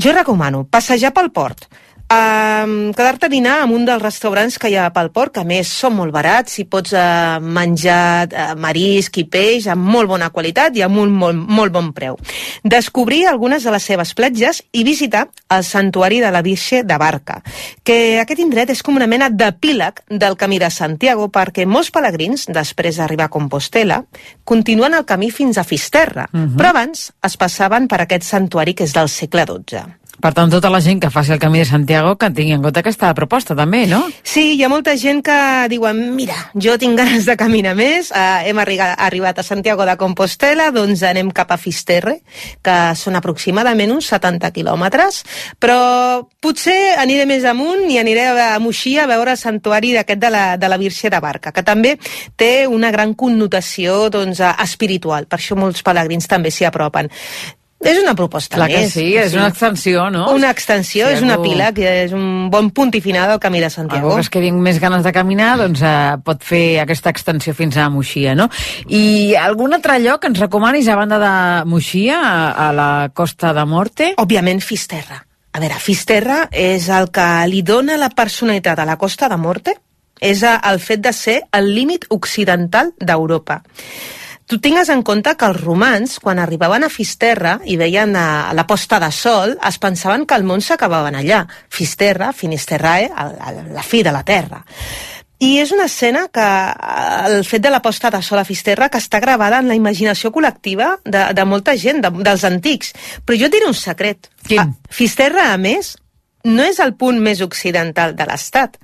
Jo 0.00 0.14
recomano 0.16 0.64
passejar 0.64 1.12
pel 1.12 1.30
port, 1.34 1.66
Um, 2.10 2.90
quedar-te 2.90 3.26
a 3.26 3.30
dinar 3.30 3.60
en 3.62 3.70
un 3.70 3.84
dels 3.86 4.02
restaurants 4.02 4.56
que 4.58 4.66
hi 4.66 4.74
ha 4.74 4.88
pel 4.90 5.12
port, 5.14 5.30
que 5.30 5.44
a 5.44 5.46
més 5.46 5.68
són 5.70 5.94
molt 5.94 6.10
barats 6.10 6.56
i 6.58 6.64
pots 6.66 6.90
uh, 6.98 7.36
menjar 7.38 8.26
uh, 8.26 8.46
marisc 8.58 9.20
i 9.22 9.28
peix 9.30 9.68
amb 9.70 9.86
molt 9.86 10.10
bona 10.10 10.32
qualitat 10.34 10.74
i 10.74 10.82
amb 10.82 10.98
un 10.98 11.12
molt, 11.14 11.38
molt 11.38 11.70
bon 11.70 11.92
preu. 11.94 12.18
Descobrir 12.66 13.20
algunes 13.30 13.62
de 13.62 13.70
les 13.70 13.86
seves 13.86 14.10
platges 14.18 14.58
i 14.74 14.82
visitar 14.82 15.28
el 15.54 15.62
santuari 15.62 16.18
de 16.18 16.32
la 16.34 16.42
Virge 16.42 16.82
de 16.82 16.98
Barca, 16.98 17.44
que 17.86 18.18
aquest 18.18 18.42
indret 18.42 18.74
és 18.74 18.82
com 18.82 18.98
una 18.98 19.06
mena 19.06 19.30
d'epíleg 19.30 20.02
del 20.10 20.34
camí 20.34 20.58
de 20.58 20.72
Santiago 20.74 21.30
perquè 21.30 21.62
molts 21.62 21.92
pelegrins, 21.94 22.48
després 22.50 22.98
d'arribar 22.98 23.30
a 23.30 23.34
Compostela, 23.38 24.02
continuen 24.42 24.98
el 24.98 25.06
camí 25.06 25.30
fins 25.30 25.62
a 25.62 25.64
Fisterra, 25.64 26.26
uh 26.26 26.40
-huh. 26.40 26.58
però 26.58 26.74
abans 26.74 27.12
es 27.22 27.36
passaven 27.36 27.86
per 27.86 28.00
aquest 28.00 28.24
santuari 28.24 28.74
que 28.74 28.82
és 28.82 28.92
del 28.92 29.08
segle 29.08 29.46
XII. 29.46 29.99
Per 30.20 30.32
tant, 30.36 30.50
tota 30.52 30.68
la 30.68 30.82
gent 30.84 31.00
que 31.00 31.08
faci 31.12 31.32
el 31.32 31.38
camí 31.40 31.60
de 31.62 31.64
Santiago 31.64 32.16
que 32.20 32.28
tingui 32.36 32.52
en 32.52 32.62
compte 32.64 32.82
aquesta 32.82 33.12
proposta 33.16 33.54
també, 33.56 33.86
no? 33.88 34.02
Sí, 34.22 34.54
hi 34.58 34.64
ha 34.64 34.68
molta 34.68 34.92
gent 35.00 35.22
que 35.24 35.36
diuen 35.72 36.00
mira, 36.16 36.36
jo 36.52 36.74
tinc 36.80 36.98
ganes 36.98 37.24
de 37.24 37.36
caminar 37.40 37.72
més, 37.78 38.10
eh, 38.12 38.50
hem 38.50 38.58
arribat, 38.60 38.96
arribat 39.00 39.40
a 39.40 39.44
Santiago 39.46 39.86
de 39.88 39.96
Compostela, 39.96 40.70
doncs 40.74 41.02
anem 41.08 41.30
cap 41.32 41.54
a 41.54 41.58
Fisterre, 41.60 42.18
que 42.60 42.76
són 43.00 43.16
aproximadament 43.16 43.94
uns 43.94 44.10
70 44.12 44.50
quilòmetres, 44.56 45.22
però 45.58 46.26
potser 46.40 46.96
aniré 47.00 47.24
més 47.24 47.46
amunt 47.48 47.86
i 47.88 47.96
aniré 48.02 48.26
a 48.28 48.58
Moixí 48.60 48.98
a 48.98 49.06
veure 49.08 49.32
el 49.32 49.40
santuari 49.40 49.94
d'aquest 49.96 50.20
de, 50.20 50.32
la, 50.34 50.44
de 50.60 50.68
la 50.68 50.80
Virge 50.80 51.08
de 51.08 51.20
Barca, 51.22 51.54
que 51.56 51.64
també 51.64 51.96
té 52.36 52.66
una 52.68 52.92
gran 52.92 53.14
connotació 53.14 54.10
doncs, 54.12 54.42
espiritual, 54.60 55.24
per 55.30 55.40
això 55.40 55.56
molts 55.56 55.80
pelegrins 55.86 56.28
també 56.28 56.52
s'hi 56.52 56.68
apropen. 56.68 57.08
És 57.80 57.96
una 57.96 58.12
proposta 58.12 58.58
Clar 58.58 58.66
més. 58.68 58.76
que 58.76 58.88
sí, 58.92 59.06
és 59.16 59.30
sí. 59.32 59.38
una 59.38 59.46
extensió, 59.48 60.10
no? 60.12 60.26
Una 60.36 60.50
extensió, 60.52 61.06
sí, 61.08 61.14
és 61.16 61.22
una 61.24 61.38
pila, 61.40 61.70
que 61.72 61.88
és 62.02 62.12
un 62.12 62.50
bon 62.52 62.68
punt 62.76 62.92
i 62.92 63.00
final 63.00 63.30
del 63.32 63.40
Camí 63.40 63.62
de 63.62 63.70
Santiago. 63.72 64.12
Algú 64.12 64.28
que 64.28 64.42
amb 64.50 64.60
més 64.66 64.80
ganes 64.82 65.06
de 65.06 65.12
caminar, 65.16 65.54
doncs 65.62 65.80
eh, 65.80 65.94
pot 66.26 66.44
fer 66.44 66.82
aquesta 66.84 67.08
extensió 67.08 67.56
fins 67.56 67.78
a 67.80 67.88
Moixia, 67.88 68.36
no? 68.36 68.50
I 68.92 69.32
algun 69.40 69.72
altre 69.72 69.96
lloc 70.04 70.20
que 70.20 70.28
ens 70.28 70.44
recomanis 70.44 70.92
a 70.92 70.98
banda 71.00 71.16
de 71.22 71.32
Moixia, 71.72 72.20
a, 72.20 72.68
a 72.68 72.70
la 72.76 72.90
Costa 73.16 73.54
de 73.56 73.64
Morte? 73.64 74.12
Òbviament 74.20 74.60
Fisterra. 74.60 75.22
A 75.50 75.58
veure, 75.58 75.80
Fisterra 75.80 76.42
és 76.52 76.92
el 76.92 77.08
que 77.10 77.30
li 77.48 77.64
dona 77.66 77.96
la 77.98 78.12
personalitat 78.12 78.78
a 78.78 78.86
la 78.86 79.00
Costa 79.00 79.32
de 79.32 79.40
Morte, 79.40 79.78
és 80.20 80.44
el 80.44 80.84
fet 80.84 81.00
de 81.00 81.16
ser 81.16 81.40
el 81.56 81.72
límit 81.72 82.04
occidental 82.12 82.92
d'Europa. 83.00 83.62
Tu 84.50 84.58
tingues 84.58 84.88
en 84.90 85.04
compte 85.06 85.36
que 85.38 85.46
els 85.46 85.60
romans, 85.62 86.16
quan 86.18 86.40
arribaven 86.42 86.82
a 86.82 86.88
Fisterra 86.90 87.52
i 87.70 87.76
veien 87.78 88.16
a 88.18 88.50
la 88.56 88.64
posta 88.66 88.98
de 88.98 89.12
sol, 89.14 89.52
es 89.68 89.78
pensaven 89.78 90.24
que 90.26 90.34
el 90.34 90.42
món 90.42 90.58
s'acabaven 90.58 91.14
allà. 91.20 91.44
Fisterra, 91.70 92.32
Finisterrae, 92.34 93.06
la 93.70 93.84
fi 93.86 94.02
de 94.02 94.10
la 94.10 94.24
terra. 94.26 94.64
I 95.38 95.52
és 95.62 95.70
una 95.70 95.86
escena 95.86 96.24
que 96.34 96.48
el 97.30 97.44
fet 97.46 97.62
de 97.62 97.70
la 97.70 97.78
posta 97.80 98.10
de 98.10 98.18
sol 98.26 98.42
a 98.42 98.44
Fisterra 98.44 98.90
que 98.90 98.98
està 98.98 99.22
gravada 99.22 99.62
en 99.62 99.70
la 99.70 99.78
imaginació 99.78 100.34
col·lectiva 100.34 100.96
de, 101.04 101.28
de 101.30 101.46
molta 101.46 101.76
gent, 101.78 102.02
de, 102.02 102.10
dels 102.10 102.42
antics. 102.44 102.90
Però 103.22 103.38
jo 103.38 103.46
et 103.46 103.54
diré 103.54 103.70
un 103.70 103.78
secret. 103.78 104.32
Quin? 104.50 104.74
Fisterra, 104.90 105.52
a 105.54 105.62
més, 105.62 105.94
no 106.42 106.66
és 106.66 106.82
el 106.82 106.96
punt 106.98 107.22
més 107.22 107.38
occidental 107.46 108.18
de 108.18 108.26
l'estat. 108.26 108.76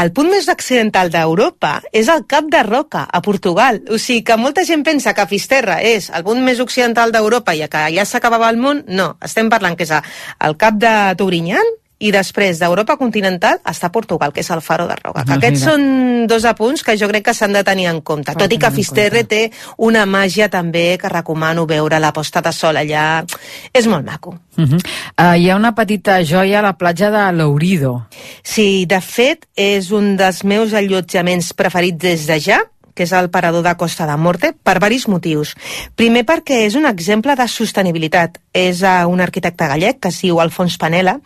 El 0.00 0.12
punt 0.16 0.30
més 0.32 0.46
occidental 0.48 1.10
d'Europa 1.12 1.74
és 1.92 2.08
el 2.08 2.24
Cap 2.28 2.48
de 2.52 2.62
Roca, 2.64 3.02
a 3.04 3.20
Portugal. 3.24 3.82
O 3.92 3.98
sigui 4.00 4.22
que 4.24 4.38
molta 4.40 4.64
gent 4.64 4.84
pensa 4.86 5.12
que 5.12 5.28
Fisterra 5.28 5.80
és 5.84 6.08
el 6.16 6.24
punt 6.24 6.40
més 6.44 6.62
occidental 6.64 7.12
d'Europa 7.12 7.54
i 7.54 7.66
que 7.68 7.84
ja 7.92 8.06
s'acabava 8.08 8.48
el 8.52 8.60
món. 8.62 8.84
No, 8.88 9.12
estem 9.20 9.52
parlant 9.52 9.76
que 9.76 9.84
és 9.84 9.92
el 9.92 10.56
Cap 10.56 10.80
de 10.80 10.94
Torinyan, 11.20 11.76
i 12.02 12.10
després 12.14 12.58
d'Europa 12.58 12.96
continental 12.98 13.60
està 13.68 13.92
Portugal, 13.94 14.32
que 14.34 14.42
és 14.42 14.50
el 14.50 14.62
Faro 14.64 14.88
de 14.90 14.96
Roca. 14.98 15.24
Que 15.28 15.36
aquests 15.38 15.66
són 15.68 15.84
dos 16.30 16.44
apunts 16.48 16.82
que 16.82 16.96
jo 16.98 17.08
crec 17.10 17.28
que 17.28 17.34
s'han 17.36 17.54
de 17.54 17.62
tenir 17.66 17.88
en 17.90 18.00
compte. 18.02 18.34
Tot 18.38 18.52
i 18.52 18.58
que 18.58 18.72
Fisterre 18.74 19.22
té 19.28 19.42
una 19.86 20.04
màgia 20.06 20.50
també 20.52 20.98
que 21.00 21.12
recomano 21.12 21.66
veure 21.70 22.00
la 22.02 22.12
posta 22.12 22.42
de 22.42 22.52
sol 22.52 22.80
allà. 22.80 23.22
És 23.72 23.86
molt 23.86 24.04
maco. 24.06 24.34
Uh 24.58 24.64
-huh. 24.64 24.78
uh, 24.78 25.36
hi 25.38 25.48
ha 25.50 25.56
una 25.56 25.74
petita 25.74 26.22
joia 26.24 26.58
a 26.58 26.62
la 26.62 26.76
platja 26.76 27.10
de 27.10 27.32
Lourido. 27.32 28.06
Sí, 28.42 28.84
de 28.86 29.00
fet, 29.00 29.46
és 29.56 29.90
un 29.90 30.16
dels 30.16 30.44
meus 30.44 30.72
allotjaments 30.74 31.52
preferits 31.54 31.98
des 31.98 32.26
de 32.26 32.40
ja 32.40 32.60
que 32.94 33.06
és 33.06 33.12
el 33.16 33.30
parador 33.30 33.64
de 33.64 33.74
Costa 33.80 34.06
de 34.06 34.16
Morte, 34.16 34.52
per 34.52 34.78
varis 34.82 35.08
motius. 35.08 35.54
Primer 35.96 36.24
perquè 36.28 36.62
és 36.66 36.76
un 36.78 36.86
exemple 36.88 37.36
de 37.38 37.48
sostenibilitat. 37.48 38.38
És 38.52 38.82
uh, 38.84 39.08
un 39.08 39.22
arquitecte 39.24 39.66
gallec 39.70 40.00
que 40.02 40.10
es 40.12 40.20
diu 40.20 40.40
Alfons 40.42 40.76
Panela. 40.80 41.16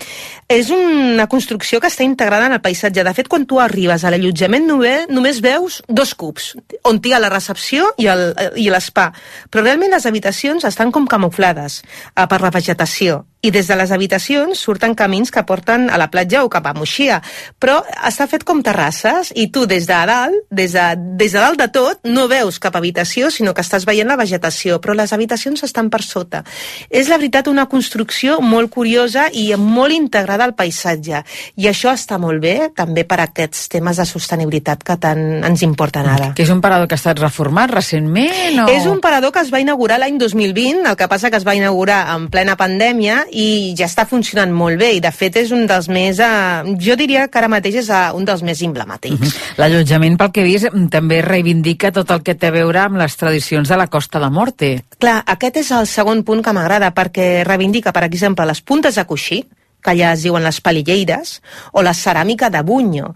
És 0.49 0.71
una 0.71 1.27
construcció 1.27 1.81
que 1.83 1.91
està 1.91 2.07
integrada 2.07 2.47
en 2.47 2.57
el 2.57 2.62
paisatge. 2.62 3.05
De 3.05 3.14
fet, 3.17 3.29
quan 3.29 3.47
tu 3.51 3.61
arribes 3.62 4.05
a 4.05 4.12
l'allotjament 4.14 4.69
només, 4.71 5.43
veus 5.43 5.83
dos 5.89 6.14
cubs, 6.14 6.53
on 6.87 7.01
hi 7.03 7.14
ha 7.14 7.23
la 7.23 7.31
recepció 7.33 7.93
i 7.99 8.71
l'espa. 8.71 9.11
Però 9.51 9.64
realment 9.64 9.95
les 9.95 10.07
habitacions 10.07 10.64
estan 10.64 10.95
com 10.95 11.07
camuflades 11.11 11.83
uh, 11.83 12.27
per 12.31 12.41
la 12.43 12.55
vegetació 12.55 13.25
i 13.43 13.51
des 13.51 13.68
de 13.68 13.76
les 13.78 13.93
habitacions 13.93 14.59
surten 14.59 14.95
camins 14.99 15.30
que 15.30 15.45
porten 15.47 15.87
a 15.91 15.99
la 16.01 16.09
platja 16.11 16.43
o 16.45 16.51
cap 16.51 16.66
a 16.66 16.72
Moixia, 16.74 17.20
però 17.62 17.78
està 18.09 18.26
fet 18.26 18.43
com 18.47 18.62
terrasses 18.64 19.30
i 19.39 19.47
tu 19.55 19.66
des 19.70 19.87
de 19.87 19.99
dalt, 20.09 20.47
des 20.51 20.72
de, 20.74 20.87
des 21.20 21.37
de 21.37 21.39
dalt 21.39 21.61
de 21.61 21.68
tot, 21.70 22.01
no 22.09 22.26
veus 22.32 22.59
cap 22.62 22.74
habitació, 22.76 23.30
sinó 23.30 23.55
que 23.55 23.62
estàs 23.62 23.87
veient 23.87 24.09
la 24.09 24.18
vegetació, 24.18 24.80
però 24.82 24.97
les 24.99 25.12
habitacions 25.14 25.62
estan 25.62 25.91
per 25.93 26.03
sota. 26.03 26.43
És 26.91 27.11
la 27.12 27.20
veritat 27.20 27.47
una 27.47 27.68
construcció 27.70 28.41
molt 28.43 28.72
curiosa 28.74 29.28
i 29.32 29.47
molt 29.61 29.95
integrada 29.95 30.49
al 30.49 30.57
paisatge, 30.59 31.22
i 31.57 31.68
això 31.70 31.93
està 31.95 32.18
molt 32.18 32.43
bé 32.43 32.72
també 32.74 33.07
per 33.07 33.20
aquests 33.22 33.68
temes 33.76 34.01
de 34.01 34.09
sostenibilitat 34.09 34.82
que 34.82 34.99
tant 34.99 35.22
ens 35.47 35.62
importen 35.62 36.09
ara. 36.09 36.32
Que 36.34 36.49
és 36.49 36.51
un 36.51 36.64
parador 36.64 36.89
que 36.89 36.97
ha 36.97 37.03
estat 37.03 37.22
reformat 37.22 37.70
recentment? 37.70 38.64
O... 38.64 38.68
És 38.72 38.89
un 38.91 38.99
parador 39.05 39.30
que 39.34 39.45
es 39.45 39.53
va 39.55 39.62
inaugurar 39.62 40.01
l'any 40.03 40.18
2020, 40.18 40.82
el 40.91 40.99
que 40.99 41.11
passa 41.12 41.30
que 41.30 41.39
es 41.39 41.47
va 41.47 41.55
inaugurar 41.55 42.03
en 42.16 42.26
plena 42.32 42.59
pandèmia 42.59 43.22
i 43.37 43.74
ja 43.76 43.84
està 43.84 44.07
funcionant 44.09 44.53
molt 44.57 44.80
bé 44.80 44.95
i 44.97 45.03
de 45.05 45.11
fet 45.12 45.37
és 45.43 45.53
un 45.53 45.66
dels 45.68 45.91
més, 45.93 46.20
eh, 46.24 46.76
jo 46.80 46.97
diria 46.97 47.26
que 47.28 47.39
ara 47.39 47.51
mateix 47.53 47.82
és 47.82 47.91
eh, 47.93 48.03
un 48.16 48.24
dels 48.24 48.43
més 48.43 48.62
emblemàtics. 48.64 49.20
-huh. 49.20 49.59
L'allotjament, 49.61 50.16
pel 50.16 50.32
que 50.32 50.41
he 50.41 50.45
vist, 50.45 50.68
també 50.91 51.20
reivindica 51.22 51.93
tot 51.93 52.11
el 52.11 52.22
que 52.22 52.34
té 52.34 52.49
a 52.49 52.51
veure 52.51 52.80
amb 52.80 52.97
les 52.97 53.16
tradicions 53.16 53.68
de 53.68 53.76
la 53.76 53.89
Costa 53.89 54.18
de 54.18 54.30
Morte. 54.30 54.84
Clar, 54.99 55.22
aquest 55.26 55.57
és 55.57 55.70
el 55.70 55.87
segon 55.87 56.22
punt 56.24 56.43
que 56.43 56.53
m'agrada 56.53 56.95
perquè 56.95 57.45
reivindica, 57.45 57.93
per 57.93 58.05
exemple, 58.05 58.47
les 58.47 58.61
puntes 58.62 58.95
de 58.95 59.05
coixí, 59.05 59.45
que 59.82 59.91
allà 59.91 60.12
es 60.14 60.22
diuen 60.22 60.43
les 60.43 60.61
palilleires, 60.61 61.43
o 61.72 61.82
la 61.82 61.95
ceràmica 61.95 62.51
de 62.51 62.62
Bunyo. 62.62 63.14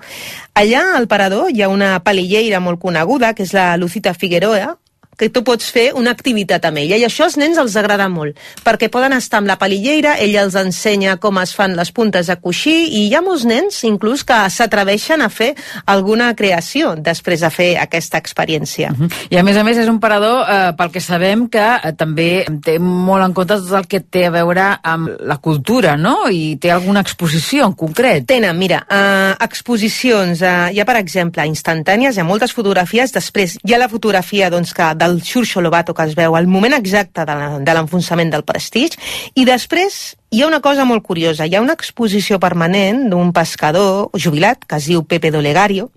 Allà 0.54 0.96
al 0.96 1.08
Parador 1.08 1.50
hi 1.50 1.62
ha 1.62 1.68
una 1.68 1.98
palilleira 2.00 2.60
molt 2.60 2.78
coneguda, 2.78 3.34
que 3.34 3.42
és 3.42 3.52
la 3.52 3.76
Lucita 3.76 4.14
Figueroa, 4.14 4.76
que 5.20 5.28
tu 5.28 5.44
pots 5.44 5.68
fer 5.70 5.90
una 5.94 6.14
activitat 6.16 6.64
amb 6.64 6.80
ella 6.80 6.96
i 6.96 7.04
això 7.04 7.28
als 7.28 7.36
nens 7.40 7.60
els 7.60 7.76
agrada 7.76 8.08
molt 8.08 8.38
perquè 8.64 8.88
poden 8.92 9.12
estar 9.16 9.40
amb 9.40 9.50
la 9.50 9.58
palilleira, 9.60 10.16
ella 10.18 10.44
els 10.46 10.56
ensenya 10.58 11.18
com 11.20 11.38
es 11.42 11.52
fan 11.56 11.76
les 11.76 11.92
puntes 11.92 12.30
a 12.32 12.38
coixí 12.40 12.74
i 12.88 13.06
hi 13.08 13.14
ha 13.14 13.22
molts 13.24 13.44
nens 13.48 13.82
inclús 13.88 14.24
que 14.26 14.38
s'atreveixen 14.50 15.22
a 15.22 15.28
fer 15.32 15.52
alguna 15.90 16.30
creació 16.36 16.94
després 16.96 17.44
de 17.44 17.50
fer 17.52 17.70
aquesta 17.82 18.18
experiència. 18.18 18.90
Uh 18.92 19.06
-huh. 19.06 19.10
I 19.30 19.36
a 19.38 19.42
més 19.42 19.56
a 19.56 19.64
més 19.64 19.76
és 19.76 19.88
un 19.88 20.00
parador 20.00 20.46
eh, 20.48 20.72
pel 20.76 20.90
que 20.90 21.00
sabem 21.00 21.48
que 21.48 21.58
eh, 21.58 21.92
també 21.92 22.46
té 22.62 22.78
molt 22.78 23.24
en 23.24 23.32
compte 23.32 23.54
tot 23.54 23.72
el 23.72 23.86
que 23.86 24.00
té 24.00 24.26
a 24.26 24.30
veure 24.30 24.78
amb 24.82 25.08
la 25.20 25.36
cultura, 25.36 25.96
no? 25.96 26.28
I 26.30 26.56
té 26.56 26.70
alguna 26.70 27.00
exposició 27.00 27.66
en 27.66 27.74
concret. 27.74 28.26
Tenen, 28.26 28.56
mira, 28.56 28.86
eh, 28.88 29.34
exposicions, 29.40 30.42
eh, 30.42 30.70
hi 30.72 30.80
ha 30.80 30.84
per 30.84 30.96
exemple 30.96 31.46
instantànies, 31.46 32.16
hi 32.16 32.20
ha 32.20 32.24
moltes 32.24 32.52
fotografies, 32.52 33.12
després 33.12 33.58
hi 33.64 33.74
ha 33.74 33.78
la 33.78 33.88
fotografia 33.88 34.50
doncs, 34.50 34.72
que 34.74 34.94
del 34.94 35.09
el 35.10 35.20
Xurxo 35.26 35.60
Lobato 35.60 35.94
que 35.94 36.06
es 36.08 36.16
veu, 36.16 36.36
el 36.38 36.48
moment 36.48 36.76
exacte 36.78 37.26
de 37.26 37.74
l'enfonsament 37.74 38.32
del 38.32 38.46
Prestige, 38.46 38.98
i 39.34 39.44
després 39.48 40.16
hi 40.30 40.42
ha 40.42 40.46
una 40.46 40.60
cosa 40.62 40.84
molt 40.86 41.02
curiosa. 41.02 41.46
Hi 41.46 41.56
ha 41.58 41.62
una 41.62 41.74
exposició 41.74 42.38
permanent 42.38 43.08
d'un 43.10 43.32
pescador 43.34 44.10
jubilat, 44.14 44.62
que 44.62 44.78
es 44.78 44.86
diu 44.86 45.02
Pepe 45.02 45.32
Dolegario, 45.34 45.90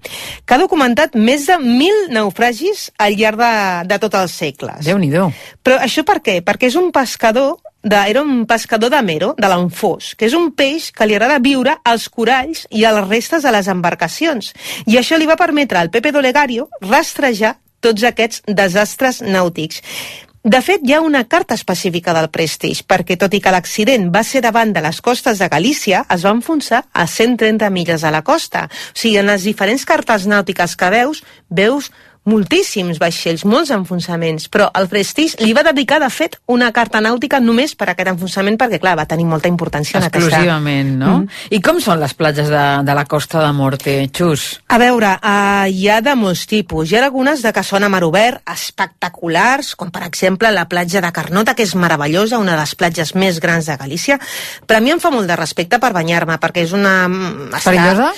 que 0.46 0.56
ha 0.56 0.62
documentat 0.62 1.14
més 1.14 1.46
de 1.50 1.60
mil 1.62 2.08
naufragis 2.14 2.88
al 2.98 3.14
llarg 3.20 3.38
de, 3.44 3.54
de 3.94 4.00
tots 4.02 4.24
els 4.24 4.40
segles. 4.44 4.82
déu 4.86 4.98
nhi 4.98 5.12
Però 5.62 5.78
això 5.78 6.04
per 6.04 6.20
què? 6.26 6.42
Perquè 6.42 6.72
és 6.72 6.76
un 6.76 6.92
pescador 6.92 7.60
de, 7.84 7.96
era 8.10 8.22
un 8.22 8.46
pescador 8.48 8.90
de 8.90 9.02
mero, 9.04 9.36
de 9.38 9.48
l'enfós, 9.48 10.16
que 10.16 10.26
és 10.26 10.34
un 10.34 10.52
peix 10.56 10.90
que 10.96 11.06
li 11.06 11.16
agrada 11.16 11.38
viure 11.44 11.76
als 11.84 12.08
coralls 12.10 12.66
i 12.72 12.86
a 12.86 12.94
les 12.96 13.08
restes 13.10 13.44
de 13.44 13.52
les 13.52 13.68
embarcacions. 13.68 14.54
I 14.88 14.98
això 14.98 15.20
li 15.20 15.30
va 15.30 15.38
permetre 15.38 15.78
al 15.78 15.92
Pepe 15.92 16.12
Dolegario 16.16 16.70
rastrejar 16.82 17.60
tots 17.84 18.06
aquests 18.08 18.46
desastres 18.48 19.22
nàutics. 19.22 19.84
De 20.44 20.60
fet, 20.60 20.82
hi 20.84 20.92
ha 20.92 21.00
una 21.00 21.22
carta 21.32 21.56
específica 21.56 22.12
del 22.12 22.28
Prestige, 22.28 22.84
perquè 22.84 23.16
tot 23.16 23.32
i 23.32 23.40
que 23.40 23.52
l'accident 23.56 24.10
va 24.12 24.26
ser 24.28 24.42
davant 24.44 24.74
de 24.76 24.82
les 24.84 25.00
costes 25.00 25.40
de 25.40 25.48
Galícia, 25.48 26.02
es 26.12 26.26
va 26.28 26.34
enfonsar 26.36 26.82
a 26.92 27.06
130 27.08 27.70
milles 27.72 28.04
a 28.04 28.12
la 28.12 28.26
costa. 28.28 28.66
O 28.68 29.00
sigui, 29.00 29.22
en 29.22 29.32
les 29.32 29.48
diferents 29.48 29.86
cartes 29.88 30.28
nàutiques 30.28 30.76
que 30.76 30.90
veus, 30.92 31.24
veus 31.48 31.94
moltíssims 32.30 33.00
vaixells, 33.02 33.44
molts 33.50 33.72
enfonsaments, 33.76 34.48
però 34.52 34.70
el 34.80 34.88
Prestige 34.92 35.44
li 35.44 35.52
va 35.56 35.64
dedicar, 35.68 36.00
de 36.00 36.10
fet, 36.14 36.38
una 36.52 36.70
carta 36.76 37.02
nàutica 37.04 37.40
només 37.44 37.76
per 37.76 37.90
a 37.90 37.94
aquest 37.94 38.14
enfonsament, 38.14 38.58
perquè, 38.60 38.80
clar, 38.84 38.96
va 39.00 39.08
tenir 39.10 39.26
molta 39.28 39.52
importància 39.52 40.00
en 40.00 40.08
aquesta... 40.08 40.30
Exclusivament, 40.30 40.94
no? 41.02 41.18
Mm. 41.24 41.42
I 41.58 41.62
com 41.66 41.82
són 41.84 42.00
les 42.00 42.16
platges 42.16 42.52
de, 42.52 42.64
de 42.88 42.96
la 42.96 43.06
Costa 43.10 43.44
de 43.44 43.52
Morte, 43.56 43.98
Xus? 44.16 44.46
A 44.72 44.80
veure, 44.82 45.16
uh, 45.20 45.66
hi 45.68 45.90
ha 45.92 46.00
de 46.06 46.16
molts 46.20 46.46
tipus. 46.50 46.92
Hi 46.92 47.00
ha 47.00 47.04
algunes 47.10 47.44
de 47.44 47.52
que 47.56 47.66
són 47.68 47.84
a 47.84 47.92
mar 47.92 48.04
obert, 48.08 48.44
espectaculars, 48.54 49.74
com 49.80 49.92
per 49.92 50.06
exemple 50.08 50.52
la 50.56 50.68
platja 50.72 51.04
de 51.04 51.12
Carnota, 51.16 51.58
que 51.58 51.68
és 51.68 51.76
meravellosa, 51.76 52.40
una 52.40 52.56
de 52.56 52.62
les 52.64 52.76
platges 52.80 53.14
més 53.20 53.42
grans 53.44 53.68
de 53.68 53.78
Galícia, 53.80 54.20
però 54.68 54.80
a 54.80 54.86
mi 54.86 54.96
em 54.96 55.04
fa 55.04 55.12
molt 55.12 55.28
de 55.28 55.40
respecte 55.40 55.82
per 55.84 55.92
banyar-me, 55.96 56.40
perquè 56.40 56.64
és 56.64 56.76
una... 56.78 56.96
Perillosa? 57.64 58.14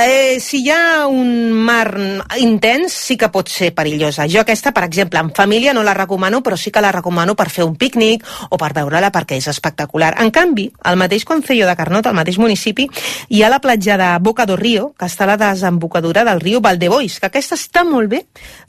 Eh, 0.00 0.38
si 0.38 0.60
hi 0.62 0.70
ha 0.70 1.08
un 1.10 1.50
mar 1.50 1.90
intens, 2.38 2.94
sí 2.94 3.16
que 3.18 3.32
pot 3.34 3.48
ser 3.50 3.72
perillosa. 3.74 4.28
Jo 4.30 4.44
aquesta, 4.44 4.70
per 4.70 4.84
exemple, 4.86 5.18
en 5.18 5.32
família 5.34 5.72
no 5.74 5.82
la 5.82 5.94
recomano, 5.96 6.38
però 6.40 6.54
sí 6.56 6.70
que 6.70 6.80
la 6.80 6.92
recomano 6.94 7.34
per 7.34 7.48
fer 7.50 7.66
un 7.66 7.74
pícnic 7.74 8.22
o 8.48 8.60
per 8.62 8.70
veure-la 8.76 9.10
perquè 9.10 9.40
és 9.42 9.48
espectacular. 9.50 10.12
En 10.22 10.30
canvi, 10.30 10.68
el 10.86 11.00
mateix 11.02 11.26
Concello 11.26 11.66
de 11.66 11.74
Carnot, 11.74 12.06
al 12.06 12.14
mateix 12.14 12.38
municipi, 12.38 12.86
hi 13.28 13.42
ha 13.42 13.50
la 13.50 13.58
platja 13.58 13.98
de 13.98 14.12
Boca 14.22 14.46
do 14.46 14.54
Río, 14.54 14.92
que 14.94 15.10
està 15.10 15.26
a 15.26 15.32
la 15.32 15.38
desembocadura 15.42 16.22
del 16.22 16.44
riu 16.46 16.62
Valdebois, 16.62 17.18
que 17.18 17.32
aquesta 17.32 17.58
està 17.58 17.82
molt 17.82 18.14
bé 18.14 18.22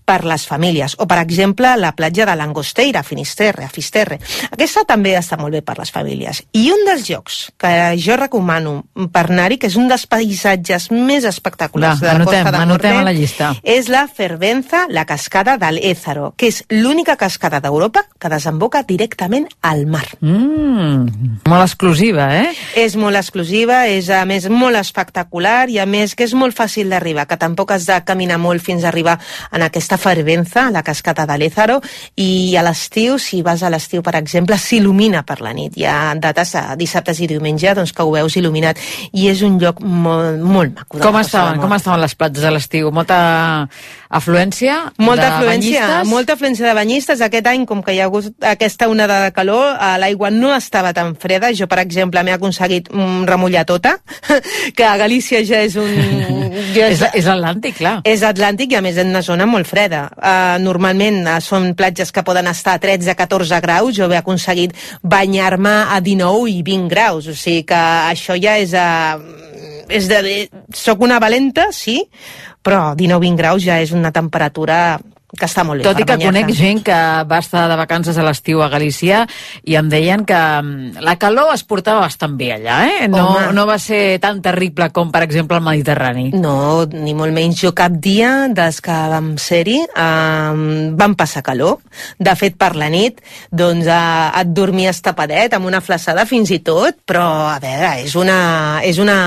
per 0.09 0.23
les 0.25 0.47
famílies. 0.49 0.95
O, 0.97 1.05
per 1.05 1.19
exemple, 1.21 1.75
la 1.77 1.93
platja 1.93 2.25
de 2.25 2.34
l'Angosteira, 2.34 3.03
Finisterre, 3.05 3.67
a 3.67 3.69
Fisterre. 3.69 4.17
Aquesta 4.49 4.82
també 4.89 5.13
està 5.13 5.38
molt 5.38 5.53
bé 5.53 5.61
per 5.61 5.77
les 5.77 5.93
famílies. 5.93 6.41
I 6.57 6.71
un 6.73 6.82
dels 6.88 7.05
llocs 7.11 7.38
que 7.61 7.73
jo 8.01 8.17
recomano 8.17 8.80
per 9.13 9.27
anar-hi, 9.27 9.59
que 9.61 9.69
és 9.69 9.77
un 9.77 9.86
dels 9.91 10.07
paisatges 10.09 10.89
més 10.89 11.18
espectaculars 11.26 12.01
Va, 12.01 12.13
de 12.13 12.20
la 12.20 12.26
Costa 12.26 12.51
de 12.51 12.65
Morte, 12.65 12.88
a 12.88 13.03
la 13.03 13.13
llista. 13.13 13.53
és 13.63 13.89
la 13.89 14.07
Fervenza, 14.07 14.86
la 14.89 15.05
cascada 15.05 15.57
del 15.57 15.78
Ézaro, 15.78 16.34
que 16.38 16.47
és 16.47 16.63
l'única 16.70 17.15
cascada 17.17 17.59
d'Europa 17.59 18.05
que 18.20 18.30
desemboca 18.30 18.84
directament 18.84 19.47
al 19.61 19.86
mar. 19.86 20.05
Mm, 20.22 21.41
molt 21.45 21.63
exclusiva, 21.63 22.30
eh? 22.36 22.53
És 22.76 22.95
molt 22.95 23.15
exclusiva, 23.15 23.88
és 23.88 24.09
a 24.09 24.24
més 24.26 24.49
molt 24.49 24.76
espectacular 24.76 25.70
i 25.70 25.80
a 25.80 25.86
més 25.86 26.15
que 26.15 26.24
és 26.24 26.34
molt 26.34 26.55
fàcil 26.55 26.89
d'arribar, 26.89 27.28
que 27.28 27.38
tampoc 27.38 27.72
has 27.72 27.86
de 27.86 27.99
caminar 28.05 28.38
molt 28.38 28.61
fins 28.61 28.84
a 28.84 28.89
arribar 28.89 29.20
en 29.51 29.61
aquesta 29.61 29.97
fervenza, 29.97 30.70
la 30.72 30.84
cascata 30.84 31.26
de 31.26 31.38
l'Ézaro, 31.38 31.80
i 32.15 32.55
a 32.55 32.63
l'estiu, 32.63 33.17
si 33.20 33.41
vas 33.41 33.63
a 33.63 33.70
l'estiu, 33.70 34.01
per 34.05 34.15
exemple, 34.20 34.57
s'il·lumina 34.57 35.24
per 35.24 35.39
la 35.41 35.53
nit. 35.53 35.78
Hi 35.78 35.86
ha 35.86 36.13
dates, 36.20 36.55
a 36.55 36.76
dissabtes 36.80 37.20
i 37.20 37.28
diumenge, 37.28 37.74
doncs 37.76 37.93
que 37.93 38.03
ho 38.03 38.11
veus 38.11 38.36
il·luminat, 38.39 38.80
i 39.13 39.28
és 39.30 39.41
un 39.45 39.59
lloc 39.61 39.82
molt, 39.82 40.39
molt 40.41 40.76
maco. 40.76 40.99
Com 41.10 41.18
estaven, 41.18 41.57
com 41.57 41.74
estaven 41.74 42.03
les 42.03 42.14
platges 42.14 42.45
a 42.45 42.51
l'estiu? 42.53 42.91
Molta 42.93 43.18
afluència 44.14 44.76
molta 44.97 45.24
de 45.24 45.30
afluència, 45.30 45.82
banyistes? 45.82 46.10
Molta 46.10 46.36
afluència 46.36 46.68
de 46.68 46.74
banyistes. 46.78 47.24
Aquest 47.26 47.49
any, 47.49 47.66
com 47.70 47.82
que 47.86 47.95
hi 47.95 48.01
ha 48.01 48.05
hagut 48.10 48.45
aquesta 48.45 48.89
onada 48.91 49.20
de 49.26 49.32
calor, 49.34 49.74
eh, 49.74 49.95
l'aigua 50.01 50.30
no 50.34 50.53
estava 50.55 50.93
tan 50.93 51.16
freda. 51.18 51.49
Jo, 51.57 51.66
per 51.70 51.82
exemple, 51.82 52.22
m'he 52.26 52.36
aconseguit 52.38 52.91
mm, 52.93 53.26
remullar 53.30 53.66
tota, 53.70 53.95
que 54.78 54.86
a 54.86 54.95
Galícia 55.01 55.41
ja 55.45 55.64
és 55.66 55.78
un... 55.80 55.89
Ja 56.70 56.89
és, 56.91 56.99
és 57.18 57.26
Atlàntic, 57.26 57.80
clar. 57.80 57.95
És 58.05 58.22
Atlàntic 58.26 58.76
i, 58.76 58.78
a 58.78 58.84
més, 58.86 58.97
en 59.01 59.10
una 59.10 59.24
zona 59.26 59.47
molt 59.49 59.66
freda. 59.66 60.03
Uh, 60.14 60.60
normalment 60.62 61.24
uh, 61.24 61.39
són 61.41 61.72
platges 61.78 62.14
que 62.14 62.22
poden 62.26 62.49
estar 62.51 62.76
a 62.78 62.82
13-14 62.84 63.62
graus. 63.64 63.95
Jo 63.97 64.10
he 64.12 64.20
aconseguit 64.20 64.76
banyar-me 65.01 65.76
a 65.89 65.97
19 66.03 66.51
i 66.51 66.62
20 66.68 66.91
graus. 66.91 67.30
O 67.32 67.34
sigui 67.34 67.66
que 67.70 67.84
això 68.14 68.38
ja 68.38 68.60
és... 68.62 68.76
Uh, 68.78 69.49
és 69.89 70.07
de, 70.09 70.21
soc 70.75 71.01
una 71.01 71.19
valenta, 71.21 71.69
sí, 71.75 72.03
però 72.63 72.93
19-20 72.97 73.39
graus 73.39 73.65
ja 73.65 73.79
és 73.81 73.93
una 73.95 74.13
temperatura 74.15 74.99
que 75.38 75.45
està 75.45 75.63
molt 75.67 75.82
bé 75.82 75.86
Tot 75.86 75.99
i 76.01 76.05
que 76.07 76.17
conec 76.21 76.49
gent 76.57 76.82
que 76.86 76.97
va 77.30 77.39
estar 77.43 77.67
de 77.69 77.77
vacances 77.77 78.17
a 78.17 78.23
l'estiu 78.25 78.63
a 78.65 78.69
Galícia 78.71 79.25
i 79.63 79.75
em 79.77 79.89
deien 79.91 80.23
que 80.25 80.38
mm, 80.38 81.03
la 81.05 81.17
calor 81.21 81.53
es 81.53 81.63
portava 81.67 82.01
bastant 82.01 82.34
bé 82.39 82.51
allà, 82.55 82.80
eh? 82.89 83.07
No, 83.11 83.25
Home. 83.36 83.53
no 83.53 83.65
va 83.69 83.77
ser 83.82 84.17
tan 84.23 84.41
terrible 84.41 84.89
com, 84.95 85.11
per 85.13 85.21
exemple, 85.25 85.59
el 85.59 85.65
Mediterrani. 85.65 86.30
No, 86.34 86.86
ni 86.89 87.13
molt 87.17 87.36
menys. 87.36 87.59
Jo 87.61 87.73
cap 87.77 87.93
dia, 88.01 88.47
des 88.55 88.80
que 88.82 88.95
vam 89.13 89.34
ser-hi, 89.41 89.77
eh, 89.86 90.93
vam 90.97 91.15
passar 91.19 91.43
calor. 91.45 91.77
De 92.17 92.34
fet, 92.39 92.57
per 92.57 92.73
la 92.80 92.89
nit, 92.89 93.21
doncs 93.51 93.89
eh, 93.89 94.41
et 94.41 94.53
dormies 94.55 95.01
tapadet, 95.05 95.53
amb 95.53 95.69
una 95.69 95.84
flaçada 95.86 96.25
fins 96.30 96.53
i 96.55 96.61
tot, 96.65 97.03
però, 97.05 97.27
a 97.51 97.59
veure, 97.61 97.99
és, 98.05 98.15
una, 98.17 98.39
és, 98.86 98.97
una, 99.01 99.19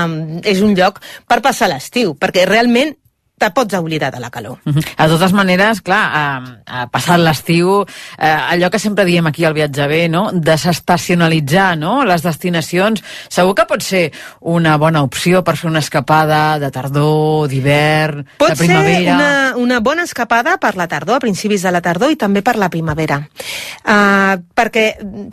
és 0.43 0.63
un 0.65 0.75
lloc 0.75 0.99
per 1.29 1.39
passar 1.45 1.71
l'estiu, 1.71 2.17
perquè 2.19 2.47
realment 2.49 2.95
te 3.43 3.51
pots 3.51 3.75
oblidar 3.75 4.11
de 4.13 4.21
la 4.23 4.31
calor. 4.31 4.59
Mhm. 4.63 4.83
De 4.97 5.07
totes 5.11 5.33
maneres, 5.35 5.81
clar, 5.81 6.03
eh, 6.15 6.59
eh, 6.65 6.85
passat 6.91 7.19
l'estiu, 7.19 7.83
eh, 8.17 8.37
allò 8.53 8.69
que 8.71 8.79
sempre 8.79 9.05
diem 9.05 9.27
aquí 9.27 9.43
al 9.45 9.53
Viatge 9.53 9.87
B, 9.87 10.07
no? 10.09 10.29
desestacionalitzar 10.31 11.77
no? 11.77 12.03
les 12.05 12.23
destinacions, 12.23 13.03
segur 13.29 13.55
que 13.55 13.65
pot 13.67 13.83
ser 13.83 14.11
una 14.39 14.77
bona 14.77 15.03
opció 15.03 15.43
per 15.43 15.57
fer 15.57 15.69
una 15.69 15.79
escapada 15.79 16.59
de 16.59 16.71
tardor, 16.71 17.49
d'hivern, 17.49 18.23
Pot 18.37 18.53
de 18.53 18.55
ser 18.55 18.67
primavera... 18.67 19.15
una, 19.15 19.31
una 19.57 19.79
bona 19.79 20.03
escapada 20.03 20.57
per 20.57 20.75
la 20.79 20.87
tardor, 20.87 21.17
a 21.17 21.23
principis 21.23 21.63
de 21.63 21.71
la 21.71 21.81
tardor 21.81 22.11
i 22.11 22.19
també 22.19 22.41
per 22.41 22.55
la 22.55 22.69
primavera. 22.69 23.19
Uh, 23.83 24.39
perquè 24.55 24.85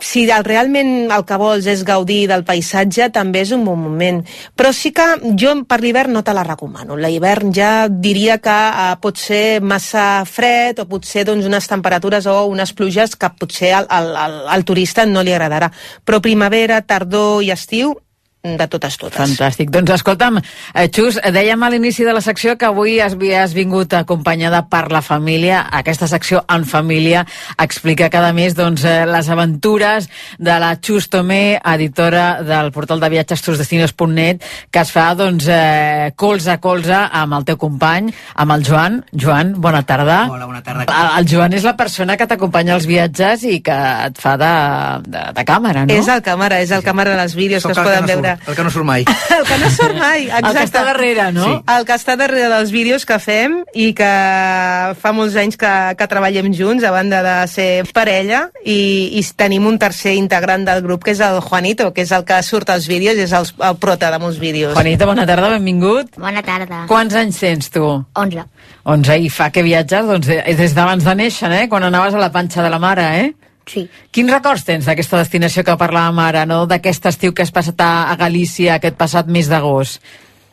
si 0.03 0.25
realment 0.27 1.11
el 1.11 1.25
que 1.27 1.37
vols 1.39 1.67
és 1.69 1.85
gaudir 1.87 2.25
del 2.31 2.43
paisatge, 2.47 3.09
també 3.13 3.45
és 3.45 3.51
un 3.55 3.63
bon 3.65 3.79
moment. 3.79 4.21
Però 4.57 4.71
sí 4.75 4.91
que 4.95 5.07
jo 5.39 5.53
per 5.67 5.81
l'hivern 5.81 6.13
no 6.13 6.23
te 6.23 6.33
la 6.35 6.43
recomano. 6.47 6.97
L'hivern 6.99 7.53
ja 7.55 7.87
diria 8.01 8.37
que 8.41 8.51
uh, 8.51 8.95
pot 9.01 9.19
ser 9.21 9.61
massa 9.61 10.23
fred 10.25 10.81
o 10.81 10.87
potser 10.89 11.25
doncs, 11.27 11.47
unes 11.47 11.69
temperatures 11.69 12.27
o 12.27 12.37
unes 12.51 12.73
pluges 12.73 13.15
que 13.15 13.29
potser 13.39 13.75
al, 13.77 13.89
al, 13.89 14.13
al, 14.25 14.37
al 14.57 14.65
turista 14.65 15.05
no 15.05 15.23
li 15.23 15.33
agradarà. 15.33 15.71
Però 16.05 16.19
primavera, 16.23 16.81
tardor 16.81 17.45
i 17.45 17.51
estiu, 17.53 17.95
de 18.43 18.65
totes 18.67 18.97
totes. 18.97 19.19
Fantàstic. 19.19 19.69
Doncs 19.69 19.91
escolta'm, 19.93 20.39
eh, 20.73 20.87
Xus, 20.89 21.19
dèiem 21.21 21.61
a 21.61 21.69
l'inici 21.69 22.03
de 22.03 22.13
la 22.13 22.21
secció 22.21 22.57
que 22.57 22.65
avui 22.65 22.99
has, 22.99 23.13
has 23.13 23.53
vingut 23.53 23.93
acompanyada 23.93 24.67
per 24.67 24.91
la 24.91 25.01
família. 25.01 25.67
Aquesta 25.71 26.07
secció 26.07 26.43
en 26.49 26.65
família 26.65 27.25
explica 27.59 28.09
cada 28.09 28.33
mes 28.33 28.55
doncs, 28.55 28.83
eh, 28.83 29.05
les 29.05 29.29
aventures 29.29 30.09
de 30.39 30.59
la 30.59 30.79
Xus 30.81 31.09
Tomé, 31.09 31.61
editora 31.63 32.41
del 32.41 32.71
portal 32.71 32.99
de 32.99 33.09
viatges 33.09 33.43
tusdestinos.net, 33.43 34.41
que 34.71 34.79
es 34.79 34.91
fa 34.91 35.13
doncs, 35.13 35.45
eh, 35.47 36.13
colze 36.15 36.51
a 36.51 36.57
colze 36.59 36.97
amb 37.11 37.33
el 37.33 37.45
teu 37.45 37.57
company, 37.57 38.11
amb 38.35 38.51
el 38.53 38.65
Joan. 38.65 39.05
Joan, 39.13 39.53
bona 39.61 39.83
tarda. 39.83 40.27
Hola, 40.31 40.45
bona 40.45 40.63
tarda. 40.63 40.85
El, 40.89 41.19
el 41.19 41.29
Joan 41.29 41.53
és 41.53 41.63
la 41.63 41.77
persona 41.77 42.17
que 42.17 42.25
t'acompanya 42.25 42.73
als 42.73 42.87
viatges 42.87 43.43
i 43.43 43.61
que 43.61 43.77
et 44.07 44.17
fa 44.17 44.35
de, 44.35 44.53
de, 45.05 45.27
de 45.37 45.45
càmera, 45.45 45.85
no? 45.85 45.93
És 45.93 46.07
el 46.07 46.25
càmera, 46.25 46.57
és 46.59 46.71
el 46.71 46.81
càmera 46.81 47.15
dels 47.15 47.35
vídeos 47.35 47.61
Sóc 47.61 47.75
que 47.75 47.79
es 47.79 47.85
poden 47.85 48.21
no 48.21 48.30
veure. 48.31 48.47
El 48.51 48.55
que 48.55 48.63
no 48.63 48.71
surt 48.71 48.85
mai. 48.87 49.05
El 49.05 49.45
que 49.47 49.57
no 49.61 49.69
surt 49.69 49.97
mai, 49.97 50.25
exacte. 50.27 50.47
El 50.47 50.57
que 50.57 50.63
està 50.65 50.83
darrere, 50.87 51.27
no? 51.35 51.45
Sí. 51.45 51.57
El 51.75 51.87
que 51.87 51.97
està 51.97 52.15
darrere 52.19 52.49
dels 52.51 52.71
vídeos 52.73 53.05
que 53.07 53.17
fem 53.21 53.59
i 53.73 53.91
que 53.97 54.11
fa 55.01 55.13
molts 55.15 55.37
anys 55.39 55.59
que, 55.59 55.73
que 55.97 56.09
treballem 56.11 56.51
junts, 56.55 56.83
a 56.83 56.93
banda 56.93 57.21
de 57.25 57.35
ser 57.51 57.69
parella, 57.93 58.45
i, 58.63 59.19
i 59.19 59.25
tenim 59.37 59.67
un 59.69 59.79
tercer 59.81 60.15
integrant 60.19 60.65
del 60.67 60.83
grup, 60.85 61.03
que 61.05 61.15
és 61.15 61.23
el 61.25 61.39
Juanito, 61.41 61.91
que 61.95 62.05
és 62.05 62.11
el 62.15 62.25
que 62.27 62.41
surt 62.45 62.71
als 62.73 62.87
vídeos, 62.89 63.19
és 63.19 63.35
el, 63.35 63.47
el 63.67 63.79
prota 63.81 64.11
de 64.13 64.21
molts 64.21 64.39
vídeos. 64.41 64.75
Juanita, 64.77 65.07
bona 65.09 65.27
tarda, 65.29 65.53
benvingut. 65.57 66.17
Bona 66.21 66.43
tarda. 66.45 66.85
Quants 66.91 67.17
anys 67.17 67.41
tens 67.41 67.71
tu? 67.73 67.85
11. 68.17 68.47
11 68.91 69.19
i 69.21 69.29
fa 69.29 69.51
que 69.53 69.63
viatges 69.65 70.07
doncs, 70.07 70.31
eh, 70.33 70.55
des 70.57 70.73
d'abans 70.73 71.03
de 71.05 71.15
néixer, 71.15 71.51
eh? 71.53 71.67
quan 71.69 71.83
anaves 71.85 72.15
a 72.17 72.21
la 72.21 72.31
panxa 72.33 72.63
de 72.63 72.69
la 72.73 72.79
mare, 72.81 73.07
eh? 73.21 73.40
Sí. 73.69 73.85
Quins 74.11 74.31
records 74.33 74.65
tens 74.67 74.87
d'aquesta 74.89 75.19
destinació 75.21 75.63
que 75.63 75.77
parlàvem 75.77 76.19
ara, 76.23 76.45
no? 76.49 76.65
d'aquest 76.69 77.05
estiu 77.11 77.33
que 77.33 77.45
has 77.45 77.53
passat 77.53 77.81
a, 77.81 77.91
a 78.11 78.17
Galícia 78.19 78.75
aquest 78.75 78.97
passat 78.99 79.29
mes 79.31 79.49
d'agost? 79.51 80.01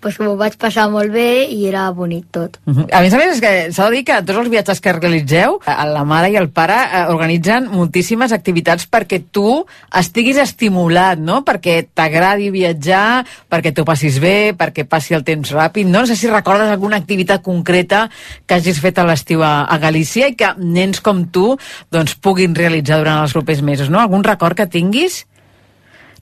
Pues 0.01 0.19
m'ho 0.23 0.37
vaig 0.39 0.55
passar 0.57 0.87
molt 0.91 1.13
bé 1.13 1.45
i 1.51 1.67
era 1.69 1.91
bonic 1.91 2.27
tot. 2.31 2.59
Uh 2.65 2.75
-huh. 2.75 2.87
A 2.93 3.01
més 3.03 3.13
a 3.13 3.17
més, 3.17 3.35
és 3.35 3.41
que 3.41 3.73
s'ha 3.73 3.91
de 3.91 3.97
dir 3.97 4.05
que 4.05 4.23
tots 4.23 4.39
els 4.39 4.49
viatges 4.49 4.81
que 4.81 4.93
realitzeu, 4.93 5.61
la 5.67 6.05
mare 6.05 6.31
i 6.31 6.37
el 6.37 6.49
pare 6.49 6.75
eh, 6.75 7.05
organitzen 7.09 7.69
moltíssimes 7.69 8.33
activitats 8.33 8.89
perquè 8.91 9.23
tu 9.31 9.67
estiguis 9.93 10.37
estimulat, 10.37 11.19
no? 11.19 11.45
Perquè 11.45 11.89
t'agradi 11.95 12.51
viatjar, 12.51 13.27
perquè 13.51 13.73
t'ho 13.75 13.85
passis 13.85 14.21
bé, 14.21 14.55
perquè 14.55 14.85
passi 14.85 15.15
el 15.15 15.25
temps 15.25 15.53
ràpid, 15.53 15.87
no? 15.87 15.99
No 15.99 16.07
sé 16.07 16.15
si 16.15 16.29
recordes 16.31 16.71
alguna 16.71 16.97
activitat 16.97 17.43
concreta 17.43 18.09
que 18.47 18.55
hagis 18.55 18.79
fet 18.79 18.99
a 18.99 19.05
l'estiu 19.05 19.43
a, 19.43 19.65
a 19.65 19.79
Galícia 19.79 20.29
i 20.29 20.37
que 20.39 20.53
nens 20.59 21.01
com 21.01 21.25
tu 21.27 21.57
doncs, 21.91 22.15
puguin 22.15 22.55
realitzar 22.55 23.01
durant 23.03 23.25
els 23.25 23.35
propers 23.35 23.63
mesos, 23.67 23.91
no? 23.91 23.99
Algun 23.99 24.23
record 24.23 24.57
que 24.57 24.69
tinguis? 24.71 25.25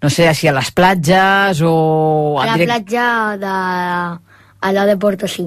No 0.03 0.11
sé, 0.11 0.29
si 0.35 0.47
a 0.49 0.53
les 0.53 0.71
platges 0.77 1.63
o... 1.65 2.39
A 2.41 2.47
la 2.47 2.57
direct- 2.59 2.67
platja 2.91 3.37
de... 3.41 3.55
a 4.67 4.73
la 4.73 4.85
de 4.87 4.97
Portosí, 4.97 5.47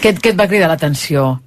Què, 0.00 0.08
et- 0.10 0.20
què 0.20 0.32
et 0.34 0.38
va 0.38 0.46
cridar 0.50 0.68
l'atenció? 0.68 1.40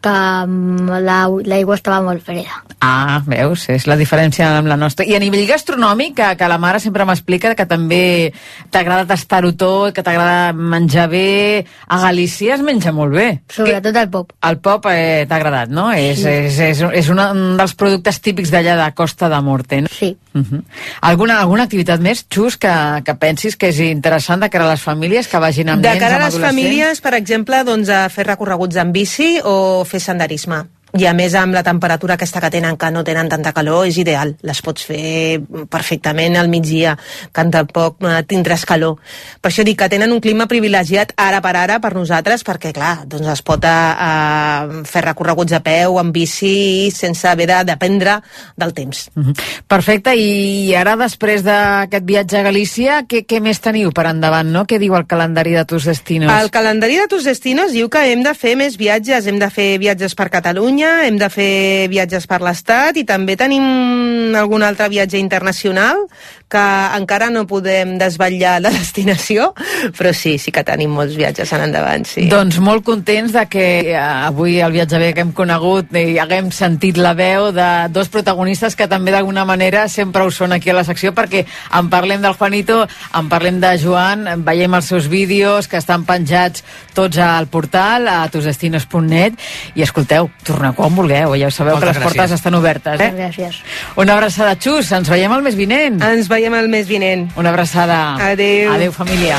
Que 0.00 0.08
mm, 0.46 1.00
la- 1.04 1.28
l'aigua 1.44 1.74
estava 1.76 2.00
molt 2.02 2.22
freda. 2.24 2.62
Ah, 2.80 3.20
veus, 3.26 3.66
és 3.68 3.84
la 3.86 3.96
diferència 4.00 4.46
amb 4.56 4.66
la 4.70 4.76
nostra. 4.80 5.04
I 5.04 5.14
a 5.14 5.18
nivell 5.20 5.46
gastronòmic, 5.46 6.14
que, 6.16 6.28
que 6.40 6.48
la 6.48 6.56
mare 6.58 6.80
sempre 6.80 7.04
m'explica 7.04 7.54
que 7.54 7.66
també 7.68 8.32
t'agrada 8.72 9.04
tastar-ho 9.10 9.52
tot, 9.52 9.92
que 9.94 10.02
t'agrada 10.02 10.54
menjar 10.56 11.08
bé, 11.12 11.66
a 11.86 11.98
Galícia 12.00 12.54
es 12.56 12.62
menja 12.64 12.92
molt 12.96 13.12
bé. 13.12 13.26
Sobretot 13.52 13.96
el 14.00 14.08
pop. 14.08 14.32
El 14.48 14.58
pop 14.64 14.86
eh, 14.88 15.26
t'ha 15.28 15.36
agradat, 15.36 15.68
no? 15.68 15.90
És, 15.92 16.20
Sí. 16.20 16.28
és, 16.28 16.58
és, 16.58 16.80
és 17.02 17.08
una, 17.12 17.30
un 17.32 17.56
dels 17.60 17.74
productes 17.74 18.20
típics 18.20 18.50
d'allà 18.50 18.76
de 18.80 18.88
Costa 18.94 19.28
de 19.28 19.40
Morte, 19.44 19.82
no? 19.82 19.88
Sí. 19.92 20.16
Uh 20.32 20.42
-huh. 20.42 20.62
alguna, 21.00 21.40
alguna 21.40 21.64
activitat 21.64 21.98
més, 22.00 22.24
Xus, 22.30 22.56
que, 22.56 23.02
que 23.04 23.14
pensis 23.16 23.56
que 23.56 23.68
és 23.68 23.78
interessant 23.80 24.40
de 24.40 24.48
cara 24.48 24.64
a 24.64 24.70
les 24.70 24.80
famílies 24.80 25.26
que 25.26 25.38
vagin 25.38 25.68
amb 25.68 25.82
De 25.82 25.88
nens, 25.88 26.00
cara 26.00 26.16
a 26.16 26.28
les 26.30 26.38
famílies, 26.38 27.00
per 27.00 27.14
exemple, 27.14 27.64
doncs, 27.64 27.88
a 27.88 28.08
fer 28.08 28.26
recorreguts 28.26 28.76
en 28.76 28.92
bici 28.92 29.40
o 29.42 29.84
fer 29.90 30.00
senderisme. 30.02 30.64
I 30.98 31.06
a 31.06 31.12
més 31.14 31.34
amb 31.38 31.54
la 31.54 31.62
temperatura 31.66 32.16
aquesta 32.16 32.40
que 32.42 32.50
tenen, 32.50 32.76
que 32.76 32.90
no 32.90 33.04
tenen 33.06 33.28
tanta 33.30 33.52
calor, 33.54 33.86
és 33.86 33.98
ideal. 34.00 34.34
Les 34.46 34.60
pots 34.64 34.86
fer 34.88 35.40
perfectament 35.70 36.36
al 36.36 36.50
migdia, 36.50 36.96
que 37.32 37.44
tampoc 37.52 38.02
eh, 38.04 38.20
tindràs 38.26 38.64
calor. 38.66 38.98
Per 39.40 39.50
això 39.50 39.64
dic 39.66 39.78
que 39.80 39.90
tenen 39.92 40.12
un 40.12 40.20
clima 40.20 40.48
privilegiat 40.50 41.14
ara 41.20 41.40
per 41.44 41.54
ara 41.56 41.78
per 41.82 41.92
nosaltres, 41.94 42.44
perquè 42.46 42.72
clar, 42.76 43.04
doncs 43.10 43.30
es 43.34 43.44
pot 43.46 43.64
eh, 43.64 43.70
eh, 43.70 44.82
fer 44.88 45.04
recorreguts 45.06 45.54
a 45.56 45.62
peu, 45.64 45.98
en 46.00 46.12
bici, 46.12 46.90
sense 46.94 47.28
haver 47.28 47.48
de 47.50 47.60
dependre 47.72 48.18
del 48.56 48.74
temps. 48.74 49.08
Mhm. 49.14 49.34
Perfecte, 49.70 50.14
i 50.16 50.74
ara 50.74 50.96
després 50.98 51.44
d'aquest 51.46 52.06
viatge 52.06 52.38
a 52.38 52.44
Galícia, 52.46 53.00
què, 53.06 53.24
què 53.26 53.40
més 53.40 53.60
teniu 53.62 53.92
per 53.92 54.08
endavant, 54.10 54.50
no? 54.50 54.66
Què 54.66 54.80
diu 54.82 54.96
el 54.98 55.06
calendari 55.06 55.54
de 55.54 55.64
tus 55.64 55.86
destinos? 55.88 56.32
El 56.40 56.50
calendari 56.50 56.98
de 56.98 57.06
tus 57.08 57.24
destinos 57.24 57.72
diu 57.72 57.88
que 57.92 58.02
hem 58.10 58.24
de 58.26 58.34
fer 58.34 58.56
més 58.56 58.76
viatges, 58.80 59.26
hem 59.26 59.38
de 59.38 59.50
fer 59.52 59.70
viatges 59.78 60.16
per 60.18 60.30
Catalunya, 60.30 60.79
hem 60.88 61.18
de 61.20 61.28
fer 61.32 61.88
viatges 61.92 62.26
per 62.30 62.40
l'Estat 62.44 62.96
i 62.96 63.04
també 63.04 63.36
tenim 63.36 64.34
algun 64.36 64.62
altre 64.62 64.88
viatge 64.88 65.18
internacional 65.20 66.06
que 66.50 66.62
encara 66.96 67.28
no 67.30 67.44
podem 67.46 67.94
desvetllar 68.00 68.56
la 68.60 68.72
destinació, 68.80 69.52
però 69.96 70.10
sí, 70.16 70.34
sí 70.42 70.50
que 70.50 70.64
tenim 70.66 70.90
molts 70.98 71.14
viatges 71.18 71.52
en 71.54 71.68
endavant, 71.68 72.04
sí. 72.08 72.26
Doncs 72.30 72.58
molt 72.62 72.82
contents 72.86 73.32
de 73.36 73.44
que 73.50 73.66
eh, 73.92 73.94
avui 73.96 74.58
al 74.60 74.74
viatge 74.74 74.98
bé 74.98 75.12
que 75.14 75.22
hem 75.22 75.30
conegut 75.36 75.94
i 75.94 76.18
haguem 76.18 76.50
sentit 76.54 76.98
la 76.98 77.14
veu 77.14 77.50
de 77.54 77.68
dos 77.94 78.10
protagonistes 78.10 78.74
que 78.76 78.90
també 78.90 79.14
d'alguna 79.14 79.46
manera 79.46 79.86
sempre 79.88 80.26
ho 80.26 80.34
són 80.34 80.56
aquí 80.56 80.74
a 80.74 80.78
la 80.80 80.84
secció 80.86 81.14
perquè 81.14 81.44
en 81.78 81.90
parlem 81.92 82.22
del 82.26 82.34
Juanito, 82.34 82.82
en 83.14 83.30
parlem 83.30 83.62
de 83.62 83.76
Joan, 83.78 84.26
veiem 84.46 84.74
els 84.74 84.90
seus 84.90 85.06
vídeos 85.12 85.70
que 85.70 85.78
estan 85.78 86.04
penjats 86.08 86.64
tots 86.94 87.22
al 87.22 87.46
portal 87.46 88.10
a 88.10 88.24
tusdestinos.net 88.32 89.38
i 89.78 89.86
escolteu, 89.86 90.32
torneu 90.46 90.69
quan 90.76 90.94
vulgueu, 90.96 91.34
ja 91.36 91.46
ho 91.48 91.50
sabeu 91.50 91.74
Moltes 91.76 91.90
que 91.90 91.98
les 91.98 92.04
portes 92.04 92.22
gràcies. 92.30 92.34
estan 92.40 92.54
obertes. 92.54 93.00
Eh? 93.00 93.12
Gràcies. 93.16 93.60
Una 93.96 94.14
abraçada, 94.14 94.56
Xus, 94.56 94.90
ens 94.92 95.08
veiem 95.08 95.32
el 95.32 95.42
mes 95.42 95.56
vinent. 95.56 96.02
Ens 96.02 96.28
veiem 96.28 96.54
el 96.54 96.68
mes 96.68 96.86
vinent. 96.88 97.28
Una 97.36 97.50
abraçada. 97.50 98.16
Adéu. 98.32 98.72
Adéu, 98.72 98.92
família. 98.92 99.36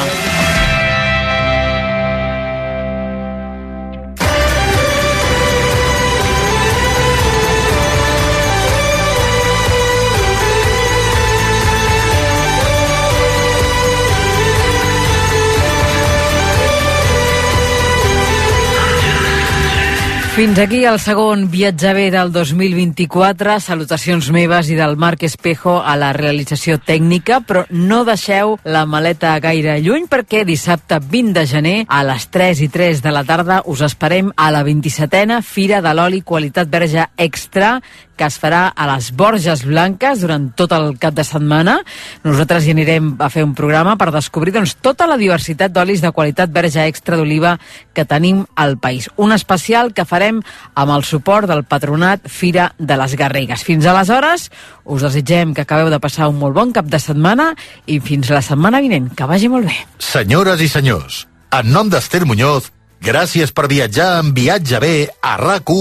Fins 20.42 20.58
aquí 20.58 20.80
el 20.90 20.96
segon 20.98 21.44
viatge 21.54 21.92
bé 21.94 22.08
del 22.10 22.32
2024. 22.34 23.60
Salutacions 23.62 24.32
meves 24.34 24.72
i 24.74 24.78
del 24.80 24.96
Marc 24.98 25.22
Espejo 25.28 25.76
a 25.86 25.94
la 26.02 26.10
realització 26.18 26.80
tècnica, 26.82 27.44
però 27.46 27.62
no 27.70 28.00
deixeu 28.08 28.56
la 28.66 28.88
maleta 28.90 29.36
gaire 29.38 29.76
lluny 29.86 30.08
perquè 30.10 30.42
dissabte 30.42 30.98
20 30.98 31.38
de 31.38 31.46
gener 31.46 31.76
a 31.86 32.02
les 32.10 32.26
3 32.34 32.64
i 32.66 32.72
3 32.74 33.04
de 33.06 33.14
la 33.14 33.22
tarda 33.22 33.62
us 33.70 33.86
esperem 33.86 34.34
a 34.34 34.50
la 34.50 34.66
27a 34.66 35.44
Fira 35.46 35.86
de 35.86 35.94
l'Oli 35.94 36.24
Qualitat 36.26 36.74
Verge 36.74 37.06
Extra 37.22 37.76
que 38.22 38.28
es 38.30 38.38
farà 38.38 38.68
a 38.78 38.86
les 38.92 39.08
Borges 39.18 39.64
Blanques 39.66 40.20
durant 40.22 40.52
tot 40.54 40.70
el 40.76 40.92
cap 41.02 41.16
de 41.18 41.24
setmana. 41.26 41.80
Nosaltres 42.22 42.68
hi 42.68 42.76
anirem 42.76 43.16
a 43.18 43.32
fer 43.34 43.42
un 43.42 43.56
programa 43.58 43.96
per 43.98 44.12
descobrir 44.14 44.54
doncs, 44.54 44.76
tota 44.78 45.08
la 45.10 45.18
diversitat 45.18 45.74
d'olis 45.74 46.04
de 46.04 46.12
qualitat 46.14 46.54
verge 46.54 46.86
extra 46.86 47.18
d'oliva 47.18 47.56
que 47.98 48.06
tenim 48.06 48.44
al 48.54 48.76
país. 48.78 49.08
Un 49.18 49.34
especial 49.34 49.90
que 49.98 50.06
farem 50.06 50.44
amb 50.76 50.94
el 50.94 51.06
suport 51.08 51.50
del 51.50 51.64
patronat 51.66 52.30
Fira 52.30 52.68
de 52.78 53.00
les 53.02 53.18
Garrigues. 53.18 53.66
Fins 53.66 53.90
aleshores, 53.90 54.52
us 54.86 55.08
desitgem 55.08 55.56
que 55.58 55.66
acabeu 55.66 55.90
de 55.90 56.02
passar 56.04 56.30
un 56.30 56.38
molt 56.38 56.54
bon 56.60 56.76
cap 56.78 56.86
de 56.86 57.02
setmana 57.02 57.56
i 57.90 57.98
fins 58.06 58.30
la 58.30 58.44
setmana 58.46 58.84
vinent. 58.86 59.10
Que 59.18 59.26
vagi 59.26 59.50
molt 59.50 59.66
bé. 59.66 59.80
Senyores 59.98 60.62
i 60.62 60.70
senyors, 60.70 61.26
en 61.58 61.74
nom 61.74 61.90
d'Ester 61.90 62.22
Muñoz, 62.30 62.70
gràcies 63.02 63.50
per 63.50 63.66
viatjar 63.66 64.14
en 64.22 64.36
Viatge 64.38 64.78
B 64.78 64.96
a 65.10 65.36
rac 65.42 65.74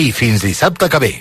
i 0.00 0.10
fins 0.16 0.48
dissabte 0.48 0.88
que 0.88 1.04
ve. 1.04 1.14